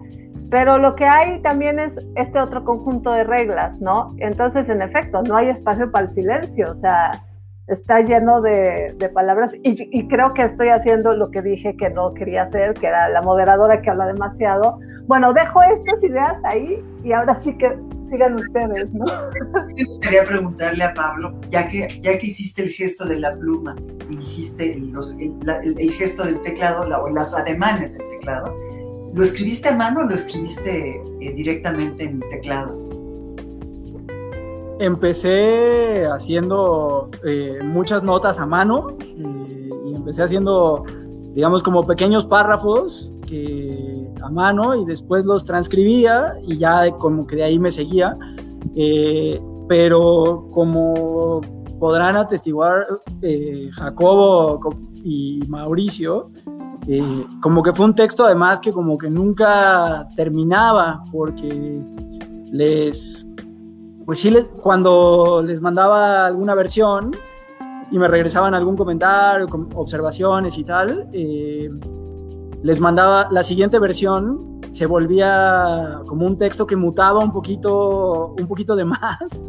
Pero 0.49 0.77
lo 0.77 0.95
que 0.95 1.05
hay 1.05 1.41
también 1.41 1.79
es 1.79 1.95
este 2.15 2.39
otro 2.39 2.63
conjunto 2.63 3.11
de 3.11 3.23
reglas, 3.23 3.79
¿no? 3.79 4.13
Entonces, 4.17 4.69
en 4.69 4.81
efecto, 4.81 5.23
no 5.23 5.35
hay 5.35 5.49
espacio 5.49 5.91
para 5.91 6.05
el 6.05 6.11
silencio, 6.11 6.67
o 6.69 6.75
sea, 6.75 7.23
está 7.67 8.01
lleno 8.01 8.41
de, 8.41 8.95
palabras 9.13 9.51
y, 9.63 10.07
creo 10.07 10.33
que 10.33 10.43
estoy 10.43 10.69
haciendo 10.69 11.13
lo 11.13 11.31
que 11.31 11.41
dije 11.41 11.75
que 11.77 11.89
no 11.89 12.13
quería 12.13 12.43
hacer, 12.43 12.73
que 12.73 12.87
era 12.87 13.09
la 13.09 13.21
moderadora 13.21 13.81
que 13.81 13.89
habla 13.89 14.07
demasiado. 14.07 14.79
Bueno, 15.07 15.33
dejo 15.33 15.61
estas 15.63 16.03
ideas 16.03 16.37
ahí 16.43 16.83
y 17.03 17.11
ahora 17.11 17.35
sí 17.35 17.57
que 17.57 17.77
sigan 18.09 18.35
ustedes, 18.35 18.93
¿no? 18.93 19.05
Sí, 19.67 19.75
me 19.77 19.83
gustaría 19.85 20.23
preguntarle 20.25 20.83
a 20.83 20.93
Pablo, 20.93 21.33
ya 21.49 21.67
que, 21.67 21.87
ya 22.01 22.17
que 22.17 22.27
hiciste 22.27 22.63
el 22.63 22.69
gesto 22.69 23.05
de 23.05 23.19
la 23.19 23.33
pluma 23.37 23.75
hiciste 24.09 24.73
el, 24.73 24.93
el, 25.79 25.91
gesto 25.93 26.23
del 26.23 26.41
teclado, 26.41 26.81
o 27.03 27.09
las 27.09 27.33
ademanes 27.33 27.97
del 27.97 28.07
teclado, 28.09 28.53
¿lo 29.13 29.23
escribiste 29.23 29.69
a 29.69 29.75
mano 29.75 30.01
o 30.01 30.03
lo 30.03 30.15
escribiste 30.15 31.01
eh, 31.21 31.33
directamente 31.33 32.03
en 32.03 32.19
teclado? 32.29 32.82
Empecé 34.79 36.05
haciendo 36.05 37.09
eh, 37.23 37.59
muchas 37.63 38.03
notas 38.03 38.39
a 38.39 38.45
mano 38.45 38.97
eh, 38.99 39.69
y 39.85 39.95
empecé 39.95 40.23
haciendo, 40.23 40.83
digamos, 41.33 41.63
como 41.63 41.85
pequeños 41.85 42.25
párrafos 42.25 43.09
a 44.21 44.29
mano 44.29 44.75
y 44.75 44.85
después 44.85 45.25
los 45.25 45.43
transcribía 45.43 46.35
y 46.45 46.57
ya 46.57 46.91
como 46.99 47.25
que 47.25 47.35
de 47.35 47.43
ahí 47.43 47.57
me 47.57 47.71
seguía. 47.71 48.15
Eh, 48.75 49.41
pero 49.67 50.49
como 50.51 51.41
podrán 51.79 52.15
atestiguar 52.15 52.85
Jacobo 53.71 54.59
y 55.03 55.41
Mauricio, 55.47 56.29
como 57.41 57.63
que 57.63 57.73
fue 57.73 57.87
un 57.87 57.95
texto 57.95 58.25
además 58.25 58.59
que 58.59 58.71
como 58.71 58.99
que 58.99 59.09
nunca 59.09 60.07
terminaba 60.15 61.03
porque 61.11 61.81
les 62.51 63.25
pues 64.05 64.19
sí, 64.19 64.33
cuando 64.61 65.41
les 65.45 65.61
mandaba 65.61 66.25
alguna 66.25 66.55
versión 66.55 67.11
y 67.91 67.99
me 67.99 68.07
regresaban 68.07 68.53
algún 68.53 68.75
comentario, 68.75 69.47
observaciones 69.75 70.57
y 70.57 70.63
tal, 70.63 71.09
eh, 71.13 71.69
les 72.61 72.79
mandaba 72.79 73.27
la 73.31 73.43
siguiente 73.43 73.79
versión, 73.79 74.61
se 74.71 74.85
volvía 74.85 76.01
como 76.07 76.25
un 76.25 76.37
texto 76.37 76.65
que 76.65 76.75
mutaba 76.75 77.19
un 77.19 77.31
poquito, 77.31 78.35
un 78.39 78.47
poquito 78.47 78.75
de 78.75 78.85
más, 78.85 79.41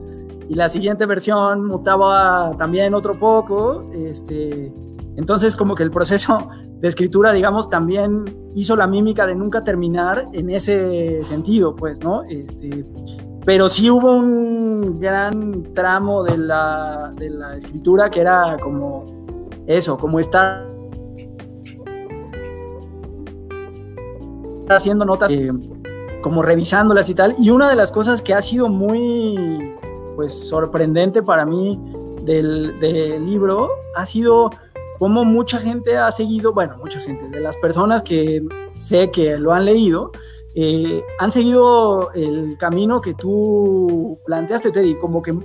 y 0.48 0.54
la 0.54 0.68
siguiente 0.68 1.06
versión 1.06 1.66
mutaba 1.66 2.54
también 2.58 2.94
otro 2.94 3.18
poco, 3.18 3.88
este, 3.94 4.72
entonces 5.16 5.56
como 5.56 5.74
que 5.74 5.82
el 5.84 5.90
proceso 5.90 6.48
de 6.80 6.88
escritura, 6.88 7.32
digamos, 7.32 7.70
también 7.70 8.24
hizo 8.54 8.76
la 8.76 8.86
mímica 8.86 9.26
de 9.26 9.34
nunca 9.34 9.64
terminar 9.64 10.28
en 10.32 10.50
ese 10.50 11.24
sentido, 11.24 11.74
pues, 11.74 12.00
¿no? 12.00 12.24
Este, 12.24 12.84
pero 13.44 13.68
sí 13.68 13.90
hubo 13.90 14.12
un 14.12 14.98
gran 14.98 15.74
tramo 15.74 16.22
de 16.22 16.38
la, 16.38 17.12
de 17.16 17.30
la 17.30 17.56
escritura 17.56 18.10
que 18.10 18.20
era 18.20 18.56
como 18.62 19.04
eso, 19.66 19.98
como 19.98 20.18
estar 20.18 20.66
haciendo 24.68 25.04
notas, 25.04 25.30
eh, 25.30 25.52
como 26.22 26.42
revisándolas 26.42 27.08
y 27.08 27.14
tal. 27.14 27.34
Y 27.38 27.50
una 27.50 27.68
de 27.68 27.76
las 27.76 27.92
cosas 27.92 28.22
que 28.22 28.32
ha 28.34 28.40
sido 28.40 28.68
muy 28.68 29.74
pues 30.16 30.48
sorprendente 30.48 31.22
para 31.22 31.44
mí 31.44 31.78
del, 32.22 32.78
del 32.80 33.26
libro 33.26 33.68
ha 33.96 34.06
sido 34.06 34.50
cómo 34.98 35.24
mucha 35.24 35.58
gente 35.58 35.96
ha 35.98 36.10
seguido, 36.12 36.52
bueno, 36.52 36.76
mucha 36.78 37.00
gente, 37.00 37.28
de 37.28 37.40
las 37.40 37.56
personas 37.56 38.02
que 38.02 38.42
sé 38.76 39.10
que 39.10 39.36
lo 39.38 39.52
han 39.52 39.64
leído, 39.64 40.12
eh, 40.56 41.02
han 41.18 41.32
seguido 41.32 42.12
el 42.12 42.56
camino 42.58 43.00
que 43.00 43.14
tú 43.14 44.18
planteaste, 44.24 44.70
Teddy, 44.70 44.96
como 44.96 45.20
que 45.20 45.36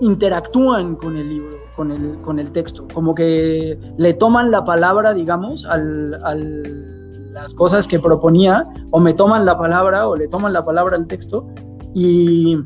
interactúan 0.00 0.96
con 0.96 1.16
el 1.16 1.28
libro, 1.28 1.58
con 1.76 1.92
el, 1.92 2.20
con 2.22 2.38
el 2.38 2.52
texto, 2.52 2.88
como 2.92 3.14
que 3.14 3.78
le 3.98 4.14
toman 4.14 4.50
la 4.50 4.64
palabra, 4.64 5.12
digamos, 5.12 5.66
a 5.66 5.76
las 5.76 7.54
cosas 7.54 7.86
que 7.86 8.00
proponía, 8.00 8.66
o 8.90 8.98
me 8.98 9.12
toman 9.12 9.44
la 9.44 9.58
palabra, 9.58 10.08
o 10.08 10.16
le 10.16 10.26
toman 10.26 10.54
la 10.54 10.64
palabra 10.64 10.96
al 10.96 11.06
texto, 11.06 11.46
y 11.94 12.58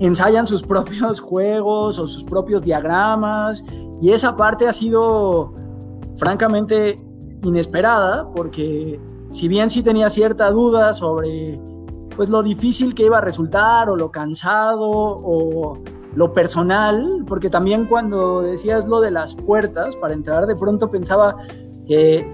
ensayan 0.00 0.46
sus 0.46 0.62
propios 0.66 1.20
juegos 1.20 1.98
o 1.98 2.06
sus 2.06 2.24
propios 2.24 2.62
diagramas, 2.62 3.62
y 4.00 4.12
esa 4.12 4.34
parte 4.34 4.66
ha 4.66 4.72
sido 4.72 5.52
francamente 6.16 6.98
inesperada, 7.42 8.32
porque 8.34 8.98
si 9.34 9.48
bien 9.48 9.68
sí 9.68 9.82
tenía 9.82 10.10
cierta 10.10 10.48
duda 10.52 10.94
sobre 10.94 11.60
pues 12.14 12.28
lo 12.28 12.44
difícil 12.44 12.94
que 12.94 13.04
iba 13.04 13.18
a 13.18 13.20
resultar 13.20 13.90
o 13.90 13.96
lo 13.96 14.12
cansado 14.12 14.88
o 14.88 15.76
lo 16.14 16.32
personal, 16.32 17.24
porque 17.26 17.50
también 17.50 17.86
cuando 17.86 18.42
decías 18.42 18.86
lo 18.86 19.00
de 19.00 19.10
las 19.10 19.34
puertas 19.34 19.96
para 19.96 20.14
entrar, 20.14 20.46
de 20.46 20.54
pronto 20.54 20.88
pensaba 20.88 21.36
que 21.84 22.24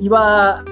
iba 0.00 0.64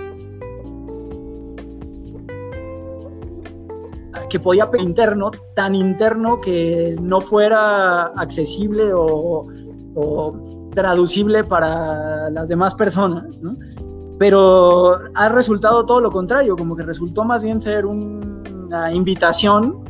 que 4.30 4.40
podía 4.40 4.70
interno, 4.78 5.30
tan 5.54 5.74
interno 5.74 6.40
que 6.40 6.96
no 6.98 7.20
fuera 7.20 8.06
accesible 8.06 8.94
o 8.94 9.46
o 9.94 10.32
traducible 10.74 11.44
para 11.44 12.30
las 12.30 12.48
demás 12.48 12.74
personas, 12.74 13.42
¿no? 13.42 13.56
Pero 14.18 14.98
ha 15.14 15.28
resultado 15.28 15.86
todo 15.86 16.00
lo 16.00 16.10
contrario, 16.10 16.56
como 16.56 16.74
que 16.74 16.82
resultó 16.82 17.24
más 17.24 17.42
bien 17.42 17.60
ser 17.60 17.86
una 17.86 18.92
invitación 18.92 19.84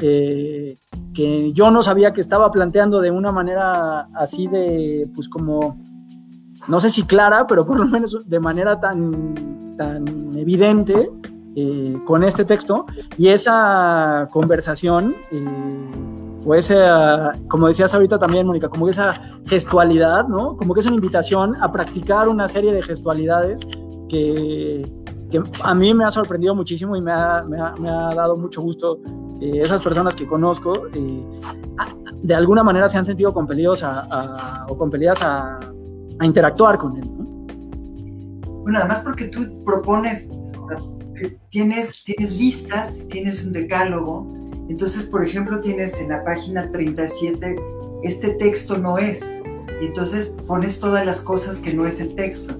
eh, 0.00 0.78
que 1.14 1.52
yo 1.52 1.70
no 1.70 1.82
sabía 1.82 2.12
que 2.12 2.20
estaba 2.20 2.50
planteando 2.50 3.00
de 3.00 3.10
una 3.10 3.30
manera 3.30 4.08
así 4.14 4.48
de, 4.48 5.08
pues 5.14 5.28
como, 5.28 5.78
no 6.66 6.80
sé 6.80 6.90
si 6.90 7.04
clara, 7.04 7.46
pero 7.46 7.64
por 7.64 7.78
lo 7.78 7.86
menos 7.86 8.18
de 8.24 8.40
manera 8.40 8.80
tan, 8.80 9.76
tan 9.76 10.36
evidente 10.36 11.10
eh, 11.56 11.96
con 12.04 12.24
este 12.24 12.44
texto. 12.44 12.86
Y 13.16 13.28
esa 13.28 14.28
conversación, 14.32 15.14
eh, 15.30 15.44
o 16.44 16.54
esa, 16.54 17.34
como 17.48 17.68
decías 17.68 17.94
ahorita 17.94 18.18
también, 18.18 18.46
Mónica, 18.46 18.68
como 18.68 18.88
esa 18.88 19.20
gestualidad, 19.46 20.28
¿no? 20.28 20.56
Como 20.56 20.74
que 20.74 20.80
es 20.80 20.86
una 20.86 20.96
invitación 20.96 21.56
a 21.60 21.72
practicar 21.72 22.28
una 22.28 22.48
serie 22.48 22.72
de 22.72 22.82
gestualidades 22.82 23.66
que, 24.08 24.84
que 25.30 25.42
a 25.62 25.74
mí 25.74 25.94
me 25.94 26.04
ha 26.04 26.10
sorprendido 26.10 26.54
muchísimo 26.54 26.96
y 26.96 27.00
me 27.00 27.12
ha, 27.12 27.42
me 27.42 27.60
ha, 27.60 27.72
me 27.76 27.88
ha 27.88 28.14
dado 28.14 28.36
mucho 28.36 28.60
gusto 28.60 29.00
eh, 29.40 29.62
esas 29.62 29.82
personas 29.82 30.14
que 30.14 30.26
conozco 30.26 30.86
eh, 30.94 31.24
de 32.22 32.34
alguna 32.34 32.62
manera 32.62 32.88
se 32.88 32.96
han 32.96 33.04
sentido 33.04 33.32
compelidos 33.34 33.82
a, 33.82 34.66
o 34.68 34.78
compelidas 34.78 35.22
a, 35.22 35.58
a, 36.18 36.26
interactuar 36.26 36.78
con 36.78 36.96
él. 36.96 37.04
Bueno, 38.62 38.78
además 38.78 39.02
porque 39.04 39.28
tú 39.28 39.62
propones, 39.64 40.30
eh, 41.20 41.36
tienes, 41.50 42.02
tienes 42.04 42.36
listas, 42.36 43.06
tienes 43.08 43.44
un 43.44 43.52
decálogo, 43.52 44.26
entonces, 44.68 45.06
por 45.06 45.26
ejemplo, 45.26 45.60
tienes 45.60 46.00
en 46.00 46.08
la 46.08 46.24
página 46.24 46.70
37, 46.70 47.56
este 48.02 48.30
texto 48.34 48.78
no 48.78 48.98
es, 48.98 49.42
y 49.80 49.86
entonces 49.86 50.34
pones 50.46 50.80
todas 50.80 51.04
las 51.04 51.20
cosas 51.20 51.58
que 51.58 51.74
no 51.74 51.86
es 51.86 52.00
el 52.00 52.14
texto. 52.14 52.56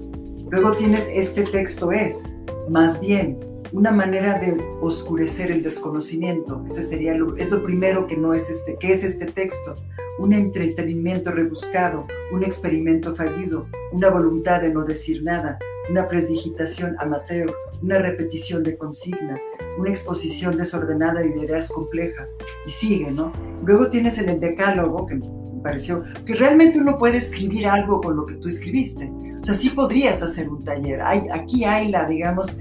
Luego 0.49 0.73
tienes 0.73 1.09
este 1.13 1.43
texto 1.43 1.91
es, 1.91 2.35
más 2.69 2.99
bien, 3.01 3.39
una 3.71 3.91
manera 3.91 4.39
de 4.39 4.63
oscurecer 4.81 5.51
el 5.51 5.63
desconocimiento. 5.63 6.63
Ese 6.67 6.83
sería 6.83 7.15
lo, 7.15 7.35
es 7.35 7.49
lo 7.49 7.63
primero 7.63 8.07
que 8.07 8.17
no 8.17 8.33
es 8.33 8.49
este, 8.49 8.77
¿qué 8.79 8.93
es 8.93 9.03
este 9.03 9.25
texto? 9.25 9.75
Un 10.19 10.33
entretenimiento 10.33 11.31
rebuscado, 11.31 12.05
un 12.31 12.43
experimento 12.43 13.15
fallido, 13.15 13.67
una 13.91 14.09
voluntad 14.09 14.61
de 14.61 14.71
no 14.71 14.85
decir 14.85 15.23
nada, 15.23 15.57
una 15.89 16.07
presdigitación 16.07 16.95
amateur, 16.99 17.53
una 17.81 17.99
repetición 17.99 18.63
de 18.63 18.77
consignas, 18.77 19.41
una 19.77 19.89
exposición 19.89 20.57
desordenada 20.57 21.21
de 21.21 21.37
ideas 21.37 21.69
complejas. 21.69 22.37
Y 22.65 22.69
sigue, 22.69 23.11
¿no? 23.11 23.31
Luego 23.63 23.89
tienes 23.89 24.17
en 24.17 24.29
el 24.29 24.39
decálogo, 24.39 25.05
que 25.05 25.15
me 25.15 25.61
pareció, 25.63 26.03
que 26.25 26.35
realmente 26.35 26.79
uno 26.79 26.97
puede 26.97 27.17
escribir 27.17 27.67
algo 27.67 28.01
con 28.01 28.15
lo 28.15 28.25
que 28.25 28.35
tú 28.35 28.47
escribiste. 28.47 29.11
O 29.39 29.43
sea, 29.43 29.53
sí 29.53 29.69
podrías 29.69 30.23
hacer 30.23 30.49
un 30.49 30.63
taller. 30.63 31.01
Hay, 31.01 31.21
aquí 31.31 31.65
hay 31.65 31.89
la, 31.89 32.07
digamos, 32.07 32.57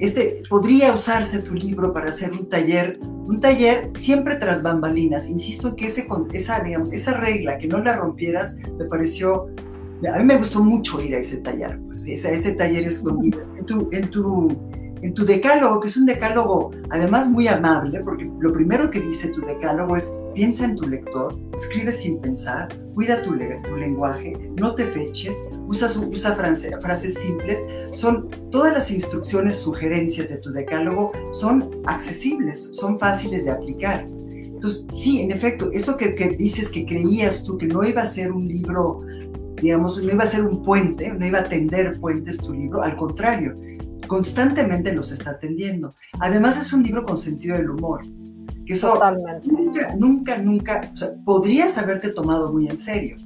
este, 0.00 0.42
podría 0.48 0.92
usarse 0.92 1.40
tu 1.40 1.54
libro 1.54 1.92
para 1.92 2.08
hacer 2.08 2.32
un 2.32 2.48
taller, 2.48 2.98
un 3.02 3.38
taller 3.38 3.90
siempre 3.94 4.36
tras 4.36 4.62
bambalinas. 4.62 5.28
Insisto 5.28 5.68
en 5.68 5.76
que 5.76 5.86
ese, 5.88 6.08
esa, 6.32 6.60
digamos, 6.60 6.92
esa 6.94 7.18
regla, 7.18 7.58
que 7.58 7.68
no 7.68 7.82
la 7.82 7.96
rompieras, 7.96 8.56
me 8.78 8.86
pareció, 8.86 9.48
a 10.08 10.18
mí 10.18 10.24
me 10.24 10.36
gustó 10.36 10.62
mucho 10.62 11.00
ir 11.02 11.14
a 11.14 11.18
ese 11.18 11.38
taller, 11.38 11.78
pues, 11.86 12.06
ese, 12.06 12.32
ese 12.32 12.52
taller 12.52 12.84
escondido. 12.84 13.38
En 13.56 13.66
tu, 13.66 13.88
en 13.92 14.10
tu 14.10 14.48
en 15.02 15.14
tu 15.14 15.24
decálogo, 15.24 15.80
que 15.80 15.88
es 15.88 15.96
un 15.96 16.06
decálogo 16.06 16.72
además 16.90 17.28
muy 17.28 17.48
amable, 17.48 18.00
porque 18.00 18.30
lo 18.40 18.52
primero 18.52 18.90
que 18.90 19.00
dice 19.00 19.28
tu 19.28 19.40
decálogo 19.40 19.96
es 19.96 20.14
piensa 20.34 20.64
en 20.64 20.76
tu 20.76 20.88
lector, 20.88 21.38
escribe 21.54 21.90
sin 21.90 22.20
pensar, 22.20 22.68
cuida 22.94 23.22
tu, 23.22 23.30
tu 23.30 23.76
lenguaje, 23.76 24.36
no 24.58 24.74
te 24.74 24.84
feches, 24.84 25.48
usa, 25.66 25.88
usa 26.10 26.34
frases 26.34 27.14
simples, 27.14 27.58
son 27.92 28.28
todas 28.50 28.72
las 28.72 28.90
instrucciones, 28.90 29.56
sugerencias 29.56 30.28
de 30.28 30.36
tu 30.36 30.52
decálogo 30.52 31.12
son 31.30 31.70
accesibles, 31.86 32.70
son 32.72 32.98
fáciles 32.98 33.44
de 33.44 33.52
aplicar. 33.52 34.06
Entonces, 34.60 34.86
sí, 34.98 35.22
en 35.22 35.32
efecto, 35.32 35.70
eso 35.72 35.96
que, 35.96 36.14
que 36.14 36.28
dices 36.30 36.68
que 36.68 36.84
creías 36.84 37.44
tú 37.44 37.56
que 37.56 37.66
no 37.66 37.82
iba 37.82 38.02
a 38.02 38.06
ser 38.06 38.30
un 38.30 38.46
libro 38.46 39.00
digamos, 39.60 40.02
no 40.02 40.12
iba 40.12 40.24
a 40.24 40.26
ser 40.26 40.44
un 40.44 40.62
puente, 40.62 41.12
no 41.12 41.26
iba 41.26 41.40
a 41.40 41.48
tender 41.48 41.98
puentes 42.00 42.38
tu 42.38 42.52
libro, 42.52 42.82
al 42.82 42.96
contrario, 42.96 43.56
constantemente 44.06 44.92
los 44.92 45.12
está 45.12 45.32
atendiendo. 45.32 45.94
Además 46.18 46.58
es 46.58 46.72
un 46.72 46.82
libro 46.82 47.04
con 47.04 47.16
sentido 47.16 47.56
del 47.56 47.70
humor. 47.70 48.02
Que 48.66 48.72
eso 48.72 48.94
Totalmente. 48.94 49.50
nunca, 49.50 49.94
nunca, 49.96 50.38
nunca, 50.38 50.90
o 50.92 50.96
sea, 50.96 51.08
podrías 51.24 51.78
haberte 51.78 52.10
tomado 52.10 52.52
muy 52.52 52.68
en 52.68 52.78
serio. 52.78 53.16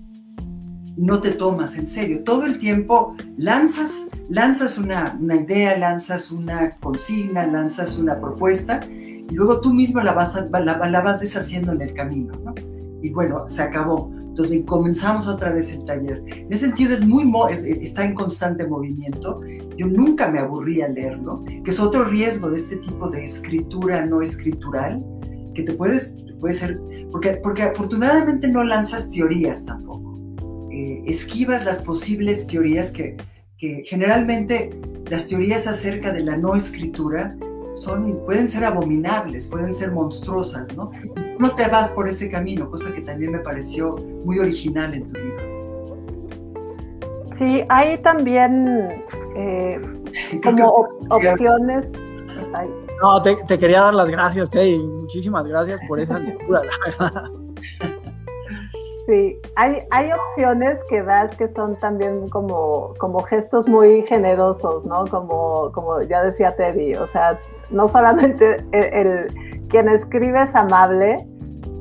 No 0.97 1.20
te 1.20 1.32
tomas 1.32 1.76
en 1.78 1.87
serio. 1.87 2.22
Todo 2.22 2.45
el 2.45 2.59
tiempo 2.59 3.16
lanzas, 3.37 4.11
lanzas 4.28 4.78
una, 4.78 5.18
una 5.20 5.37
idea, 5.37 5.76
lanzas 5.76 6.30
una 6.30 6.76
consigna, 6.76 7.47
lanzas 7.47 7.99
una 7.99 8.20
propuesta 8.20 8.85
y 8.87 9.35
luego 9.35 9.61
tú 9.61 9.72
mismo 9.72 10.01
la 10.03 10.12
vas, 10.12 10.39
la, 10.53 10.61
la 10.91 11.01
vas 11.01 11.18
deshaciendo 11.18 11.72
en 11.72 11.80
el 11.80 11.95
camino. 11.95 12.35
¿no? 12.45 12.55
Y 13.03 13.11
bueno, 13.11 13.45
se 13.49 13.62
acabó. 13.62 14.12
Entonces 14.35 14.62
comenzamos 14.66 15.28
otra 15.28 15.53
vez 15.53 15.72
el 15.72 15.85
taller. 15.85 16.20
En 16.26 16.53
ese 16.53 16.66
sentido 16.66 16.93
es 16.93 17.07
muy 17.07 17.24
está 17.53 18.05
en 18.05 18.16
constante 18.16 18.66
movimiento. 18.66 19.41
Yo 19.76 19.87
nunca 19.87 20.28
me 20.28 20.41
aburrí 20.41 20.82
a 20.82 20.89
leerlo, 20.89 21.45
que 21.45 21.70
es 21.70 21.78
otro 21.78 22.03
riesgo 22.03 22.51
de 22.51 22.57
este 22.57 22.74
tipo 22.78 23.09
de 23.11 23.24
escritura 23.24 24.05
no 24.05 24.20
escritural, 24.22 25.05
que 25.55 25.62
te 25.62 25.72
puedes, 25.74 26.16
puede 26.41 26.53
ser, 26.53 26.80
porque, 27.12 27.39
porque 27.45 27.62
afortunadamente 27.62 28.49
no 28.49 28.64
lanzas 28.64 29.09
teorías 29.12 29.64
tampoco. 29.64 30.18
Eh, 30.72 31.05
esquivas 31.07 31.64
las 31.64 31.82
posibles 31.82 32.49
teorías 32.49 32.91
que, 32.91 33.16
que 33.57 33.85
generalmente 33.87 34.76
las 35.11 35.28
teorías 35.28 35.68
acerca 35.68 36.12
de 36.12 36.24
la 36.24 36.37
no 36.37 36.57
escritura 36.57 37.37
son, 37.75 38.20
pueden 38.25 38.49
ser 38.49 38.64
abominables, 38.64 39.49
pueden 39.49 39.72
ser 39.72 39.93
monstruosas, 39.93 40.75
¿no? 40.77 40.91
no 41.39 41.55
te 41.55 41.68
vas 41.68 41.91
por 41.91 42.09
ese 42.09 42.31
camino, 42.31 42.70
cosa 42.70 42.95
que 42.95 43.01
también 43.03 43.33
me 43.33 43.39
pareció 43.39 43.97
muy 44.25 44.39
original 44.39 44.95
en 44.95 45.07
tu 45.07 45.18
libro. 45.18 45.55
Sí, 47.39 47.64
hay 47.68 48.01
también 48.03 49.05
eh, 49.37 49.81
como 50.43 50.89
opciones. 51.11 51.87
No, 53.03 53.20
te, 53.20 53.59
quería 53.59 53.83
dar 53.83 53.95
las 53.95 54.09
gracias, 54.09 54.49
Teddy. 54.51 54.79
Muchísimas 54.79 55.47
gracias 55.47 55.81
por 55.89 55.99
esa 55.99 56.18
lectura, 56.18 56.62
la 56.64 57.09
verdad. 57.09 57.31
Sí, 59.07 59.39
hay, 59.57 59.83
hay 59.91 60.11
opciones 60.12 60.79
que 60.89 61.03
das 61.03 61.37
que 61.37 61.49
son 61.49 61.79
también 61.79 62.27
como, 62.31 62.95
como 62.97 63.20
gestos 63.20 63.68
muy 63.68 64.03
generosos, 64.07 64.83
¿no? 64.87 65.05
Como, 65.07 65.70
como 65.72 66.01
ya 66.01 66.22
decía 66.22 66.57
Teddy, 66.57 66.95
o 66.95 67.07
sea, 67.07 67.39
no 67.75 67.89
solamente 67.89 68.64
el, 68.72 69.29
quien 69.68 69.89
escribe 69.89 70.43
es 70.43 70.55
amable, 70.55 71.18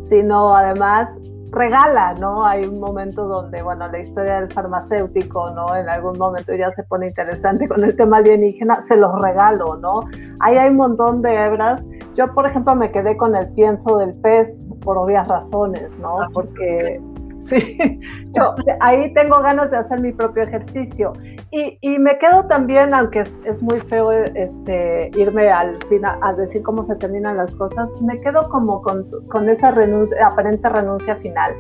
sino 0.10 0.56
además 0.56 1.10
regala, 1.52 2.16
¿no? 2.16 2.44
Hay 2.46 2.66
un 2.66 2.80
momento 2.80 3.28
donde, 3.28 3.62
bueno, 3.62 3.88
la 3.88 4.00
historia 4.00 4.42
del 4.42 4.52
farmacéutico, 4.52 5.52
¿no? 5.52 5.76
En 5.76 5.88
algún 5.88 6.18
momento 6.18 6.56
ya 6.56 6.72
se 6.72 6.84
pone 6.84 7.08
interesante 7.08 7.68
con 7.68 7.84
el 7.84 7.96
tema 7.96 8.18
alienígena, 8.18 8.82
se 8.82 8.98
los 8.98 9.14
regalo, 9.22 9.78
¿no? 9.78 10.02
Ahí 10.40 10.58
hay 10.58 10.70
un 10.72 10.78
montón 10.78 11.22
de 11.22 11.46
hebras. 11.46 11.86
Yo, 12.16 12.34
por 12.34 12.48
ejemplo, 12.48 12.76
me 12.76 12.90
quedé 12.90 13.16
con 13.16 13.36
el 13.36 13.50
pienso 13.54 14.00
del 14.00 14.16
pez 14.16 14.62
por 14.82 14.98
obvias 14.98 15.28
razones, 15.28 15.90
¿no? 16.00 16.22
Ah, 16.22 16.28
Porque 16.34 17.00
Sí, 17.50 18.00
yo 18.32 18.56
ahí 18.80 19.14
tengo 19.14 19.42
ganas 19.42 19.72
de 19.72 19.78
hacer 19.78 20.00
mi 20.00 20.12
propio 20.12 20.44
ejercicio. 20.44 21.14
Y, 21.56 21.78
y 21.82 22.00
me 22.00 22.18
quedo 22.18 22.48
también, 22.48 22.96
aunque 22.96 23.20
es, 23.20 23.32
es, 23.46 23.62
muy 23.62 23.80
feo 23.82 24.12
este, 24.12 25.12
irme 25.16 25.52
al 25.52 25.76
final 25.88 26.18
a 26.24 26.34
decir 26.34 26.64
cómo 26.64 26.84
se 26.84 26.96
terminan 26.96 27.38
las 27.38 27.56
cosas, 27.56 27.92
me 28.02 28.20
quedo 28.22 28.50
como 28.50 28.82
con, 28.82 29.06
con 29.28 29.48
esa 29.48 29.70
renuncia, 29.70 30.18
aparente 30.26 30.68
renuncia 30.68 31.16
final. 31.18 31.54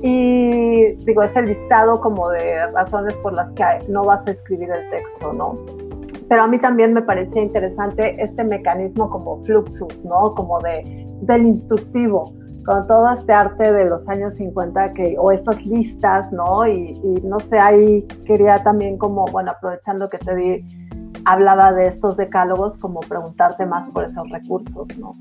Y 0.00 0.94
digo, 1.04 1.24
ese 1.24 1.42
listado 1.42 2.00
como 2.00 2.28
de 2.28 2.68
razones 2.68 3.14
por 3.14 3.32
las 3.32 3.50
que 3.54 3.64
no 3.88 4.04
vas 4.04 4.24
a 4.28 4.30
escribir 4.30 4.70
el 4.70 4.88
texto, 4.90 5.32
¿no? 5.32 5.58
Pero 6.28 6.42
a 6.44 6.46
mí 6.46 6.60
también 6.60 6.92
me 6.92 7.02
parecía 7.02 7.42
interesante 7.42 8.14
este 8.22 8.44
mecanismo 8.44 9.10
como 9.10 9.42
fluxus, 9.42 10.04
¿no? 10.04 10.36
Como 10.36 10.60
de, 10.60 11.04
del 11.22 11.46
instructivo 11.46 12.26
con 12.64 12.86
todo 12.86 13.10
este 13.10 13.32
arte 13.32 13.72
de 13.72 13.86
los 13.86 14.08
años 14.08 14.34
50 14.34 14.92
que, 14.94 15.16
o 15.18 15.32
esas 15.32 15.64
listas, 15.66 16.32
¿no? 16.32 16.66
Y, 16.66 16.94
no 17.24 17.40
sé, 17.40 17.58
ahí 17.58 18.02
quería 18.24 18.62
también 18.62 18.98
como, 18.98 19.24
bueno, 19.26 19.50
aprovechando 19.50 20.08
que 20.08 20.18
te 20.18 20.36
di, 20.36 20.64
hablaba 21.24 21.72
de 21.72 21.86
estos 21.86 22.16
decálogos, 22.16 22.78
como 22.78 23.00
preguntarte 23.00 23.66
más 23.66 23.88
por 23.88 24.04
esos 24.04 24.28
recursos, 24.30 24.88
¿no? 24.98 25.16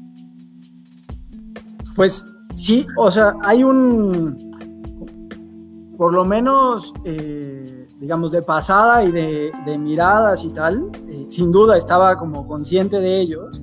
Pues 1.96 2.24
sí, 2.56 2.86
o 2.96 3.10
sea, 3.10 3.34
hay 3.42 3.64
un, 3.64 4.38
por 5.98 6.14
lo 6.14 6.24
menos, 6.24 6.94
eh, 7.06 7.88
digamos, 8.00 8.32
de 8.32 8.44
pasada 8.44 9.04
y 9.04 9.12
de, 9.12 9.78
miradas 9.80 10.44
y 10.44 10.50
tal, 10.50 10.92
eh, 11.08 11.26
sin 11.30 11.52
duda 11.52 11.76
estaba 11.76 12.16
como 12.18 12.48
consciente 12.48 13.00
de 13.00 13.20
ellos. 13.20 13.62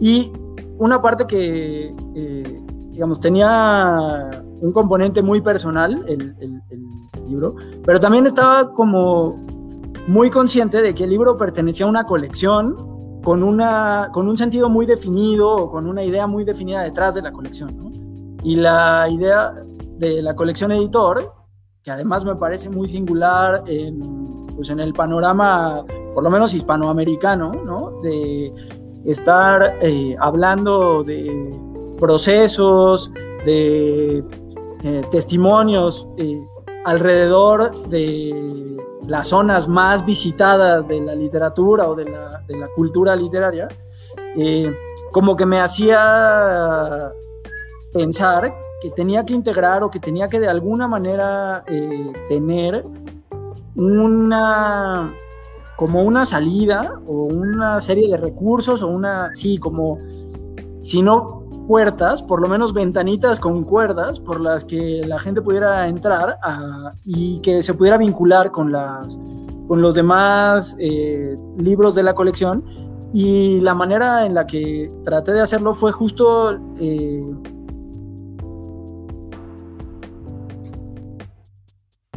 Y 0.00 0.32
una 0.78 1.00
parte 1.00 1.26
que... 1.26 1.94
Eh, 2.16 2.60
digamos, 2.92 3.20
tenía 3.20 4.30
un 4.60 4.72
componente 4.72 5.22
muy 5.22 5.40
personal, 5.40 6.04
el, 6.08 6.34
libro, 7.26 7.54
pero 7.84 8.00
también 8.00 8.26
estaba 8.26 8.72
como 8.72 9.44
muy 10.08 10.30
consciente 10.30 10.82
de 10.82 10.94
que 10.94 11.04
el 11.04 11.10
libro 11.10 11.36
pertenecía 11.36 11.86
a 11.86 11.88
una 11.88 12.04
colección 12.04 13.20
con, 13.22 13.44
una, 13.44 14.10
con 14.12 14.26
un 14.28 14.36
sentido 14.36 14.68
muy 14.68 14.84
definido 14.84 15.48
o 15.48 15.70
con 15.70 15.86
una 15.86 16.02
idea 16.02 16.26
muy 16.26 16.44
definida 16.44 16.82
detrás 16.82 17.14
de 17.14 17.22
la 17.22 17.30
colección. 17.30 17.92
Y 18.42 18.56
la 18.56 19.06
idea 19.08 19.52
de 19.98 20.22
la 20.22 20.34
colección 20.34 20.72
editor, 20.72 21.32
que 21.84 21.90
además 21.90 22.24
me 22.24 22.34
parece 22.34 22.68
muy 22.68 22.88
singular 22.88 23.62
en, 23.66 24.46
pues 24.56 24.70
en 24.70 24.80
el 24.80 24.92
panorama, 24.92 25.84
por 26.14 26.24
lo 26.24 26.30
menos 26.30 26.52
hispanoamericano, 26.54 27.52
¿no? 27.52 28.00
de 28.02 28.52
estar 29.04 29.78
eh, 29.80 30.16
hablando 30.18 31.04
de 31.04 31.69
procesos, 32.00 33.12
de 33.44 34.24
eh, 34.82 35.02
testimonios 35.10 36.08
eh, 36.16 36.44
alrededor 36.84 37.70
de 37.88 38.76
las 39.06 39.28
zonas 39.28 39.68
más 39.68 40.04
visitadas 40.04 40.88
de 40.88 41.00
la 41.00 41.14
literatura 41.14 41.88
o 41.88 41.94
de 41.94 42.06
la, 42.06 42.42
de 42.46 42.56
la 42.56 42.68
cultura 42.68 43.14
literaria, 43.16 43.68
como 45.12 45.34
que 45.36 45.46
me 45.46 45.60
hacía 45.60 47.12
pensar 47.92 48.54
que 48.80 48.90
tenía 48.90 49.24
que 49.24 49.32
integrar 49.32 49.82
o 49.82 49.90
que 49.90 49.98
tenía 49.98 50.28
que 50.28 50.38
de 50.38 50.48
alguna 50.48 50.86
manera 50.86 51.64
tener 52.28 52.84
una 53.74 55.12
como 55.80 56.02
una 56.02 56.26
salida 56.26 57.00
o 57.06 57.24
una 57.24 57.80
serie 57.80 58.10
de 58.10 58.18
recursos 58.18 58.82
o 58.82 58.88
una, 58.88 59.34
sí, 59.34 59.56
como, 59.56 59.98
si 60.82 61.00
no 61.00 61.39
puertas, 61.70 62.20
por 62.20 62.42
lo 62.42 62.48
menos 62.48 62.72
ventanitas 62.72 63.38
con 63.38 63.62
cuerdas 63.62 64.18
por 64.18 64.40
las 64.40 64.64
que 64.64 65.02
la 65.06 65.20
gente 65.20 65.40
pudiera 65.40 65.86
entrar 65.86 66.36
y 67.04 67.38
que 67.42 67.62
se 67.62 67.74
pudiera 67.74 67.96
vincular 67.96 68.50
con, 68.50 68.72
las, 68.72 69.16
con 69.68 69.80
los 69.80 69.94
demás 69.94 70.74
eh, 70.80 71.36
libros 71.58 71.94
de 71.94 72.02
la 72.02 72.12
colección. 72.12 72.64
Y 73.12 73.60
la 73.60 73.76
manera 73.76 74.26
en 74.26 74.34
la 74.34 74.48
que 74.48 74.90
traté 75.04 75.32
de 75.32 75.42
hacerlo 75.42 75.72
fue 75.74 75.92
justo... 75.92 76.58
Eh, 76.80 77.24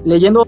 leyendo 0.04 0.48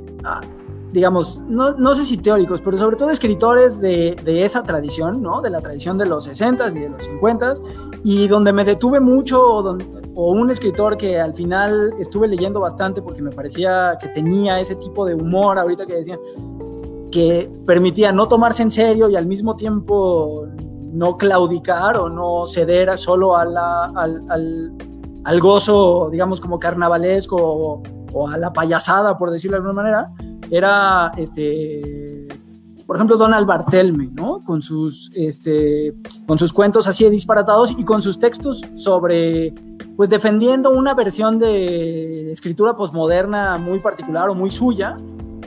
digamos, 0.96 1.42
no, 1.50 1.74
no, 1.74 1.94
sé 1.94 2.06
si 2.06 2.16
teóricos, 2.16 2.62
pero 2.62 2.78
sobre 2.78 2.96
todo 2.96 3.10
escritores 3.10 3.82
de, 3.82 4.16
de, 4.24 4.46
esa 4.46 4.64
tradición, 4.64 5.22
¿no? 5.22 5.42
De 5.42 5.50
la 5.50 5.60
tradición 5.60 5.98
de 5.98 6.06
los 6.06 6.26
60s 6.26 6.74
y 6.74 6.80
de 6.80 6.88
los 6.88 7.02
50s, 7.06 7.62
y 8.02 8.30
donde 8.30 8.54
me 8.54 8.64
detuve 8.64 9.02
mucho, 9.02 9.44
o, 9.46 10.32
un 10.32 10.52
escritor 10.52 10.96
que 10.96 11.20
al 11.20 11.34
final 11.34 11.94
estuve 12.00 12.30
leyendo 12.30 12.62
bastante 12.62 13.02
porque 13.02 13.22
me 13.22 13.32
parecía 13.32 13.98
que 14.00 14.08
tenía 14.08 14.62
ese 14.62 14.76
tipo 14.76 15.06
de 15.06 15.16
humor, 15.16 15.60
ahorita 15.60 15.86
que 15.86 15.96
decían, 15.96 16.18
que 17.12 17.52
permitía 17.66 18.14
no 18.14 18.30
tomarse 18.30 18.64
en 18.64 18.72
serio 18.72 19.10
y 19.10 19.18
al 19.18 19.28
mismo 19.28 19.58
tiempo 19.58 20.48
no 20.94 21.18
claudicar 21.18 21.98
o 21.98 22.08
no 22.08 22.48
ceder 22.48 22.98
solo 22.98 23.36
a 23.36 23.44
la, 23.44 23.84
al, 23.88 24.24
al, 24.30 24.74
al, 25.26 25.40
gozo, 25.42 26.08
digamos, 26.10 26.40
como 26.40 26.58
carnavalesco 26.58 27.82
o 28.14 28.30
a 28.30 28.38
la 28.38 28.54
payasada, 28.54 29.18
por 29.18 29.30
decirlo 29.30 29.58
de 29.58 29.68
alguna 29.68 29.82
manera, 29.82 30.14
era, 30.50 31.12
este, 31.18 32.28
por 32.86 32.96
ejemplo, 32.96 33.18
Donald 33.18 33.48
Bartelme, 33.48 34.10
¿no? 34.14 34.44
Con 34.44 34.62
sus, 34.62 35.12
este, 35.16 35.94
con 36.28 36.38
sus 36.38 36.54
cuentos 36.54 36.88
así 36.88 37.10
disparatados 37.10 37.72
y 37.78 37.84
con 37.84 38.02
sus 38.02 38.20
textos 38.20 38.62
sobre, 38.76 39.54
pues 39.96 40.10
defendiendo 40.10 40.70
una 40.70 40.94
versión 40.94 41.40
de 41.40 42.32
escritura 42.32 42.76
posmoderna 42.76 43.58
muy 43.58 43.80
particular 43.80 44.30
o 44.30 44.36
muy 44.36 44.52
suya, 44.52 44.98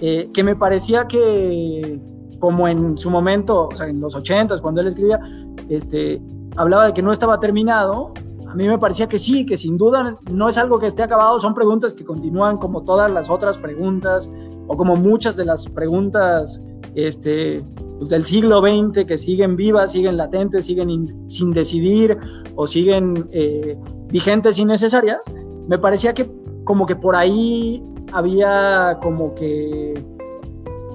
eh, 0.00 0.30
que 0.32 0.42
me 0.42 0.56
parecía 0.56 1.06
que, 1.06 2.00
como 2.40 2.66
en 2.68 2.98
su 2.98 3.10
momento, 3.10 3.68
o 3.68 3.76
sea, 3.76 3.88
en 3.88 4.00
los 4.00 4.14
ochentas, 4.14 4.60
cuando 4.60 4.80
él 4.80 4.88
escribía, 4.88 5.20
este, 5.68 6.20
hablaba 6.56 6.86
de 6.86 6.92
que 6.92 7.02
no 7.02 7.12
estaba 7.12 7.38
terminado, 7.38 8.12
a 8.48 8.54
mí 8.54 8.66
me 8.66 8.78
parecía 8.78 9.08
que 9.08 9.18
sí, 9.18 9.44
que 9.44 9.58
sin 9.58 9.76
duda 9.76 10.18
no 10.30 10.48
es 10.48 10.56
algo 10.56 10.78
que 10.78 10.86
esté 10.86 11.02
acabado, 11.02 11.38
son 11.38 11.54
preguntas 11.54 11.92
que 11.92 12.04
continúan 12.04 12.56
como 12.56 12.82
todas 12.82 13.10
las 13.10 13.28
otras 13.28 13.58
preguntas 13.58 14.30
o 14.66 14.76
como 14.76 14.96
muchas 14.96 15.36
de 15.36 15.44
las 15.44 15.68
preguntas 15.68 16.62
este, 16.94 17.64
pues 17.98 18.08
del 18.08 18.24
siglo 18.24 18.60
XX 18.60 19.04
que 19.04 19.18
siguen 19.18 19.56
vivas, 19.56 19.92
siguen 19.92 20.16
latentes, 20.16 20.64
siguen 20.64 21.28
sin 21.28 21.52
decidir 21.52 22.16
o 22.56 22.66
siguen 22.66 23.28
eh, 23.32 23.78
vigentes 24.06 24.58
y 24.58 24.64
necesarias. 24.64 25.20
Me 25.66 25.78
parecía 25.78 26.14
que 26.14 26.30
como 26.64 26.86
que 26.86 26.96
por 26.96 27.16
ahí 27.16 27.82
había 28.12 28.98
como 29.02 29.34
que 29.34 29.94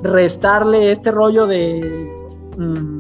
restarle 0.02 0.92
este 0.92 1.12
rollo 1.12 1.46
de... 1.46 2.12
Mm, 2.58 2.93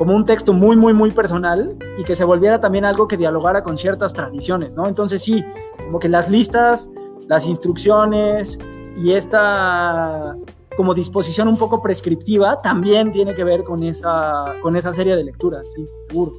como 0.00 0.16
un 0.16 0.24
texto 0.24 0.54
muy, 0.54 0.78
muy, 0.78 0.94
muy 0.94 1.10
personal 1.10 1.76
y 1.98 2.04
que 2.04 2.16
se 2.16 2.24
volviera 2.24 2.58
también 2.58 2.86
algo 2.86 3.06
que 3.06 3.18
dialogara 3.18 3.62
con 3.62 3.76
ciertas 3.76 4.14
tradiciones, 4.14 4.74
¿no? 4.74 4.88
Entonces 4.88 5.22
sí, 5.22 5.44
como 5.76 5.98
que 5.98 6.08
las 6.08 6.30
listas, 6.30 6.88
las 7.28 7.44
instrucciones 7.44 8.58
y 8.96 9.12
esta 9.12 10.38
como 10.74 10.94
disposición 10.94 11.48
un 11.48 11.58
poco 11.58 11.82
prescriptiva 11.82 12.62
también 12.62 13.12
tiene 13.12 13.34
que 13.34 13.44
ver 13.44 13.62
con 13.62 13.82
esa, 13.82 14.54
con 14.62 14.74
esa 14.74 14.94
serie 14.94 15.16
de 15.16 15.24
lecturas, 15.24 15.70
sí, 15.76 15.86
seguro. 16.08 16.32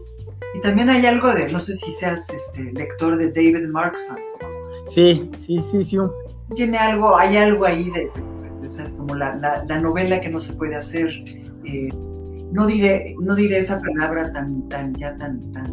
Y 0.56 0.62
también 0.62 0.90
hay 0.90 1.06
algo 1.06 1.32
de, 1.32 1.48
no 1.52 1.60
sé 1.60 1.76
si 1.76 1.94
seas 1.94 2.32
este, 2.32 2.64
lector 2.74 3.16
de 3.16 3.28
David 3.28 3.68
Markson. 3.70 4.18
Sí, 4.88 5.30
sí, 5.38 5.64
sí, 5.70 5.86
sí. 5.86 5.98
Tiene 6.56 6.80
algo, 6.80 7.16
hay 7.16 7.38
algo 7.38 7.64
ahí 7.66 7.92
de, 7.92 8.12
como 8.98 9.14
la, 9.14 9.36
la, 9.36 9.80
novela 9.80 10.20
que 10.20 10.30
no 10.30 10.40
se 10.40 10.54
puede 10.54 10.76
hacer. 10.76 11.10
Eh, 11.64 11.92
no 12.52 12.68
diré, 12.68 13.16
no 13.22 13.36
diré 13.36 13.60
esa 13.60 13.80
palabra 13.80 14.32
tan, 14.34 14.68
tan, 14.68 14.94
ya 14.96 15.18
tan, 15.18 15.52
tan, 15.52 15.72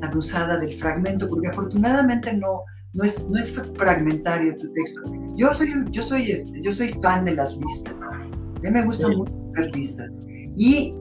tan 0.00 0.16
usada 0.16 0.58
del 0.58 0.78
fragmento, 0.78 1.28
porque 1.28 1.48
afortunadamente 1.48 2.34
no, 2.34 2.62
no, 2.92 3.04
es, 3.04 3.26
no 3.28 3.38
es 3.38 3.60
fragmentario 3.76 4.56
tu 4.56 4.70
texto. 4.72 5.02
Yo 5.36 5.52
soy, 5.54 5.72
yo 5.90 6.02
soy, 6.02 6.30
este, 6.30 6.60
yo 6.60 6.72
soy 6.72 6.88
fan 7.02 7.24
de 7.24 7.34
las 7.34 7.56
listas. 7.56 7.98
A 8.00 8.60
mí 8.60 8.70
me 8.70 8.84
gusta 8.84 9.08
mucho 9.08 9.32
hacer 9.52 9.74
listas. 9.74 10.12
Y 10.56 10.94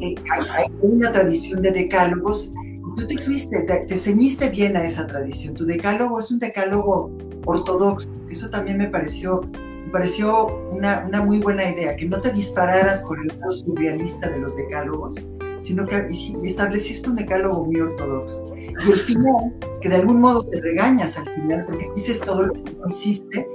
eh, 0.00 0.14
hay, 0.30 0.66
una 0.82 1.12
tradición 1.12 1.62
de 1.62 1.70
decálogos. 1.70 2.52
Tú 2.96 3.06
te 3.06 3.18
fuiste, 3.18 3.62
te, 3.62 3.86
te 3.86 3.96
ceñiste 3.96 4.50
bien 4.50 4.76
a 4.76 4.84
esa 4.84 5.06
tradición. 5.06 5.54
Tu 5.54 5.64
decálogo 5.64 6.18
es 6.18 6.30
un 6.30 6.38
decálogo 6.38 7.10
ortodoxo. 7.46 8.10
Eso 8.30 8.50
también 8.50 8.78
me 8.78 8.88
pareció 8.88 9.40
pareció 9.94 10.46
una, 10.72 11.04
una, 11.06 11.22
muy 11.22 11.38
buena 11.38 11.70
idea, 11.70 11.94
que 11.94 12.08
no 12.08 12.20
te 12.20 12.32
dispararas 12.32 13.04
por 13.04 13.16
el 13.20 13.28
lado 13.28 13.52
surrealista 13.52 14.28
de 14.28 14.40
los 14.40 14.56
decálogos, 14.56 15.24
sino 15.60 15.86
que 15.86 16.08
estableciste 16.42 17.08
un 17.08 17.14
decálogo 17.14 17.64
muy 17.64 17.80
ortodoxo. 17.80 18.44
Y 18.58 18.90
el 18.90 18.98
final, 18.98 19.54
que 19.80 19.88
de 19.88 19.94
algún 19.94 20.20
modo 20.20 20.42
te 20.50 20.60
regañas 20.60 21.16
al 21.16 21.32
final 21.36 21.64
porque 21.64 21.86
dices 21.94 22.20
todo 22.20 22.42
lo 22.42 22.54
que 22.54 22.72
no 22.72 22.88
hiciste, 22.88 23.46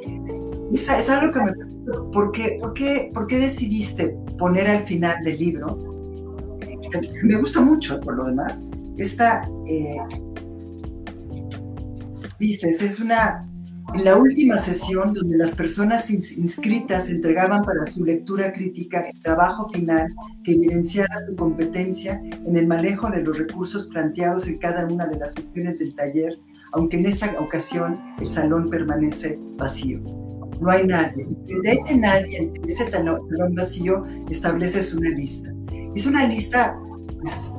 es, 0.71 0.87
es 0.87 1.09
algo 1.09 1.33
que 1.33 1.41
me 1.41 1.51
¿por 2.13 2.31
qué, 2.31 2.57
por, 2.61 2.73
qué, 2.73 3.11
¿por 3.13 3.27
qué 3.27 3.39
decidiste 3.39 4.17
poner 4.37 4.65
al 4.67 4.87
final 4.87 5.21
del 5.25 5.39
libro? 5.39 5.77
Me 7.21 7.35
gusta 7.35 7.59
mucho, 7.59 7.99
por 7.99 8.15
lo 8.15 8.23
demás, 8.23 8.65
esta, 8.97 9.43
eh, 9.67 9.97
dices, 12.39 12.81
es 12.81 13.01
una 13.01 13.48
en 13.93 14.05
la 14.05 14.17
última 14.17 14.57
sesión, 14.57 15.13
donde 15.13 15.37
las 15.37 15.55
personas 15.55 16.09
inscritas 16.09 17.09
entregaban 17.09 17.63
para 17.63 17.85
su 17.85 18.05
lectura 18.05 18.53
crítica 18.53 19.09
el 19.09 19.21
trabajo 19.21 19.69
final 19.69 20.13
que 20.43 20.53
evidenciara 20.53 21.13
su 21.29 21.35
competencia 21.35 22.21
en 22.23 22.55
el 22.55 22.67
manejo 22.67 23.09
de 23.09 23.23
los 23.23 23.37
recursos 23.37 23.87
planteados 23.87 24.47
en 24.47 24.57
cada 24.57 24.85
una 24.85 25.07
de 25.07 25.17
las 25.17 25.33
sesiones 25.33 25.79
del 25.79 25.95
taller, 25.95 26.37
aunque 26.73 26.97
en 26.97 27.05
esta 27.05 27.39
ocasión 27.39 27.99
el 28.19 28.27
salón 28.27 28.69
permanece 28.69 29.39
vacío. 29.57 30.01
No 30.61 30.69
hay 30.69 30.85
nadie. 30.85 31.25
Y 31.47 31.61
de 31.61 31.71
ese 31.71 31.97
nadie, 31.97 32.51
de 32.61 32.67
ese 32.67 32.89
salón 32.91 33.17
vacío, 33.55 34.05
estableces 34.29 34.93
una 34.93 35.09
lista. 35.09 35.51
Es 35.95 36.05
una 36.05 36.27
lista, 36.27 36.77
pues, 37.21 37.53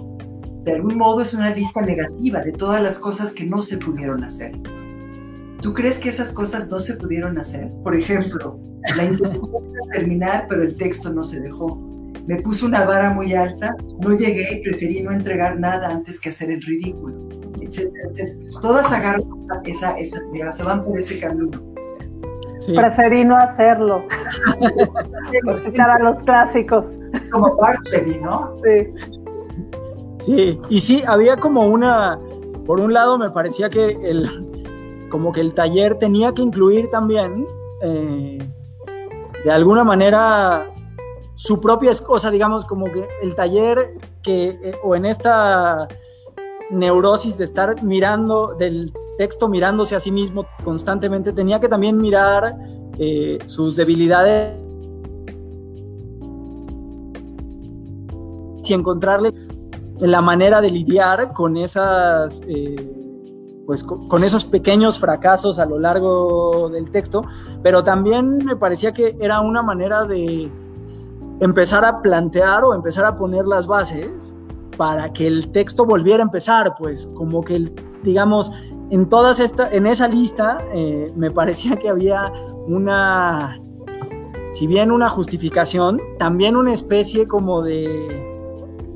de 0.65 0.73
algún 0.73 0.99
modo 0.99 1.23
es 1.23 1.35
una 1.35 1.55
lista 1.55 1.81
negativa 1.81 2.41
de 2.43 2.53
todas 2.53 2.83
las 2.83 2.99
cosas 2.99 3.33
que 3.33 3.47
no 3.47 3.63
se 3.63 3.79
pudieron 3.79 4.23
hacer 4.23 4.53
¿Tú 5.61 5.75
crees 5.75 5.99
que 5.99 6.09
esas 6.09 6.33
cosas 6.33 6.71
no 6.71 6.79
se 6.79 6.95
pudieron 6.95 7.39
hacer? 7.39 7.71
Por 7.83 7.95
ejemplo, 7.95 8.59
la 8.97 9.05
intención 9.05 9.51
terminar, 9.93 10.47
pero 10.49 10.63
el 10.63 10.77
texto 10.77 11.13
no 11.13 11.23
se 11.23 11.41
dejó. 11.41 11.79
Me 12.27 12.37
puso 12.37 12.67
una 12.67 12.85
vara 12.85 13.11
muy 13.11 13.35
alta, 13.35 13.75
no 14.01 14.17
llegué 14.17 14.59
y 14.59 14.63
preferí 14.63 15.03
no 15.03 15.11
entregar 15.11 15.59
nada 15.59 15.91
antes 15.91 16.21
que 16.21 16.29
hacer 16.29 16.51
el 16.51 16.63
ridículo, 16.63 17.29
etcétera, 17.61 18.09
etcétera. 18.11 18.61
Todas 18.63 18.93
agarran 18.93 19.23
esa, 19.65 19.99
esa, 19.99 20.21
se 20.53 20.63
van 20.63 20.85
por 20.85 20.99
ese 20.99 21.19
camino. 21.19 21.51
Preferí 22.67 23.25
no 23.25 23.37
hacerlo. 23.37 24.05
Escuchar 25.33 25.91
a 25.91 25.99
los 25.99 26.19
clásicos. 26.21 26.87
Es 27.15 27.29
como 27.29 27.57
Bartleby, 27.57 28.21
¿no? 28.21 28.57
Sí. 28.63 29.17
Sí, 30.21 30.61
y 30.69 30.81
sí, 30.83 31.03
había 31.07 31.39
como 31.39 31.67
una, 31.67 32.19
por 32.67 32.79
un 32.81 32.93
lado 32.93 33.19
me 33.19 33.31
parecía 33.31 33.71
que 33.71 33.99
el, 34.03 34.50
como 35.11 35.33
que 35.33 35.43
el 35.43 35.53
taller 35.53 35.99
tenía 35.99 36.33
que 36.33 36.43
incluir 36.43 36.89
también 36.89 37.47
eh, 37.83 38.39
de 39.45 39.51
alguna 39.51 39.85
manera 39.85 40.73
su 41.35 41.61
propia 41.61 41.93
cosa, 42.05 42.31
digamos, 42.31 42.65
como 42.65 42.87
que 42.87 43.09
el 43.23 43.35
taller 43.35 43.99
que, 44.23 44.49
eh, 44.63 44.75
o 44.83 44.95
en 44.95 45.07
esta 45.07 45.89
neurosis 46.71 47.37
de 47.39 47.45
estar 47.45 47.83
mirando, 47.83 48.55
del 48.59 48.93
texto 49.19 49.49
mirándose 49.49 49.97
a 49.97 50.01
sí 50.01 50.11
mismo 50.11 50.47
constantemente, 50.65 51.33
tenía 51.33 51.59
que 51.59 51.69
también 51.69 51.97
mirar 51.97 52.57
eh, 52.99 53.39
sus 53.47 53.77
debilidades 53.77 54.55
y 58.63 58.75
encontrarle 58.75 59.33
la 59.99 60.21
manera 60.21 60.61
de 60.61 60.71
lidiar 60.71 61.33
con 61.33 61.57
esas... 61.57 62.41
pues 63.71 63.85
con 63.85 64.25
esos 64.25 64.45
pequeños 64.45 64.99
fracasos 64.99 65.61
a 65.61 65.65
lo 65.65 65.79
largo 65.79 66.71
del 66.71 66.91
texto, 66.91 67.25
pero 67.63 67.85
también 67.85 68.45
me 68.45 68.57
parecía 68.57 68.91
que 68.91 69.17
era 69.21 69.39
una 69.39 69.63
manera 69.63 70.07
de 70.07 70.51
empezar 71.39 71.85
a 71.85 72.03
plantear 72.03 72.65
o 72.65 72.75
empezar 72.75 73.05
a 73.05 73.15
poner 73.15 73.47
las 73.47 73.69
bases 73.69 74.35
para 74.77 75.13
que 75.13 75.29
el 75.29 75.53
texto 75.53 75.87
volviera 75.87 76.21
a 76.21 76.25
empezar, 76.25 76.75
pues 76.81 77.07
como 77.15 77.45
que, 77.45 77.73
digamos, 78.03 78.51
en 78.91 79.09
todas 79.09 79.39
esta, 79.39 79.71
en 79.71 79.87
esa 79.87 80.09
lista 80.09 80.59
eh, 80.75 81.07
me 81.15 81.31
parecía 81.31 81.77
que 81.77 81.89
había 81.89 82.33
una, 82.67 83.63
si 84.51 84.67
bien 84.67 84.91
una 84.91 85.09
justificación, 85.09 86.01
también 86.19 86.57
una 86.57 86.73
especie 86.73 87.29
como 87.29 87.63
de 87.63 88.30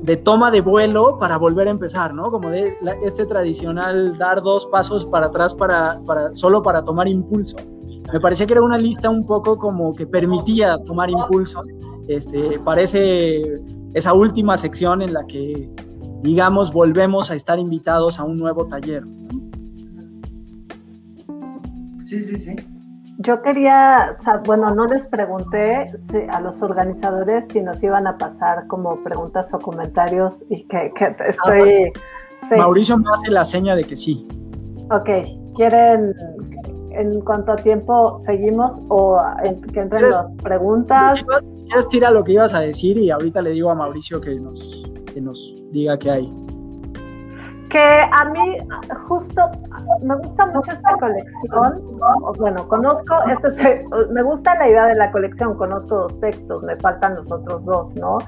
de 0.05 0.17
toma 0.17 0.51
de 0.51 0.61
vuelo 0.61 1.17
para 1.17 1.37
volver 1.37 1.67
a 1.67 1.71
empezar, 1.71 2.13
¿no? 2.13 2.29
Como 2.29 2.49
de 2.49 2.77
este 3.03 3.25
tradicional 3.25 4.15
dar 4.17 4.43
dos 4.43 4.67
pasos 4.67 5.03
para 5.05 5.27
atrás 5.27 5.55
para, 5.55 5.99
solo 6.33 6.61
para 6.61 6.83
tomar 6.83 7.07
impulso. 7.07 7.57
Me 8.13 8.19
parecía 8.19 8.45
que 8.45 8.53
era 8.53 8.61
una 8.61 8.77
lista 8.77 9.09
un 9.09 9.25
poco 9.25 9.57
como 9.57 9.93
que 9.93 10.05
permitía 10.05 10.77
tomar 10.77 11.09
impulso. 11.09 11.63
Este, 12.07 12.59
parece 12.59 13.59
esa 13.95 14.13
última 14.13 14.59
sección 14.59 15.01
en 15.01 15.11
la 15.11 15.25
que, 15.25 15.71
digamos, 16.21 16.71
volvemos 16.71 17.31
a 17.31 17.35
estar 17.35 17.57
invitados 17.57 18.19
a 18.19 18.25
un 18.25 18.37
nuevo 18.37 18.67
taller. 18.67 19.03
Sí, 22.03 22.21
sí, 22.21 22.37
sí. 22.37 22.55
Yo 23.17 23.41
quería, 23.41 24.17
bueno, 24.45 24.73
no 24.75 24.85
les 24.87 25.07
pregunté 25.07 25.87
a 26.29 26.41
los 26.41 26.61
organizadores 26.61 27.47
si 27.47 27.61
nos 27.61 27.81
iban 27.81 28.07
a 28.07 28.17
pasar 28.17 28.67
como 28.67 29.01
preguntas 29.03 29.53
o 29.53 29.59
comentarios 29.59 30.35
y 30.49 30.67
que, 30.67 30.91
estoy... 31.27 31.93
Mauricio 32.57 32.97
me 32.97 33.05
hace 33.11 33.31
la 33.31 33.45
seña 33.45 33.75
de 33.75 33.85
que 33.85 33.95
sí. 33.95 34.27
Ok, 34.91 35.09
¿quieren 35.55 36.13
en 36.91 37.21
cuanto 37.21 37.53
a 37.53 37.55
tiempo 37.55 38.19
seguimos 38.19 38.73
o 38.89 39.19
que 39.73 39.79
entren 39.79 40.09
las 40.09 40.35
preguntas? 40.43 41.19
Si 41.51 41.63
quieres, 41.63 41.87
tira 41.89 42.11
lo 42.11 42.23
que 42.23 42.33
ibas 42.33 42.53
a 42.53 42.59
decir 42.59 42.97
y 42.97 43.09
ahorita 43.11 43.41
le 43.41 43.51
digo 43.51 43.71
a 43.71 43.75
Mauricio 43.75 44.19
que 44.19 44.39
nos, 44.39 44.91
que 45.11 45.21
nos 45.21 45.55
diga 45.71 45.97
qué 45.97 46.11
hay 46.11 46.44
que 47.75 48.09
a 48.09 48.23
mí 48.29 48.57
justo 49.05 49.51
me 50.01 50.15
gusta 50.15 50.45
mucho 50.45 50.71
esta 50.71 50.93
colección. 50.93 51.99
Bueno, 52.37 52.65
conozco, 52.69 53.15
este 53.29 53.85
me 54.11 54.21
gusta 54.23 54.55
la 54.55 54.69
idea 54.69 54.85
de 54.85 54.95
la 54.95 55.11
colección, 55.11 55.57
conozco 55.57 55.95
dos 55.95 56.19
textos, 56.21 56.63
me 56.63 56.77
faltan 56.77 57.15
los 57.15 57.29
otros 57.33 57.65
dos, 57.65 57.93
¿no? 57.95 58.19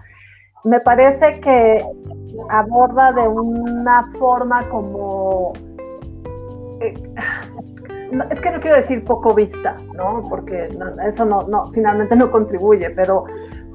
Me 0.66 0.82
parece 0.82 1.40
que 1.40 1.82
aborda 2.50 3.14
de 3.14 3.26
una 3.26 4.06
forma 4.20 4.68
como... 4.68 5.54
Eh, 6.82 6.94
es 8.30 8.42
que 8.42 8.52
no 8.52 8.60
quiero 8.60 8.76
decir 8.76 9.06
poco 9.06 9.34
vista, 9.34 9.78
¿no? 9.94 10.26
Porque 10.28 10.68
eso 11.08 11.24
no, 11.24 11.44
no, 11.44 11.68
finalmente 11.68 12.18
no 12.18 12.30
contribuye, 12.32 12.90
pero 12.90 13.24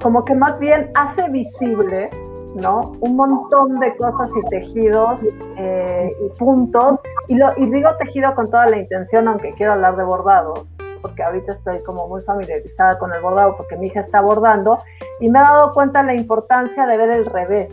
como 0.03 0.23
que 0.23 0.35
más 0.35 0.59
bien 0.59 0.91
hace 0.93 1.27
visible 1.29 2.11
¿no? 2.55 2.93
Un 2.99 3.15
montón 3.15 3.79
de 3.79 3.95
cosas 3.95 4.29
y 4.35 4.49
tejidos 4.49 5.19
eh, 5.57 6.11
y 6.25 6.39
puntos. 6.39 6.99
Y, 7.27 7.35
lo, 7.35 7.53
digo 7.55 7.89
tejido 7.97 8.33
con 8.35 8.49
toda 8.49 8.67
la 8.67 8.77
intención, 8.77 9.27
aunque 9.27 9.53
quiero 9.53 9.73
hablar 9.73 9.95
de 9.95 10.03
bordados, 10.03 10.75
porque 11.01 11.23
ahorita 11.23 11.51
estoy 11.51 11.81
como 11.83 12.07
muy 12.07 12.21
familiarizada 12.21 12.97
con 12.97 13.13
el 13.13 13.21
bordado 13.21 13.57
porque 13.57 13.75
mi 13.75 13.87
hija 13.87 13.99
está 13.99 14.21
bordando 14.21 14.79
y 15.19 15.29
me 15.29 15.39
he 15.39 15.41
dado 15.41 15.73
cuenta 15.73 16.01
de 16.01 16.07
la 16.07 16.15
importancia 16.15 16.85
de 16.85 16.97
ver 16.97 17.09
el 17.09 17.25
revés. 17.25 17.69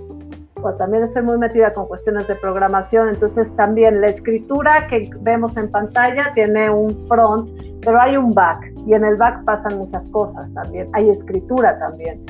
O 0.63 0.75
también 0.75 1.05
estoy 1.05 1.23
muy 1.23 1.39
metida 1.39 1.73
con 1.73 1.87
cuestiones 1.87 2.29
de 2.29 2.35
programación, 2.35 3.09
entonces 3.09 3.55
también 3.57 4.03
la 4.03 4.09
escritura 4.09 4.87
que 4.89 5.09
vemos 5.21 5.57
en 5.57 5.71
pantalla 5.71 6.33
tiene 6.35 6.69
un 6.69 6.95
front, 7.09 7.49
pero 7.83 7.99
hay 7.99 8.19
un 8.19 8.33
back 8.33 8.71
y 8.85 8.93
en 8.93 9.05
el 9.05 9.17
back 9.17 9.43
pasan 9.45 9.79
muchas 9.79 10.11
cosas 10.11 10.53
también, 10.53 10.91
hay 10.93 11.09
escritura 11.09 11.79
también. 11.79 12.23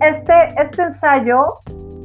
Este, 0.00 0.54
este 0.58 0.82
ensayo 0.82 1.60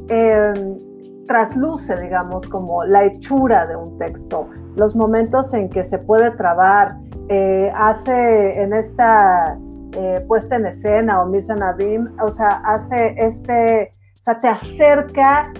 Em, 0.09 0.93
trasluce, 1.27 1.95
digamos, 1.95 2.47
como 2.49 2.83
la 2.83 3.05
hechura 3.05 3.65
de 3.65 3.75
un 3.75 3.97
texto, 3.97 4.49
los 4.75 4.95
momentos 4.95 5.53
en 5.53 5.69
que 5.69 5.83
se 5.83 5.97
puede 5.97 6.31
trabar, 6.31 6.97
eh, 7.29 7.71
hace 7.75 8.61
en 8.61 8.73
esta 8.73 9.57
eh, 9.93 10.23
puesta 10.27 10.57
en 10.57 10.65
escena 10.65 11.21
o 11.21 11.25
mise 11.27 11.53
en 11.53 12.09
o 12.21 12.29
sea, 12.29 12.61
hace 12.65 13.15
este, 13.17 13.93
o 14.17 14.21
sea, 14.21 14.41
te 14.41 14.49
acerca 14.49 15.53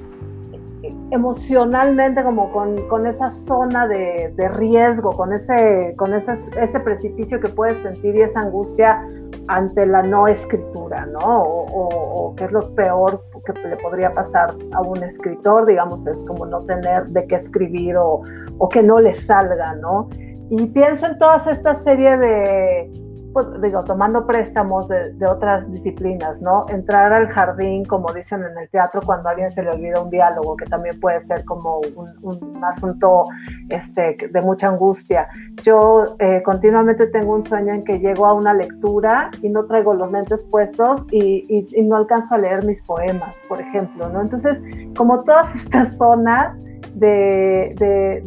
emocionalmente 1.11 2.23
como 2.23 2.51
con, 2.51 3.07
esa 3.07 3.29
zona 3.29 3.87
de, 3.87 4.33
riesgo, 4.55 5.13
con, 5.13 5.31
ese, 5.31 5.93
con 5.97 6.13
ese, 6.13 6.33
ese 6.59 6.79
precipicio 6.79 7.39
que 7.39 7.49
puedes 7.49 7.77
sentir 7.77 8.15
y 8.15 8.21
esa 8.21 8.41
angustia 8.41 9.07
ante 9.47 9.85
la 9.85 10.01
no 10.01 10.27
escritura, 10.27 11.05
¿no? 11.05 11.19
O, 11.19 12.27
o, 12.27 12.35
qué 12.35 12.45
es 12.45 12.51
lo 12.51 12.73
peor 12.75 13.23
que 13.45 13.53
le 13.67 13.77
podría 13.77 14.13
pasar 14.13 14.55
a 14.71 14.81
un 14.81 15.03
escritor, 15.03 15.65
digamos, 15.65 16.05
es 16.07 16.23
como 16.23 16.45
no 16.45 16.61
tener 16.63 17.07
de 17.07 17.27
qué 17.27 17.35
escribir 17.35 17.97
o, 17.97 18.21
o 18.57 18.69
que 18.69 18.81
no 18.81 18.99
le 18.99 19.13
salga, 19.15 19.75
¿no? 19.75 20.09
Y 20.49 20.67
pienso 20.67 21.07
en 21.07 21.17
toda 21.17 21.37
esta 21.37 21.73
serie 21.73 22.17
de, 22.17 22.91
pues, 23.33 23.47
digo, 23.61 23.83
tomando 23.83 24.25
préstamos 24.27 24.87
de, 24.87 25.25
otras 25.25 25.69
disciplinas, 25.71 26.41
¿no? 26.41 26.65
Entrar 26.69 27.11
al 27.13 27.27
jardín, 27.27 27.83
como 27.85 28.13
dicen 28.13 28.43
en 28.43 28.57
el 28.57 28.69
teatro, 28.69 29.01
cuando 29.03 29.29
a 29.29 29.31
alguien 29.31 29.49
se 29.49 29.63
le 29.63 29.71
olvida 29.71 30.01
un 30.01 30.09
diálogo, 30.09 30.55
que 30.55 30.65
también 30.65 30.99
puede 30.99 31.19
ser 31.21 31.43
como 31.45 31.81
un, 31.95 32.63
asunto 32.63 33.25
este, 33.69 34.17
de 34.31 34.41
mucha 34.41 34.69
angustia. 34.69 35.27
Yo 35.63 36.15
eh, 36.19 36.41
continuamente 36.43 37.07
tengo 37.07 37.33
un 37.33 37.43
sueño 37.43 37.73
en 37.73 37.83
que 37.83 37.99
llego 37.99 38.25
a 38.25 38.33
una 38.33 38.53
lectura 38.53 39.31
y 39.41 39.49
no 39.49 39.65
traigo 39.65 39.93
los 39.93 40.11
lentes 40.11 40.43
puestos 40.43 41.05
y, 41.11 41.67
no 41.83 41.97
alcanzo 41.97 42.35
a 42.35 42.37
leer 42.37 42.65
mis 42.65 42.81
poemas, 42.83 43.33
por 43.49 43.59
ejemplo, 43.59 44.07
¿no? 44.09 44.21
Entonces, 44.21 44.63
como 44.95 45.23
todas 45.23 45.55
estas 45.63 45.97
zonas 45.97 46.61
de, 46.93 47.75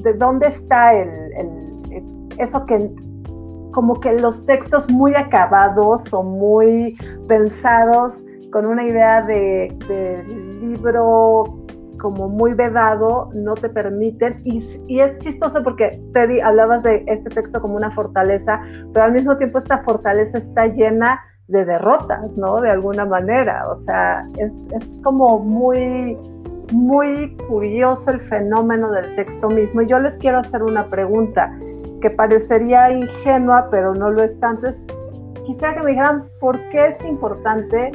de, 0.03 0.13
dónde 0.15 0.49
está 0.49 0.93
el, 0.93 1.09
eso 2.39 2.67
que 2.67 2.91
como 3.77 4.01
que 4.01 4.11
los 4.14 4.47
textos 4.47 4.89
muy 4.89 5.14
acabados 5.14 6.11
o 6.14 6.22
muy 6.22 6.97
pensados 7.29 8.24
con 8.51 8.64
una 8.64 8.83
idea 8.83 9.20
de, 9.20 9.68
libro 10.62 11.59
como 12.01 12.27
muy 12.27 12.55
vedado, 12.55 13.29
no 13.35 13.53
te 13.53 13.68
permiten. 13.68 14.41
Y, 14.47 14.99
es 14.99 15.18
chistoso 15.18 15.62
porque, 15.62 15.91
Teddy, 16.14 16.41
hablabas 16.41 16.83
de 16.85 17.05
este 17.07 17.29
texto 17.29 17.61
como 17.61 17.77
una 17.77 17.91
fortaleza, 17.91 18.62
pero 18.95 19.05
al 19.05 19.12
mismo 19.12 19.37
tiempo 19.37 19.59
esta 19.59 19.77
fortaleza 19.81 20.39
está 20.39 20.68
llena 20.68 21.20
de 21.49 21.66
derrotas, 21.66 22.35
¿no? 22.39 22.62
De 22.62 22.70
alguna 22.70 23.05
manera. 23.05 23.68
O 23.68 23.77
sea, 23.77 24.27
es, 24.39 24.55
es 24.74 24.89
como 25.05 25.39
muy, 25.39 26.16
muy 26.72 27.37
curioso 27.47 28.11
el 28.11 28.22
fenómeno 28.22 28.91
del 28.91 29.14
texto 29.16 29.51
mismo. 29.51 29.83
Y 29.83 29.87
yo 29.87 29.99
les 29.99 30.16
quiero 30.16 30.39
hacer 30.39 30.62
una 30.62 30.89
pregunta 30.89 31.53
que 32.07 32.11
parecería 32.11 32.93
ingenua, 32.93 33.67
pero 33.69 33.93
no 33.93 34.13
lo 34.13 34.23
es 34.23 34.39
tanto, 34.39 34.69
es 34.69 34.87
quisiera 35.45 35.75
que 35.75 35.83
me 35.83 35.91
dijeran 35.91 36.31
por 36.39 36.57
qué 36.71 36.87
es 36.87 37.05
importante 37.05 37.91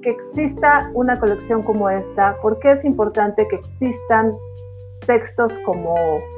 que 0.00 0.08
exista 0.08 0.90
una 0.94 1.20
colección 1.20 1.62
como 1.62 1.90
esta, 1.90 2.34
por 2.40 2.58
qué 2.60 2.72
es 2.72 2.84
importante 2.86 3.46
que 3.48 3.56
existan 3.56 4.32
textos 5.06 5.52
como, 5.66 5.94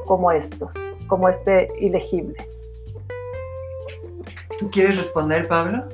como 0.06 0.32
estos, 0.32 0.74
como 1.06 1.28
este 1.28 1.70
ilegible. 1.80 2.34
¿Tú 4.58 4.68
quieres 4.72 4.96
responder, 4.96 5.46
Pablo? 5.46 5.84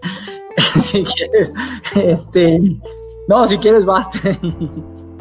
si 0.80 1.04
quieres, 1.04 1.52
este, 1.94 2.58
no, 3.28 3.46
si 3.46 3.58
quieres, 3.58 3.84
basta. 3.84 4.18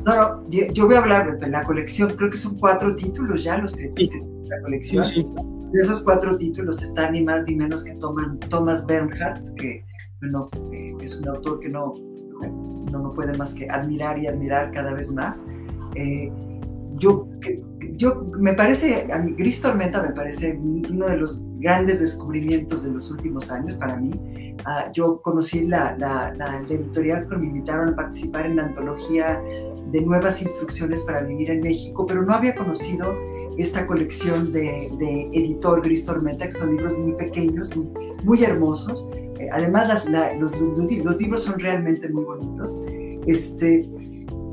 No, 0.05 0.15
no, 0.15 0.49
yo 0.49 0.85
voy 0.85 0.95
a 0.95 0.99
hablar 0.99 1.37
de 1.37 1.49
la 1.49 1.63
colección, 1.63 2.13
creo 2.15 2.29
que 2.29 2.37
son 2.37 2.57
cuatro 2.57 2.95
títulos 2.95 3.43
ya 3.43 3.57
los 3.57 3.75
que, 3.75 3.91
la 4.49 4.61
colección. 4.61 5.05
De 5.71 5.79
esos 5.79 6.03
cuatro 6.03 6.37
títulos 6.37 6.81
están 6.81 7.13
ni 7.13 7.23
más 7.23 7.45
ni 7.47 7.55
menos 7.55 7.83
que 7.83 7.95
Thomas 7.95 8.85
Bernhardt, 8.87 9.53
que 9.55 9.85
bueno, 10.19 10.49
eh, 10.73 10.93
es 11.01 11.19
un 11.21 11.29
autor 11.29 11.59
que 11.59 11.69
no, 11.69 11.93
no, 12.91 13.13
puede 13.13 13.37
más 13.37 13.53
que 13.53 13.69
admirar 13.69 14.17
y 14.17 14.27
admirar 14.27 14.71
cada 14.71 14.93
vez 14.93 15.13
más. 15.13 15.45
Eh, 15.95 16.31
yo 16.95 17.27
yo 17.99 18.25
me 18.39 18.53
parece, 18.53 19.11
a 19.11 19.19
mí, 19.19 19.35
Gris 19.37 19.61
Tormenta 19.61 20.01
me 20.01 20.11
parece 20.11 20.57
uno 20.57 21.05
de 21.07 21.17
los 21.17 21.43
grandes 21.59 21.99
descubrimientos 21.99 22.83
de 22.83 22.91
los 22.91 23.11
últimos 23.11 23.51
años 23.51 23.75
para 23.75 23.97
mí. 23.97 24.55
Ah, 24.65 24.89
yo 24.93 25.21
conocí 25.21 25.67
la, 25.67 25.97
la, 25.97 26.33
la, 26.33 26.63
editorial 26.69 27.27
que 27.27 27.37
me 27.37 27.47
invitaron 27.47 27.89
a 27.89 27.95
participar 27.97 28.45
en 28.45 28.55
la 28.55 28.63
antología 28.63 29.41
de 29.91 30.01
nuevas 30.01 30.41
instrucciones 30.41 31.03
para 31.03 31.21
vivir 31.21 31.51
en 31.51 31.61
México, 31.61 32.05
pero 32.05 32.23
no 32.23 32.33
había 32.33 32.55
conocido 32.55 33.13
esta 33.61 33.85
colección 33.85 34.51
de, 34.51 34.89
de 34.97 35.29
editor 35.33 35.81
Gris 35.81 36.05
Tormenta, 36.05 36.45
que 36.45 36.51
son 36.51 36.71
libros 36.71 36.97
muy 36.97 37.13
pequeños, 37.13 37.75
muy, 37.75 37.89
muy 38.23 38.43
hermosos. 38.43 39.07
Eh, 39.39 39.47
además, 39.51 39.87
las, 39.87 40.39
los, 40.39 40.51
los, 40.59 40.91
los, 40.91 41.19
libros 41.19 41.43
son 41.43 41.59
realmente 41.59 42.07
muy 42.09 42.23
bonitos. 42.23 42.77
Este, 43.27 43.89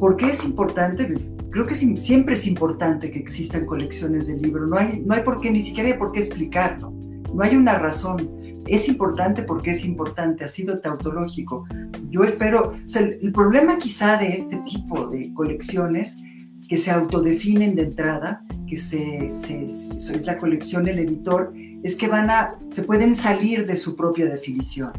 ¿Por 0.00 0.16
qué 0.16 0.26
es 0.26 0.44
importante? 0.44 1.06
Creo 1.50 1.66
que 1.66 1.74
siempre 1.74 2.34
es 2.34 2.46
importante 2.46 3.10
que 3.10 3.18
existan 3.18 3.64
colecciones 3.64 4.26
de 4.26 4.38
libros. 4.38 4.68
No 4.68 4.76
hay, 4.76 5.02
no 5.06 5.14
hay 5.14 5.22
por 5.22 5.40
qué, 5.40 5.50
ni 5.50 5.60
siquiera 5.60 5.90
hay 5.90 5.98
por 5.98 6.12
qué 6.12 6.20
explicarlo. 6.20 6.92
No 7.32 7.42
hay 7.42 7.54
una 7.56 7.78
razón. 7.78 8.62
Es 8.66 8.88
importante 8.88 9.44
porque 9.44 9.70
es 9.70 9.84
importante, 9.84 10.44
ha 10.44 10.48
sido 10.48 10.80
tautológico. 10.80 11.64
Yo 12.10 12.24
espero, 12.24 12.72
o 12.84 12.88
sea, 12.88 13.02
el, 13.02 13.18
el 13.22 13.32
problema 13.32 13.78
quizá 13.78 14.18
de 14.18 14.28
este 14.28 14.56
tipo 14.58 15.06
de 15.06 15.32
colecciones 15.32 16.20
que 16.68 16.78
se 16.78 16.90
autodefinen 16.90 17.76
de 17.76 17.84
entrada, 17.84 18.44
que 18.66 18.78
se, 18.78 19.30
se, 19.30 19.64
es 19.64 20.26
la 20.26 20.38
colección, 20.38 20.88
el 20.88 20.98
editor, 20.98 21.52
es 21.82 21.96
que 21.96 22.08
van 22.08 22.30
a, 22.30 22.58
se 22.70 22.82
pueden 22.82 23.14
salir 23.14 23.66
de 23.66 23.76
su 23.76 23.96
propia 23.96 24.26
definición. 24.26 24.92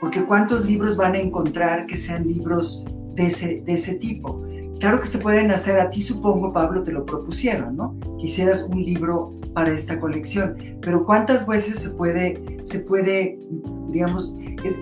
Porque 0.00 0.24
¿cuántos 0.24 0.64
libros 0.64 0.96
van 0.96 1.14
a 1.14 1.18
encontrar 1.18 1.86
que 1.86 1.96
sean 1.96 2.28
libros 2.28 2.84
de 3.14 3.26
ese, 3.26 3.62
de 3.62 3.74
ese 3.74 3.96
tipo? 3.96 4.44
Claro 4.78 5.00
que 5.00 5.06
se 5.06 5.18
pueden 5.18 5.50
hacer, 5.50 5.80
a 5.80 5.90
ti 5.90 6.00
supongo, 6.00 6.52
Pablo, 6.52 6.84
te 6.84 6.92
lo 6.92 7.04
propusieron, 7.04 7.76
¿no? 7.76 7.98
Quisieras 8.20 8.68
un 8.70 8.84
libro 8.84 9.34
para 9.52 9.72
esta 9.72 9.98
colección, 9.98 10.56
pero 10.80 11.04
¿cuántas 11.04 11.48
veces 11.48 11.80
se 11.80 11.90
puede, 11.90 12.60
se 12.62 12.80
puede 12.80 13.38
digamos, 13.90 14.34
es, 14.64 14.80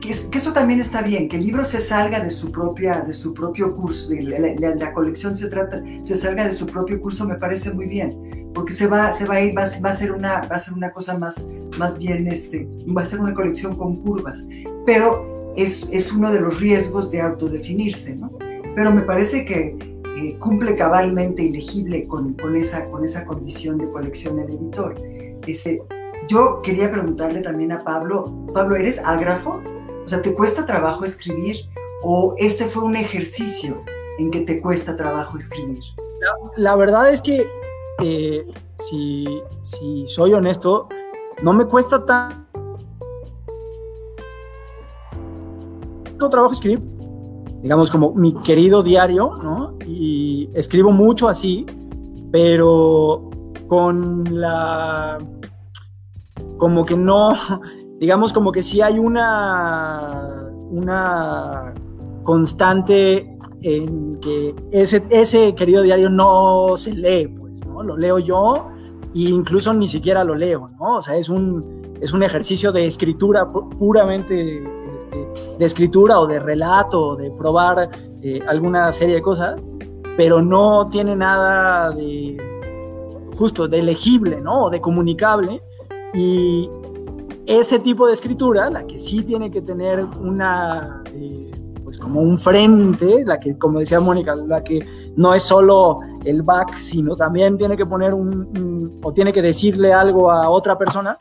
que, 0.00 0.10
eso 0.10 0.52
también 0.52 0.80
está 0.80 1.02
bien, 1.02 1.28
que 1.28 1.36
el 1.36 1.44
libro 1.44 1.64
se 1.64 1.80
salga 1.80 2.20
de 2.20 2.30
su, 2.30 2.50
propia, 2.50 3.00
de 3.00 3.12
su 3.12 3.34
propio 3.34 3.74
curso, 3.76 4.12
la, 4.14 4.74
la, 4.74 4.92
colección 4.92 5.34
se, 5.34 5.48
trata, 5.48 5.82
se 6.02 6.14
salga 6.14 6.46
de 6.46 6.52
su 6.52 6.66
propio 6.66 7.00
curso, 7.00 7.26
me 7.26 7.36
parece 7.36 7.72
muy 7.72 7.86
bien, 7.86 8.50
porque 8.54 8.72
se 8.72 8.86
va, 8.86 9.10
se 9.12 9.26
va 9.26 9.36
a 9.36 9.40
ir, 9.40 9.56
va, 9.56 9.64
va, 9.84 9.90
a 9.90 9.94
ser 9.94 10.12
una, 10.12 10.42
va 10.42 10.56
a 10.56 10.58
ser 10.58 10.74
una 10.74 10.90
cosa 10.92 11.18
más, 11.18 11.50
más 11.78 11.98
bien, 11.98 12.28
este, 12.28 12.68
va 12.96 13.02
a 13.02 13.06
ser 13.06 13.20
una 13.20 13.34
colección 13.34 13.74
con 13.76 13.96
curvas, 14.02 14.46
pero 14.86 15.52
es, 15.56 15.88
es 15.92 16.12
uno 16.12 16.30
de 16.30 16.40
los 16.40 16.60
riesgos 16.60 17.10
de 17.10 17.20
autodefinirse, 17.20 18.14
¿no? 18.14 18.30
Pero 18.76 18.92
me 18.92 19.02
parece 19.02 19.44
que 19.44 19.76
eh, 20.16 20.36
cumple 20.38 20.76
cabalmente 20.76 21.42
y 21.42 21.50
legible 21.50 22.06
con, 22.06 22.34
con, 22.34 22.56
esa, 22.56 22.88
con 22.90 23.04
esa 23.04 23.26
condición 23.26 23.78
de 23.78 23.90
colección 23.90 24.38
el 24.38 24.50
editor. 24.50 24.94
Ese, 25.46 25.82
yo 26.28 26.60
quería 26.62 26.90
preguntarle 26.90 27.40
también 27.40 27.72
a 27.72 27.80
Pablo, 27.80 28.46
Pablo, 28.52 28.76
¿eres 28.76 29.00
ágrafo? 29.04 29.60
O 30.08 30.10
sea, 30.10 30.22
¿te 30.22 30.34
cuesta 30.34 30.64
trabajo 30.64 31.04
escribir 31.04 31.66
o 32.02 32.32
este 32.38 32.64
fue 32.64 32.82
un 32.82 32.96
ejercicio 32.96 33.84
en 34.18 34.30
que 34.30 34.40
te 34.40 34.58
cuesta 34.58 34.96
trabajo 34.96 35.36
escribir? 35.36 35.82
La, 36.56 36.76
verdad 36.76 37.12
es 37.12 37.20
que, 37.20 37.46
eh, 38.02 38.46
si, 38.74 39.26
si 39.60 40.06
soy 40.06 40.32
honesto, 40.32 40.88
no 41.42 41.52
me 41.52 41.66
cuesta 41.66 42.06
tanto 42.06 42.40
trabajo 46.30 46.54
escribir, 46.54 46.80
digamos 47.60 47.90
como 47.90 48.14
mi 48.14 48.32
querido 48.32 48.82
diario, 48.82 49.34
¿no? 49.42 49.76
Y 49.86 50.48
escribo 50.54 50.90
mucho 50.90 51.28
así, 51.28 51.66
pero 52.32 53.28
con 53.66 54.24
la 54.40 55.18
como 56.56 56.84
que 56.84 56.96
no 56.96 57.34
digamos 57.98 58.32
como 58.32 58.52
que 58.52 58.62
sí 58.62 58.80
hay 58.80 58.98
una, 58.98 60.50
una 60.70 61.74
constante 62.22 63.36
en 63.62 64.20
que 64.20 64.54
ese, 64.70 65.04
ese 65.10 65.54
querido 65.54 65.82
diario 65.82 66.10
no 66.10 66.76
se 66.76 66.92
lee, 66.92 67.28
pues, 67.28 67.64
¿no? 67.66 67.82
Lo 67.82 67.96
leo 67.96 68.18
yo 68.18 68.68
e 69.14 69.20
incluso 69.20 69.74
ni 69.74 69.88
siquiera 69.88 70.22
lo 70.22 70.34
leo, 70.34 70.70
¿no? 70.78 70.98
O 70.98 71.02
sea, 71.02 71.16
es 71.16 71.28
un, 71.28 71.96
es 72.00 72.12
un 72.12 72.22
ejercicio 72.22 72.70
de 72.70 72.86
escritura 72.86 73.50
puramente 73.50 74.62
este, 74.98 75.28
de 75.58 75.64
escritura 75.64 76.20
o 76.20 76.26
de 76.26 76.38
relato 76.38 77.16
de 77.16 77.30
probar 77.32 77.90
eh, 78.22 78.40
alguna 78.46 78.92
serie 78.92 79.16
de 79.16 79.22
cosas, 79.22 79.60
pero 80.16 80.42
no 80.42 80.86
tiene 80.86 81.16
nada 81.16 81.90
de 81.90 82.36
justo 83.36 83.68
de 83.68 83.82
legible, 83.82 84.40
¿no? 84.40 84.64
O 84.64 84.70
de 84.70 84.80
comunicable. 84.80 85.62
Y, 86.14 86.70
ese 87.48 87.78
tipo 87.78 88.06
de 88.06 88.12
escritura, 88.12 88.68
la 88.68 88.86
que 88.86 89.00
sí 89.00 89.22
tiene 89.22 89.50
que 89.50 89.62
tener 89.62 90.04
una, 90.04 91.02
eh, 91.14 91.50
pues 91.82 91.98
como 91.98 92.20
un 92.20 92.38
frente, 92.38 93.24
la 93.24 93.40
que, 93.40 93.56
como 93.56 93.80
decía 93.80 94.00
Mónica, 94.00 94.36
la 94.36 94.62
que 94.62 94.86
no 95.16 95.32
es 95.32 95.44
solo 95.44 96.00
el 96.26 96.42
back, 96.42 96.78
sino 96.80 97.16
también 97.16 97.56
tiene 97.56 97.74
que 97.74 97.86
poner 97.86 98.12
un, 98.12 99.00
o 99.02 99.14
tiene 99.14 99.32
que 99.32 99.40
decirle 99.40 99.94
algo 99.94 100.30
a 100.30 100.50
otra 100.50 100.76
persona, 100.76 101.18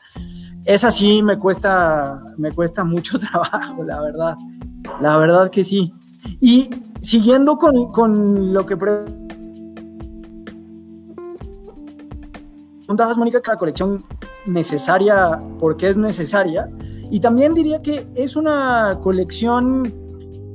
esa 0.65 0.91
sí 0.91 1.23
me 1.23 1.39
cuesta, 1.39 2.21
me 2.37 2.51
cuesta 2.51 2.83
mucho 2.83 3.17
trabajo, 3.31 3.85
la 3.85 4.01
verdad. 4.01 4.35
La 4.99 5.15
verdad 5.15 5.49
que 5.49 5.63
sí. 5.63 5.93
Y 6.41 6.69
siguiendo 6.99 7.57
con, 7.57 7.93
con 7.93 8.51
lo 8.53 8.65
que 8.65 8.75
preguntabas, 12.85 13.17
Mónica, 13.17 13.39
que 13.41 13.51
la 13.51 13.57
colección 13.57 14.03
necesaria 14.47 15.41
porque 15.59 15.89
es 15.89 15.97
necesaria. 15.97 16.69
Y 17.09 17.19
también 17.19 17.53
diría 17.53 17.81
que 17.81 18.07
es 18.15 18.35
una 18.35 18.99
colección 19.01 19.93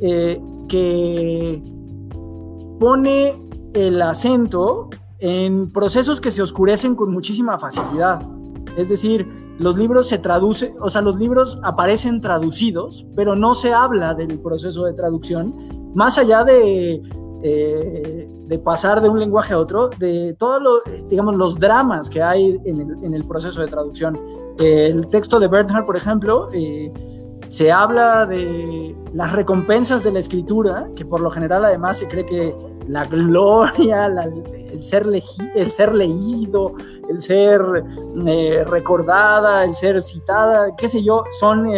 eh, 0.00 0.40
que 0.68 1.62
pone 2.78 3.34
el 3.74 4.02
acento 4.02 4.90
en 5.18 5.70
procesos 5.70 6.20
que 6.20 6.30
se 6.30 6.42
oscurecen 6.42 6.94
con 6.94 7.12
muchísima 7.12 7.58
facilidad. 7.58 8.20
Es 8.76 8.88
decir, 8.88 9.28
los 9.58 9.76
libros 9.78 10.08
se 10.08 10.18
traducen, 10.18 10.74
o 10.80 10.90
sea, 10.90 11.00
los 11.02 11.16
libros 11.16 11.58
aparecen 11.62 12.20
traducidos, 12.20 13.06
pero 13.14 13.36
no 13.36 13.54
se 13.54 13.72
habla 13.72 14.14
del 14.14 14.40
proceso 14.40 14.84
de 14.84 14.94
traducción, 14.94 15.54
más 15.94 16.18
allá 16.18 16.42
de 16.42 17.02
eh, 17.42 18.28
de 18.52 18.58
pasar 18.58 19.00
de 19.00 19.08
un 19.08 19.18
lenguaje 19.18 19.54
a 19.54 19.58
otro, 19.58 19.88
de 19.98 20.36
todos 20.38 20.60
los, 20.60 21.08
digamos, 21.08 21.36
los 21.36 21.58
dramas 21.58 22.10
que 22.10 22.22
hay 22.22 22.60
en 22.66 23.14
el, 23.14 23.24
proceso 23.24 23.62
de 23.62 23.66
traducción. 23.66 24.20
El 24.58 25.06
texto 25.06 25.40
de 25.40 25.48
Bernhard, 25.48 25.86
por 25.86 25.96
ejemplo, 25.96 26.50
eh, 26.52 26.92
se 27.48 27.72
habla 27.72 28.26
de 28.26 28.94
las 29.14 29.32
recompensas 29.32 30.04
de 30.04 30.12
la 30.12 30.18
escritura, 30.18 30.90
que 30.94 31.06
por 31.06 31.20
lo 31.22 31.30
general 31.30 31.64
además 31.64 31.98
se 31.98 32.08
cree 32.08 32.26
que 32.26 32.54
la 32.88 33.06
gloria, 33.06 34.04
el, 34.70 34.84
ser 34.84 35.94
leído, 35.94 36.74
el 37.08 37.22
ser 37.22 37.62
eh, 38.26 38.64
recordada, 38.66 39.64
el 39.64 39.74
ser 39.74 40.02
citada, 40.02 40.76
qué 40.76 40.90
sé 40.90 41.02
yo, 41.02 41.24
son 41.30 41.72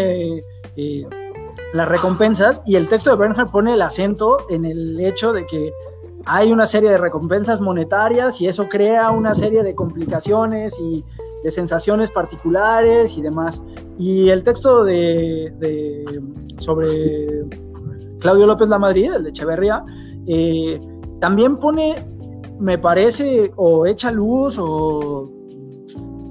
las 1.73 1.89
recompensas 1.89 2.63
y 2.67 2.75
el 2.75 2.89
texto 2.89 3.11
de 3.11 3.17
Bernhard 3.17 3.53
pone 3.53 3.75
el 3.75 3.83
acento 3.83 4.39
en 4.51 4.65
el 4.65 4.99
hecho 4.99 5.33
de 5.33 5.47
que 5.47 5.73
hay 6.27 6.53
una 6.53 6.67
serie 6.67 6.91
de 6.91 6.99
recompensas 6.99 7.61
monetarias 7.61 8.41
y 8.41 8.47
eso 8.47 8.69
crea 8.69 9.11
una 9.11 9.35
serie 9.35 9.63
de 9.63 9.75
complicaciones 9.75 10.79
y 10.79 11.05
de 11.43 11.51
sensaciones 11.51 12.11
particulares 12.11 13.17
y 13.17 13.23
demás. 13.23 13.63
Y 13.99 14.31
el 14.31 14.43
texto 14.43 14.85
de, 14.85 15.53
sobre 16.57 17.45
Claudio 18.21 18.47
López 18.47 18.69
La 18.69 18.79
Madrid, 18.79 19.13
el 19.15 19.25
de 19.25 19.31
Echeverría, 19.31 19.85
eh, 20.27 20.81
también 21.21 21.59
pone, 21.59 22.07
me 22.59 22.79
parece, 22.79 23.53
o 23.57 23.87
echa 23.87 24.11
luz 24.11 24.59
o 24.59 25.31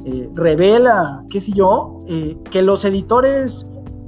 eh, 0.05 0.29
revela, 0.33 1.23
qué 1.29 1.39
sé 1.39 1.53
yo, 1.53 1.99
eh, 2.07 2.37
que 2.51 2.61
los 2.61 2.83
editores 2.83 3.67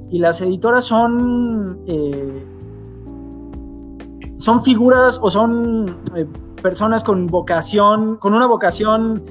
y 0.09 0.19
las 0.19 0.41
editoras 0.41 0.83
son, 0.83 1.79
eh, 1.87 2.45
son 4.37 4.63
figuras 4.63 5.19
o 5.21 5.29
son 5.29 6.01
eh, 6.15 6.25
personas 6.61 7.03
con 7.03 7.27
vocación, 7.27 8.17
con 8.17 8.33
una 8.33 8.47
vocación 8.47 9.23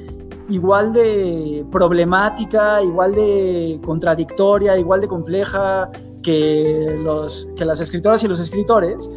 igual 0.49 0.93
de 0.93 1.65
problemática, 1.71 2.83
igual 2.83 3.15
de 3.15 3.81
contradictoria, 3.85 4.77
igual 4.77 5.01
de 5.01 5.09
compleja 5.09 5.91
que, 6.23 6.99
los, 7.03 7.49
que 7.57 7.65
las 7.65 7.81
escritoras 7.81 8.23
y 8.25 8.29
los 8.29 8.41
escritores, 8.41 9.09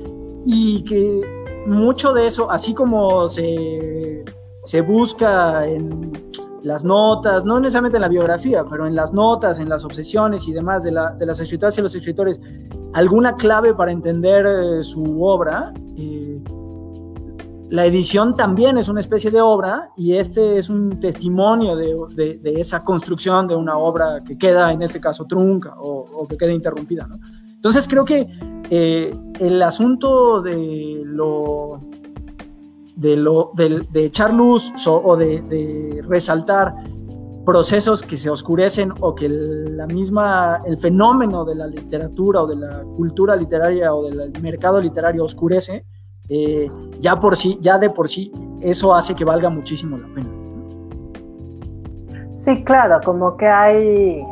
y 0.46 0.84
que 0.84 1.22
mucho 1.68 2.14
de 2.14 2.28
eso, 2.28 2.50
así 2.50 2.74
como 2.74 3.28
se, 3.28 4.24
se 4.64 4.82
busca 4.82 5.68
en 5.68 6.12
las 6.64 6.84
notas, 6.84 7.46
no 7.46 7.60
necesariamente 7.60 7.98
en 7.98 8.02
la 8.02 8.10
biografía, 8.10 8.66
pero 8.70 8.88
en 8.88 8.96
las 8.96 9.14
notas, 9.14 9.60
en 9.60 9.70
las 9.70 9.84
obsesiones 9.84 10.48
y 10.48 10.54
demás 10.54 10.84
de, 10.84 10.92
las 10.92 11.40
escritoras 11.40 11.78
y 11.78 11.82
los 11.82 11.96
escritores, 11.96 12.40
alguna 12.98 13.36
clave 13.36 13.76
para 13.76 13.92
entender 13.92 14.44
eh, 14.48 14.84
su 14.84 15.24
obra, 15.24 15.72
eh, 15.96 16.42
la 17.70 17.86
edición 17.86 18.36
también 18.36 18.80
es 18.80 18.90
una 18.90 19.02
especie 19.02 19.30
de 19.30 19.40
obra 19.40 19.92
y 19.96 20.14
este 20.14 20.58
es 20.58 20.68
un 20.68 21.00
testimonio 21.00 21.76
de, 21.76 22.42
esa 22.44 22.84
construcción 22.84 23.48
de 23.48 23.56
una 23.56 23.78
obra 23.78 24.24
que 24.26 24.36
queda, 24.36 24.72
en 24.72 24.82
este 24.82 25.00
caso, 25.00 25.26
trunca 25.26 25.76
o, 25.78 26.26
que 26.28 26.38
queda 26.38 26.52
interrumpida. 26.52 27.08
Entonces 27.54 27.88
creo 27.88 28.04
que 28.04 28.28
eh, 28.72 29.14
el 29.40 29.62
asunto 29.62 30.42
de 30.42 31.04
lo 31.06 31.82
de, 32.96 33.16
lo, 33.16 33.52
de, 33.54 34.06
echar 34.06 34.34
luz 34.34 34.74
o 34.88 35.16
de, 35.16 36.04
resaltar 36.08 36.74
procesos 37.48 38.04
que 38.04 38.18
se 38.18 38.30
oscurecen 38.30 38.92
o 39.00 39.16
que 39.16 39.30
la 39.30 39.88
misma, 39.88 40.62
el 40.66 40.78
fenómeno 40.78 41.46
de 41.46 41.56
la 41.56 41.66
literatura 41.66 42.42
o 42.42 42.48
de 42.48 42.58
la 42.58 42.84
cultura 42.98 43.38
literaria 43.38 43.94
o 43.94 44.04
del 44.04 44.34
mercado 44.42 44.82
literario 44.82 45.24
oscurece, 45.24 45.86
eh, 46.28 46.70
ya 47.00 47.16
por 47.16 47.38
sí, 47.38 47.58
ya 47.62 47.78
de 47.78 47.90
por 47.90 48.10
sí, 48.10 48.34
eso 48.60 48.94
hace 48.94 49.16
que 49.16 49.24
valga 49.24 49.50
muchísimo 49.50 49.98
la 49.98 50.14
pena. 50.14 50.30
Sí, 52.36 52.66
claro, 52.66 53.00
como 53.02 53.38
que 53.38 53.48
hay 53.48 54.26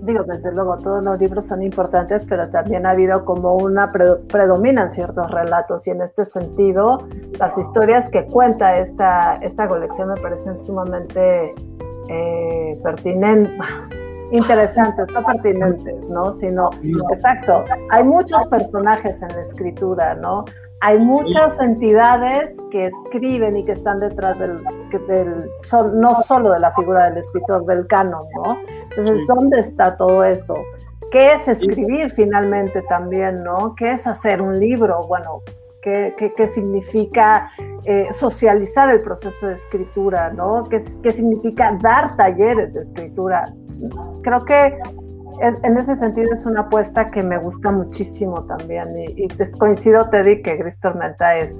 digo, 0.00 0.24
desde 0.24 0.50
luego 0.50 0.78
todos 0.78 1.00
los 1.00 1.20
libros 1.20 1.46
son 1.46 1.62
importantes, 1.62 2.26
pero 2.28 2.50
también 2.50 2.86
ha 2.86 2.90
habido 2.90 3.24
como 3.24 3.54
una, 3.54 3.92
predominan 3.92 4.90
ciertos 4.90 5.30
relatos 5.30 5.86
y 5.86 5.90
en 5.90 6.02
este 6.02 6.24
sentido 6.24 7.06
las 7.38 7.56
historias 7.56 8.08
que 8.08 8.26
cuenta 8.26 8.78
esta, 8.78 9.36
esta 9.36 9.68
colección 9.68 10.08
me 10.08 10.20
parecen 10.20 10.56
sumamente 10.56 11.54
eh, 12.08 12.78
pertinentes, 12.82 13.52
interesantes, 14.32 15.08
no 15.12 15.24
pertinentes, 15.24 16.02
¿no? 16.08 16.32
Sino, 16.34 16.70
exacto, 17.12 17.64
hay 17.90 18.04
muchos 18.04 18.46
personajes 18.48 19.20
en 19.22 19.28
la 19.28 19.42
escritura, 19.42 20.14
¿no? 20.14 20.44
hay 20.84 20.98
muchas 20.98 21.60
entidades 21.60 22.56
que 22.72 22.86
escriben 22.86 23.56
y 23.56 23.64
que 23.64 23.70
están 23.70 24.00
detrás 24.00 24.36
del, 24.36 24.58
del 25.06 25.48
son, 25.62 26.00
no 26.00 26.12
solo 26.12 26.50
de 26.50 26.58
la 26.58 26.72
figura 26.72 27.08
del 27.08 27.18
escritor, 27.18 27.64
del 27.66 27.86
canon, 27.86 28.26
¿no? 28.34 28.56
Entonces, 28.90 29.16
¿dónde 29.28 29.60
está 29.60 29.96
todo 29.96 30.24
eso? 30.24 30.56
¿Qué 31.12 31.34
es 31.34 31.46
escribir 31.46 32.10
finalmente 32.10 32.82
también, 32.88 33.44
¿no? 33.44 33.76
¿Qué 33.76 33.92
es 33.92 34.08
hacer 34.08 34.42
un 34.42 34.58
libro? 34.58 35.02
Bueno, 35.06 35.42
¿qué, 35.82 36.32
qué, 36.36 36.48
significa 36.48 37.50
eh, 37.84 38.08
socializar 38.12 38.88
el 38.90 39.02
proceso 39.02 39.48
de 39.48 39.54
escritura, 39.54 40.30
¿no? 40.30 40.64
¿Qué, 40.64 40.82
¿Qué 41.02 41.12
significa 41.12 41.76
dar 41.82 42.16
talleres 42.16 42.74
de 42.74 42.80
escritura? 42.80 43.44
Creo 44.22 44.44
que 44.44 44.78
en 45.40 45.76
ese 45.76 45.96
sentido 45.96 46.32
es 46.32 46.46
una 46.46 46.62
apuesta 46.62 47.10
que 47.10 47.22
me 47.22 47.38
gusta 47.38 47.72
muchísimo 47.72 48.44
también 48.44 48.88
y, 48.98 49.28
coincido, 49.58 50.08
Teddy, 50.10 50.42
que 50.42 50.56
Gris 50.56 50.78
Tormenta 50.80 51.36
es 51.38 51.54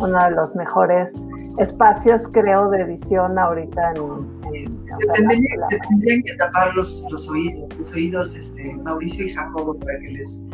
uno 0.00 0.24
de 0.24 0.30
los 0.30 0.54
mejores 0.54 1.10
espacios, 1.58 2.22
creo, 2.32 2.70
de 2.70 2.82
edición 2.82 3.38
ahorita 3.38 3.92
en... 3.94 4.80
se, 4.84 5.78
tendrían, 5.88 6.22
que 6.22 6.36
tapar 6.36 6.74
los, 6.74 7.06
los 7.10 7.28
oídos, 7.28 7.76
los 7.78 7.92
oídos 7.92 8.36
este, 8.36 8.74
Mauricio 8.76 9.26
y 9.26 9.34
Jacobo 9.34 9.74
para 9.78 9.98
que 9.98 10.08
les... 10.08 10.46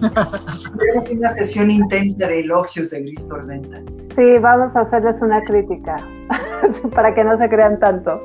Tenemos 0.78 1.10
una 1.10 1.28
sesión 1.28 1.70
intensa 1.70 2.26
de 2.26 2.40
elogios 2.40 2.90
de 2.90 3.02
Gris 3.02 3.28
Tormenta. 3.28 3.80
Sí, 4.16 4.38
vamos 4.38 4.74
a 4.76 4.80
hacerles 4.80 5.20
una 5.22 5.40
crítica 5.42 5.96
para 6.94 7.14
que 7.14 7.24
no 7.24 7.36
se 7.36 7.48
crean 7.48 7.78
tanto. 7.78 8.20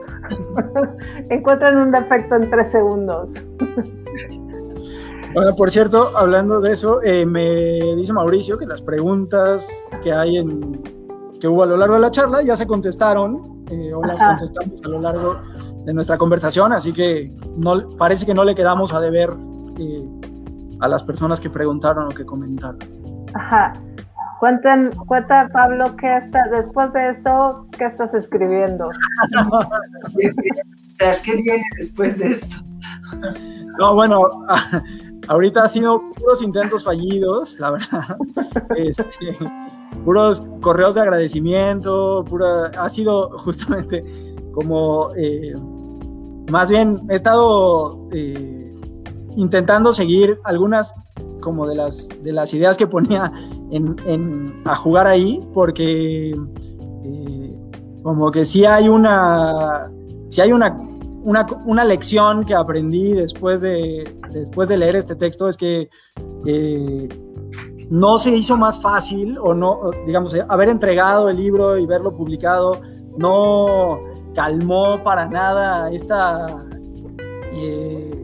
Encuentran 1.29 1.77
un 1.77 1.91
defecto 1.91 2.35
en 2.35 2.49
tres 2.49 2.71
segundos. 2.71 3.29
Bueno, 5.33 5.55
por 5.55 5.71
cierto, 5.71 6.09
hablando 6.15 6.61
de 6.61 6.73
eso, 6.73 7.01
eh, 7.01 7.25
me 7.25 7.95
dice 7.95 8.13
Mauricio 8.13 8.57
que 8.57 8.67
las 8.67 8.81
preguntas 8.81 9.67
que 10.03 10.13
hay 10.13 10.37
en 10.37 10.81
que 11.39 11.47
hubo 11.47 11.63
a 11.63 11.65
lo 11.65 11.75
largo 11.75 11.95
de 11.95 12.01
la 12.01 12.11
charla 12.11 12.41
ya 12.41 12.55
se 12.55 12.65
contestaron 12.65 13.65
eh, 13.69 13.93
o 13.93 14.03
las 14.03 14.17
contestamos 14.17 14.79
a 14.85 14.87
lo 14.87 15.01
largo 15.01 15.35
de 15.85 15.93
nuestra 15.93 16.17
conversación, 16.17 16.71
así 16.71 16.93
que 16.93 17.31
no, 17.57 17.89
parece 17.97 18.25
que 18.25 18.33
no 18.33 18.43
le 18.43 18.55
quedamos 18.55 18.93
a 18.93 19.01
deber 19.01 19.31
eh, 19.79 20.07
a 20.83 20.87
las 20.89 21.01
personas 21.01 21.39
que 21.39 21.49
preguntaron 21.49 22.07
o 22.07 22.09
que 22.09 22.25
comentaron. 22.25 22.77
Ajá. 23.33 23.73
Cuenten, 24.39 24.91
cuenta 25.07 25.49
Pablo, 25.53 25.95
¿qué 25.95 26.17
está, 26.17 26.45
después 26.49 26.91
de 26.91 27.11
esto, 27.11 27.65
qué 27.77 27.85
estás 27.85 28.13
escribiendo? 28.13 28.89
¿Qué 31.23 31.35
viene 31.37 31.63
después 31.77 32.19
de 32.19 32.31
esto? 32.31 32.57
No, 33.79 33.95
bueno, 33.95 34.23
ahorita 35.29 35.63
ha 35.63 35.69
sido 35.69 36.01
puros 36.15 36.41
intentos 36.41 36.83
fallidos, 36.83 37.57
la 37.59 37.71
verdad. 37.71 38.17
Este, 38.75 39.37
puros 40.03 40.41
correos 40.61 40.95
de 40.95 41.01
agradecimiento, 41.01 42.25
pura, 42.27 42.71
ha 42.77 42.89
sido 42.89 43.37
justamente 43.39 44.03
como, 44.53 45.09
eh, 45.15 45.55
más 46.51 46.69
bien 46.69 46.99
he 47.09 47.15
estado 47.15 48.09
eh, 48.11 48.72
intentando 49.37 49.93
seguir 49.93 50.39
algunas 50.43 50.93
como 51.41 51.67
de 51.67 51.75
las, 51.75 52.09
de 52.23 52.31
las 52.31 52.53
ideas 52.53 52.77
que 52.77 52.87
ponía 52.87 53.31
a 54.65 54.75
jugar 54.75 55.07
ahí, 55.07 55.41
porque 55.53 56.33
eh, 57.03 57.55
como 58.01 58.31
que 58.31 58.45
sí 58.45 58.65
hay 58.65 58.87
una, 58.89 59.91
sí 60.29 60.41
hay 60.41 60.51
una, 60.51 60.79
una, 61.23 61.83
lección 61.83 62.45
que 62.45 62.55
aprendí 62.55 63.13
después 63.13 63.61
de, 63.61 64.17
después 64.31 64.69
de 64.69 64.77
leer 64.77 64.95
este 64.95 65.15
texto, 65.15 65.49
es 65.49 65.57
que 65.57 65.89
eh, 66.45 67.09
no 67.89 68.17
se 68.17 68.35
hizo 68.35 68.57
más 68.57 68.81
fácil, 68.81 69.37
o 69.37 69.53
no, 69.53 69.91
digamos, 70.05 70.33
haber 70.47 70.69
entregado 70.69 71.29
el 71.29 71.37
libro 71.37 71.77
y 71.77 71.85
verlo 71.85 72.15
publicado, 72.15 72.81
no 73.17 73.99
calmó 74.33 75.03
para 75.03 75.27
nada 75.27 75.91
esta... 75.91 76.65
Eh, 77.51 78.19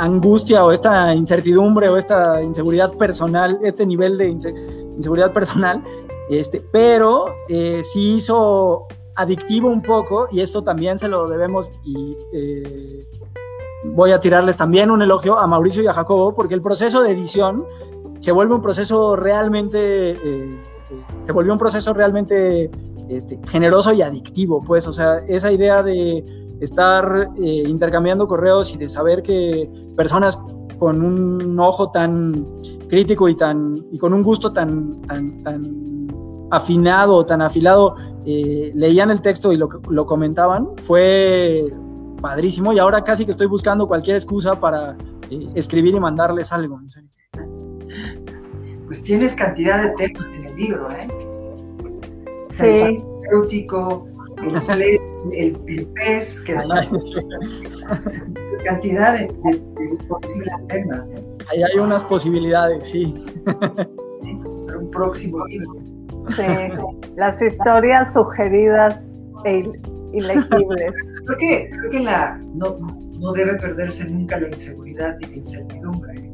angustia 0.00 0.64
o 0.64 0.72
esta 0.72 1.14
incertidumbre 1.14 1.88
o 1.88 1.96
esta 1.96 2.42
inseguridad 2.42 2.92
personal, 2.94 3.58
este 3.62 3.84
nivel 3.84 4.16
de 4.16 4.28
inseguridad 4.28 5.32
personal, 5.32 5.84
este, 6.30 6.60
pero 6.72 7.26
eh, 7.48 7.82
sí 7.82 8.14
hizo 8.14 8.86
adictivo 9.14 9.68
un 9.68 9.82
poco 9.82 10.28
y 10.32 10.40
esto 10.40 10.62
también 10.62 10.98
se 10.98 11.08
lo 11.08 11.28
debemos 11.28 11.70
y 11.84 12.16
eh, 12.32 13.06
voy 13.84 14.12
a 14.12 14.20
tirarles 14.20 14.56
también 14.56 14.90
un 14.90 15.02
elogio 15.02 15.38
a 15.38 15.46
Mauricio 15.46 15.82
y 15.82 15.86
a 15.86 15.92
Jacobo 15.92 16.34
porque 16.34 16.54
el 16.54 16.62
proceso 16.62 17.02
de 17.02 17.10
edición 17.12 17.66
se 18.20 18.32
vuelve 18.32 18.54
un 18.54 18.62
proceso 18.62 19.16
realmente, 19.16 20.12
eh, 20.12 20.60
se 21.20 21.32
volvió 21.32 21.52
un 21.52 21.58
proceso 21.58 21.92
realmente 21.92 22.70
este, 23.08 23.38
generoso 23.48 23.92
y 23.92 24.02
adictivo, 24.02 24.62
pues, 24.62 24.86
o 24.86 24.92
sea, 24.92 25.18
esa 25.26 25.50
idea 25.50 25.82
de 25.82 26.24
estar 26.60 27.30
eh, 27.42 27.64
intercambiando 27.66 28.28
correos 28.28 28.72
y 28.74 28.78
de 28.78 28.88
saber 28.88 29.22
que 29.22 29.70
personas 29.96 30.38
con 30.78 31.02
un 31.02 31.58
ojo 31.58 31.90
tan 31.90 32.46
crítico 32.88 33.28
y 33.28 33.36
tan 33.36 33.76
y 33.90 33.98
con 33.98 34.14
un 34.14 34.22
gusto 34.22 34.52
tan 34.52 35.02
tan, 35.02 35.42
tan 35.42 35.90
afinado, 36.50 37.24
tan 37.24 37.42
afilado, 37.42 37.96
eh, 38.26 38.72
leían 38.74 39.10
el 39.10 39.22
texto 39.22 39.52
y 39.52 39.56
lo, 39.56 39.68
lo, 39.88 40.06
comentaban, 40.06 40.68
fue 40.82 41.64
padrísimo 42.20 42.72
y 42.72 42.78
ahora 42.78 43.02
casi 43.02 43.24
que 43.24 43.30
estoy 43.30 43.46
buscando 43.46 43.86
cualquier 43.86 44.16
excusa 44.16 44.58
para 44.58 44.96
eh, 45.30 45.48
escribir 45.54 45.94
y 45.94 46.00
mandarles 46.00 46.52
algo. 46.52 46.80
Pues 48.86 49.02
tienes 49.04 49.34
cantidad 49.34 49.82
de 49.82 49.90
temas 49.92 50.26
en 50.36 50.46
el 50.46 50.56
libro, 50.56 50.88
¿eh? 50.90 51.08
Sí. 52.58 53.04
El 55.32 55.60
el, 55.66 55.86
pez, 55.88 56.42
que 56.42 56.54
cantidad 58.64 59.18
de, 59.18 59.32
posibles 60.08 60.66
temas. 60.68 61.10
Ahí 61.50 61.62
hay 61.62 61.78
unas 61.78 62.02
posibilidades, 62.04 62.88
sí. 62.88 63.14
sí 64.22 64.40
para 64.66 64.78
un 64.78 64.90
próximo 64.90 65.44
libro. 65.46 65.74
Sí, 66.36 66.42
las 67.16 67.40
historias 67.40 68.12
sugeridas 68.12 69.00
e 69.44 69.64
ilegibles. 70.12 70.92
creo 71.26 71.38
que, 71.38 71.70
creo 71.70 71.90
que 71.90 72.00
la, 72.00 72.38
no, 72.54 72.78
no 73.20 73.32
debe 73.32 73.54
perderse 73.56 74.08
nunca 74.08 74.38
la 74.38 74.48
inseguridad 74.48 75.16
y 75.20 75.26
la 75.26 75.36
incertidumbre. 75.36 76.32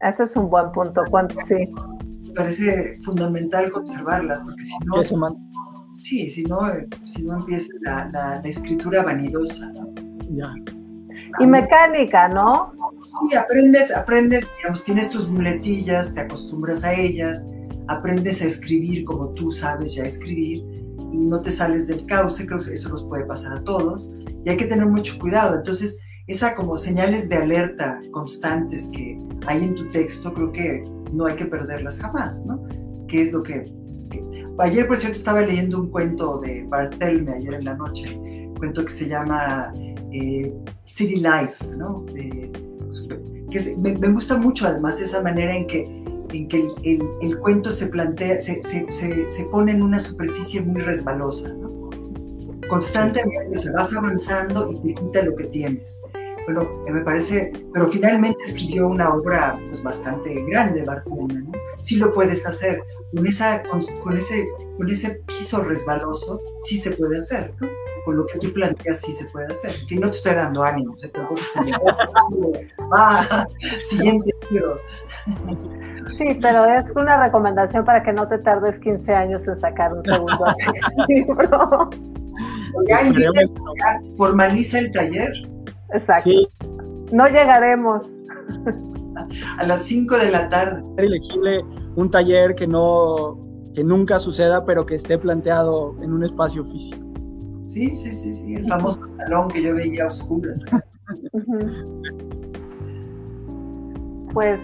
Ese 0.00 0.24
es 0.24 0.36
un 0.36 0.50
buen 0.50 0.72
punto, 0.72 1.02
¿cuánto 1.10 1.36
sí? 1.46 1.68
Me 2.26 2.32
parece 2.34 2.96
fundamental 3.04 3.70
conservarlas, 3.70 4.42
porque 4.44 4.62
si 4.62 4.74
no 4.84 5.02
sí, 6.02 6.28
si 6.30 6.42
no, 6.44 6.60
si 7.04 7.24
no 7.24 7.38
empieza 7.38 7.72
la, 7.80 8.10
la, 8.12 8.40
escritura 8.44 9.02
vanidosa, 9.02 9.72
¿no? 9.72 9.88
Ya. 10.30 10.52
Y 11.38 11.46
mecánica, 11.46 12.28
¿no? 12.28 12.72
Sí, 13.30 13.36
aprendes, 13.36 13.94
aprendes, 13.94 14.46
digamos, 14.58 14.84
tienes 14.84 15.10
tus 15.10 15.28
muletillas, 15.28 16.14
te 16.14 16.20
acostumbras 16.20 16.84
a 16.84 16.92
ellas, 16.94 17.48
aprendes 17.88 18.42
a 18.42 18.46
escribir 18.46 19.04
como 19.04 19.28
tú 19.30 19.50
sabes 19.50 19.94
ya 19.94 20.04
escribir 20.04 20.64
y 21.12 21.26
no 21.26 21.40
te 21.40 21.50
sales 21.50 21.86
del 21.86 22.04
cauce, 22.06 22.46
creo 22.46 22.58
que 22.58 22.74
eso 22.74 22.88
nos 22.88 23.04
puede 23.04 23.24
pasar 23.24 23.58
a 23.58 23.64
todos 23.64 24.10
y 24.44 24.50
hay 24.50 24.56
que 24.56 24.66
tener 24.66 24.86
mucho 24.86 25.18
cuidado. 25.18 25.56
Entonces, 25.56 26.00
esa 26.26 26.54
como 26.54 26.76
señales 26.78 27.28
de 27.28 27.36
alerta 27.36 28.00
constantes 28.12 28.90
que 28.92 29.20
hay 29.46 29.64
en 29.64 29.74
tu 29.74 29.88
texto, 29.90 30.32
creo 30.32 30.52
que 30.52 30.84
no 31.12 31.26
hay 31.26 31.36
que 31.36 31.46
perderlas 31.46 32.00
jamás, 32.00 32.46
¿no? 32.46 32.62
¿Qué 33.08 33.22
es 33.22 33.32
lo 33.32 33.42
que 33.42 33.64
ayer, 34.62 34.86
por 34.86 34.96
cierto, 34.96 35.18
estaba 35.18 35.40
leyendo 35.42 35.80
un 35.80 35.90
cuento 35.90 36.38
de 36.38 36.64
Bartelme 36.64 37.32
ayer 37.32 37.54
en 37.54 37.64
la 37.64 37.74
noche, 37.74 38.16
un 38.16 38.54
cuento 38.54 38.84
que 38.84 38.92
se 38.92 39.08
llama 39.08 39.72
eh, 40.12 40.52
City 40.84 41.16
Life, 41.16 41.66
¿no? 41.76 42.04
que 42.06 43.60
me, 43.80 43.96
me, 43.98 44.08
gusta 44.08 44.38
mucho 44.38 44.66
además 44.66 45.00
esa 45.00 45.22
manera 45.22 45.54
en 45.54 45.66
que, 45.66 45.84
en 46.30 46.48
que 46.48 46.68
el, 46.84 47.02
el, 47.20 47.38
cuento 47.38 47.70
se 47.70 47.86
plantea, 47.88 48.40
se, 48.40 48.62
se, 48.62 48.86
se, 48.90 49.44
pone 49.46 49.72
en 49.72 49.82
una 49.82 49.98
superficie 49.98 50.62
muy 50.62 50.80
resbalosa, 50.80 51.52
¿no? 51.54 51.90
Constantemente, 52.68 53.54
o 53.54 53.58
sea, 53.58 53.72
vas 53.72 53.94
avanzando 53.94 54.70
y 54.70 54.80
te 54.80 54.94
quita 54.94 55.22
lo 55.22 55.36
que 55.36 55.44
tienes. 55.44 56.00
Bueno, 56.46 56.68
me 56.90 57.00
parece, 57.02 57.52
pero 57.72 57.88
finalmente 57.88 58.42
escribió 58.44 58.88
una 58.88 59.14
obra 59.14 59.58
pues, 59.66 59.82
bastante 59.82 60.44
grande, 60.48 60.84
Bartolomé, 60.84 61.34
¿no? 61.34 61.52
Sí 61.78 61.96
lo 61.96 62.12
puedes 62.12 62.46
hacer. 62.46 62.82
Con, 63.14 63.26
esa, 63.26 63.62
con, 63.64 64.16
ese, 64.16 64.48
con 64.78 64.88
ese 64.88 65.22
piso 65.26 65.62
resbaloso, 65.62 66.40
sí 66.60 66.78
se 66.78 66.92
puede 66.92 67.18
hacer, 67.18 67.54
¿no? 67.60 67.68
Con 68.04 68.16
lo 68.16 68.26
que 68.26 68.38
tú 68.38 68.52
planteas, 68.52 69.00
sí 69.00 69.12
se 69.12 69.26
puede 69.26 69.46
hacer. 69.46 69.74
Que 69.86 69.96
no 69.96 70.10
te 70.10 70.16
estoy 70.16 70.34
dando 70.34 70.62
ánimo, 70.62 70.94
¿eh? 71.02 71.08
tampoco 71.08 71.40
ah, 72.96 73.46
siguiente 73.80 74.32
libro. 74.50 74.80
Sí, 76.18 76.38
pero 76.40 76.64
es 76.64 76.84
una 76.96 77.22
recomendación 77.22 77.84
para 77.84 78.02
que 78.02 78.12
no 78.12 78.26
te 78.26 78.38
tardes 78.38 78.78
15 78.80 79.12
años 79.12 79.46
en 79.46 79.56
sacar 79.56 79.92
un 79.92 80.04
segundo 80.04 80.44
libro. 81.08 81.90
Ya, 82.88 83.02
ya 83.02 84.00
formaliza 84.16 84.78
el 84.78 84.90
taller. 84.90 85.51
Exacto. 85.94 86.30
No 87.12 87.26
llegaremos. 87.26 88.06
A 89.58 89.64
las 89.64 89.82
5 89.82 90.16
de 90.16 90.30
la 90.30 90.48
tarde. 90.48 90.82
Elegible 90.96 91.64
un 91.96 92.10
taller 92.10 92.54
que 92.54 92.66
no 92.66 93.38
que 93.74 93.82
nunca 93.82 94.18
suceda, 94.18 94.64
pero 94.64 94.84
que 94.84 94.94
esté 94.94 95.18
planteado 95.18 95.96
en 96.02 96.12
un 96.12 96.24
espacio 96.24 96.64
físico. 96.64 97.02
Sí, 97.64 97.94
sí, 97.94 98.12
sí, 98.12 98.34
sí, 98.34 98.54
el 98.54 98.68
famoso 98.68 99.00
salón 99.16 99.48
que 99.48 99.62
yo 99.62 99.74
veía 99.74 100.04
a 100.04 100.08
oscuras. 100.08 100.64
pues, 104.34 104.60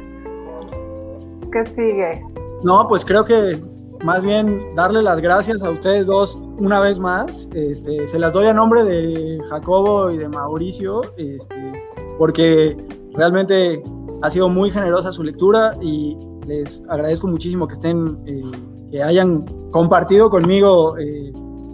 ¿qué 1.53 1.67
sigue? 1.67 2.23
No, 2.63 2.87
pues 2.89 3.05
creo 3.05 3.25
que 3.25 3.63
más 4.05 4.25
bien 4.25 4.75
darle 4.75 5.03
las 5.03 5.21
gracias 5.21 5.63
a 5.63 5.71
ustedes 5.71 6.07
dos 6.07 6.39
una 6.59 6.81
vez 6.81 6.99
más. 6.99 7.49
Este, 7.55 8.07
se 8.07 8.19
las 8.19 8.33
doy 8.33 8.47
a 8.47 8.55
nombre 8.55 8.85
de 8.85 9.41
Jacobo 9.49 10.11
y 10.11 10.19
de 10.19 10.29
Mauricio, 10.29 11.03
este, 11.17 11.73
porque 12.19 12.77
realmente 13.15 13.83
ha 14.23 14.31
sido 14.31 14.49
muy 14.49 14.71
generosa 14.71 15.13
su 15.13 15.23
lectura 15.23 15.75
y 15.81 16.17
les 16.47 16.83
agradezco 16.89 17.27
muchísimo 17.27 17.67
que 17.67 17.75
estén, 17.75 18.19
eh, 18.27 18.43
que 18.91 19.03
hayan 19.03 19.45
compartido 19.71 20.31
conmigo 20.31 20.97
eh, 20.99 21.33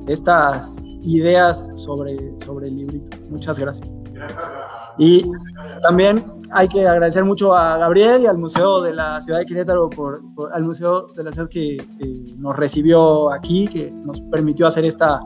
estas 0.08 0.84
ideas 1.02 1.70
sobre, 1.74 2.18
sobre 2.38 2.68
el 2.68 2.76
librito. 2.76 3.16
Muchas 3.28 3.58
gracias. 3.58 3.88
Y 4.98 5.24
también 5.82 6.24
hay 6.56 6.68
que 6.68 6.86
agradecer 6.86 7.24
mucho 7.24 7.54
a 7.54 7.76
Gabriel 7.78 8.22
y 8.22 8.26
al 8.26 8.38
Museo 8.38 8.80
de 8.80 8.92
la 8.92 9.20
Ciudad 9.20 9.40
de 9.40 9.44
Querétaro, 9.44 9.90
por, 9.90 10.22
al 10.52 10.62
Museo 10.62 11.08
de 11.08 11.24
la 11.24 11.32
Ciudad 11.32 11.48
que 11.48 11.84
nos 12.38 12.56
recibió 12.56 13.32
aquí, 13.32 13.66
que 13.66 13.90
nos 13.90 14.20
permitió 14.20 14.68
hacer 14.68 14.84
esta, 14.84 15.20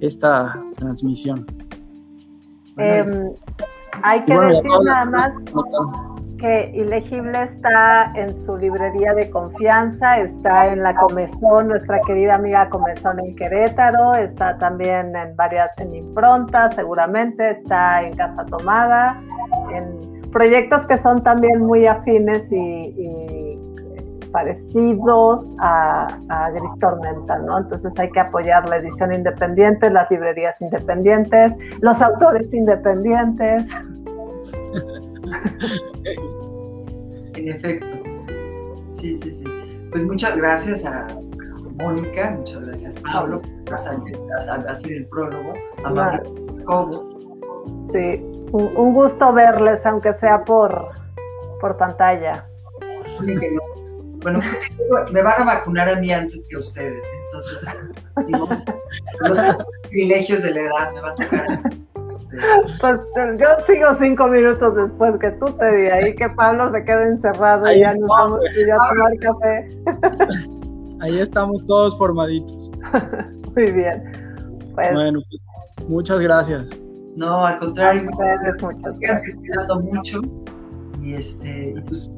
esta 0.00 0.62
transmisión. 0.76 1.46
Em, 2.76 3.30
hay 4.02 4.24
que 4.26 4.38
decir 4.38 4.70
nada 4.84 5.04
más 5.06 5.30
que 6.38 6.72
Ilegible 6.74 7.44
está 7.44 8.12
en 8.14 8.44
su 8.44 8.58
librería 8.58 9.14
de 9.14 9.30
confianza, 9.30 10.18
está 10.18 10.66
en 10.66 10.82
la 10.82 10.94
Comezón, 10.94 11.68
nuestra 11.68 12.00
querida 12.02 12.34
amiga 12.34 12.68
Comezón 12.68 13.20
en 13.20 13.34
Querétaro, 13.36 14.16
está 14.16 14.58
también 14.58 15.16
en 15.16 15.34
varias 15.34 15.70
en 15.78 15.94
impronta, 15.94 16.68
seguramente 16.70 17.52
está 17.52 18.02
en 18.02 18.14
Casa 18.16 18.44
Tomada, 18.44 19.18
en 19.72 20.13
proyectos 20.34 20.86
que 20.86 20.98
son 20.98 21.22
también 21.22 21.60
muy 21.60 21.86
afines 21.86 22.52
y, 22.52 23.58
parecidos 24.32 25.48
a, 25.60 26.08
Gris 26.52 26.72
Tormenta, 26.80 27.38
¿no? 27.38 27.58
Entonces 27.58 27.92
hay 27.98 28.10
que 28.10 28.18
apoyar 28.18 28.68
la 28.68 28.78
edición 28.78 29.14
independiente, 29.14 29.88
las 29.90 30.10
librerías 30.10 30.60
independientes, 30.60 31.54
los 31.80 32.02
autores 32.02 32.52
independientes. 32.52 33.64
en 37.36 37.48
efecto. 37.48 37.86
Sí, 38.90 39.16
sí, 39.16 39.32
sí. 39.32 39.44
Pues 39.92 40.04
muchas 40.04 40.36
gracias 40.36 40.84
a 40.84 41.06
Mónica, 41.78 42.32
muchas 42.36 42.64
gracias 42.64 42.98
Pablo 43.12 43.40
por 43.64 43.74
hacer 43.74 44.92
el 44.92 45.06
prólogo, 45.06 45.54
a 45.84 45.90
Mario 45.90 46.24
Sí, 47.92 48.33
un, 48.54 48.94
gusto 48.94 49.32
verles, 49.32 49.84
aunque 49.84 50.12
sea 50.12 50.44
por, 50.44 50.90
por 51.60 51.76
pantalla. 51.76 52.46
Bueno, 54.22 54.40
me 55.12 55.22
van 55.22 55.42
a 55.42 55.44
vacunar 55.44 55.88
a 55.88 55.96
mí 55.96 56.10
antes 56.12 56.46
que 56.48 56.56
a 56.56 56.60
ustedes, 56.60 57.10
entonces 57.26 57.68
los 59.20 59.38
privilegios 59.82 60.42
de 60.42 60.54
la 60.54 60.60
edad 60.60 60.92
me 60.94 61.00
van 61.00 61.10
a 61.10 61.14
tocar. 61.16 61.60
Pues 62.80 62.96
yo 63.38 63.46
sigo 63.66 63.88
cinco 64.00 64.28
minutos 64.28 64.76
después 64.76 65.18
que 65.18 65.32
tú 65.32 65.46
te 65.46 65.76
di 65.76 65.86
ahí 65.88 66.14
que 66.14 66.28
Pablo 66.30 66.70
se 66.70 66.84
quede 66.84 67.08
encerrado 67.08 67.70
y 67.72 67.80
ya 67.80 67.92
nos 67.94 68.08
vamos 68.08 68.40
a 68.40 68.88
tomar 68.88 69.18
café. 69.18 69.70
Ahí 71.00 71.18
estamos 71.18 71.64
todos 71.64 71.98
formaditos. 71.98 72.70
Muy 73.56 73.72
bien. 73.72 74.12
Pues, 74.74 74.92
bueno, 74.92 75.20
muchas 75.88 76.20
gracias. 76.20 76.83
No, 77.16 77.46
al 77.46 77.58
contrario, 77.58 78.10
sigan 78.10 79.36
cuidando 79.36 79.80
mucho 79.80 80.20
y 81.00 81.14
este, 81.14 81.74
pues, 81.86 82.10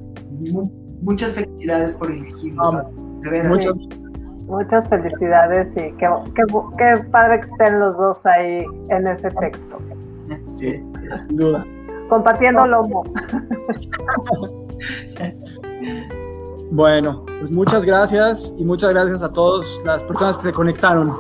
muchas 1.03 1.35
felicidades 1.35 1.95
por 1.95 2.11
elegir. 2.11 2.55
muchas, 2.55 3.75
muchas 4.47 4.89
felicidades 4.89 5.71
y 5.77 5.93
qué, 5.97 6.09
qué, 6.35 7.05
padre 7.11 7.41
que 7.41 7.47
estén 7.47 7.81
los 7.81 7.97
dos 7.97 8.25
ahí 8.27 8.65
en 8.89 9.07
ese 9.07 9.31
texto. 9.33 9.79
Sí, 10.43 10.83
sin 11.29 11.37
duda. 11.37 11.65
Compartiendo 12.09 12.67
lomo. 12.67 13.05
Bueno, 16.71 17.25
pues 17.39 17.51
muchas 17.51 17.85
gracias 17.85 18.53
y 18.59 18.65
muchas 18.65 18.91
gracias 18.91 19.23
a 19.23 19.33
todas 19.33 19.81
las 19.85 20.03
personas 20.03 20.37
que 20.37 20.43
se 20.45 20.53
conectaron. 20.53 21.17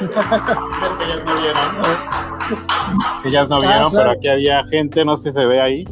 Ellas 0.00 1.22
no 1.24 1.34
vieron. 1.40 1.62
Ellas 3.24 3.48
no 3.48 3.60
vieron, 3.60 3.92
pero 3.92 4.10
aquí 4.10 4.28
había 4.28 4.64
gente, 4.66 5.04
no 5.04 5.16
sé 5.16 5.30
si 5.30 5.34
se 5.40 5.46
ve 5.46 5.60
ahí. 5.60 5.84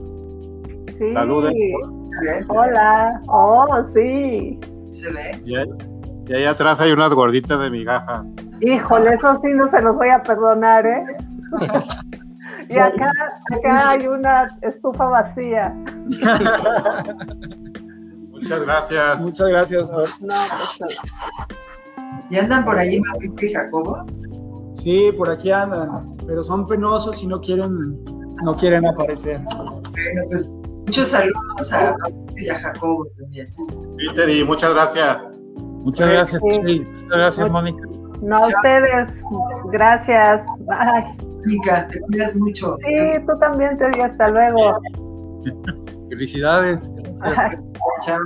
Sí. 0.99 1.12
Saluden. 1.14 1.55
Hola. 2.49 3.21
Oh, 3.29 3.85
sí. 3.95 4.59
¿Se 4.89 5.12
ve? 5.12 5.41
Y 5.45 6.35
ahí, 6.35 6.45
atrás 6.45 6.81
hay 6.81 6.93
unas 6.93 7.12
gorditas 7.14 7.61
de 7.61 7.71
migaja. 7.71 8.25
Híjole, 8.61 9.14
eso 9.14 9.39
sí 9.43 9.49
no 9.55 9.68
se 9.71 9.81
los 9.83 9.97
voy 9.97 10.11
a 10.11 10.23
perdonar, 10.23 10.87
¿eh? 10.87 11.05
y 12.68 12.79
acá, 12.79 13.11
acá 13.53 13.91
hay 13.91 14.07
una 14.07 14.49
estufa 14.62 15.07
vacía. 15.07 15.75
Muchas 18.31 18.61
gracias. 18.62 19.21
Muchas 19.21 19.49
gracias. 19.49 19.89
No, 19.89 19.97
pues, 19.97 21.01
¿Y 22.31 22.39
andan 22.39 22.64
por 22.64 22.78
ahí 22.78 23.01
Mauricio 23.01 23.51
y 23.51 23.53
Jacobo? 23.53 24.07
Sí, 24.72 25.11
por 25.18 25.31
aquí 25.31 25.51
andan, 25.51 26.16
pero 26.26 26.43
son 26.43 26.66
penosos 26.66 27.22
y 27.22 27.26
no 27.26 27.41
quieren, 27.41 28.03
no 28.45 28.57
quieren 28.57 28.87
aparecer. 28.87 29.41
Bueno, 29.41 30.22
pues 30.28 30.57
muchos 30.87 31.09
saludos 31.09 31.72
a 31.72 31.97
Mauricio 31.99 32.47
y 32.47 32.49
a 32.51 32.59
Jacobo 32.59 33.07
también. 33.18 33.53
Sí, 33.99 34.07
Teddy, 34.14 34.45
muchas 34.45 34.72
gracias. 34.74 35.24
Muchas 35.83 36.12
gracias, 36.12 36.43
sí. 36.43 36.81
Muchas 36.81 37.18
gracias, 37.18 37.51
Mónica. 37.51 37.83
No, 38.22 38.37
a 38.37 38.49
ustedes. 38.49 39.09
Gracias. 39.72 40.45
Bye. 40.61 41.16
Mónica, 41.39 41.89
te 41.89 42.01
cuidas 42.01 42.37
mucho. 42.37 42.76
Sí, 42.87 43.20
tú 43.26 43.39
también, 43.39 43.76
Teddy. 43.78 44.01
Hasta 44.01 44.28
luego. 44.28 44.78
Felicidades. 46.11 46.93
Chao. 48.03 48.20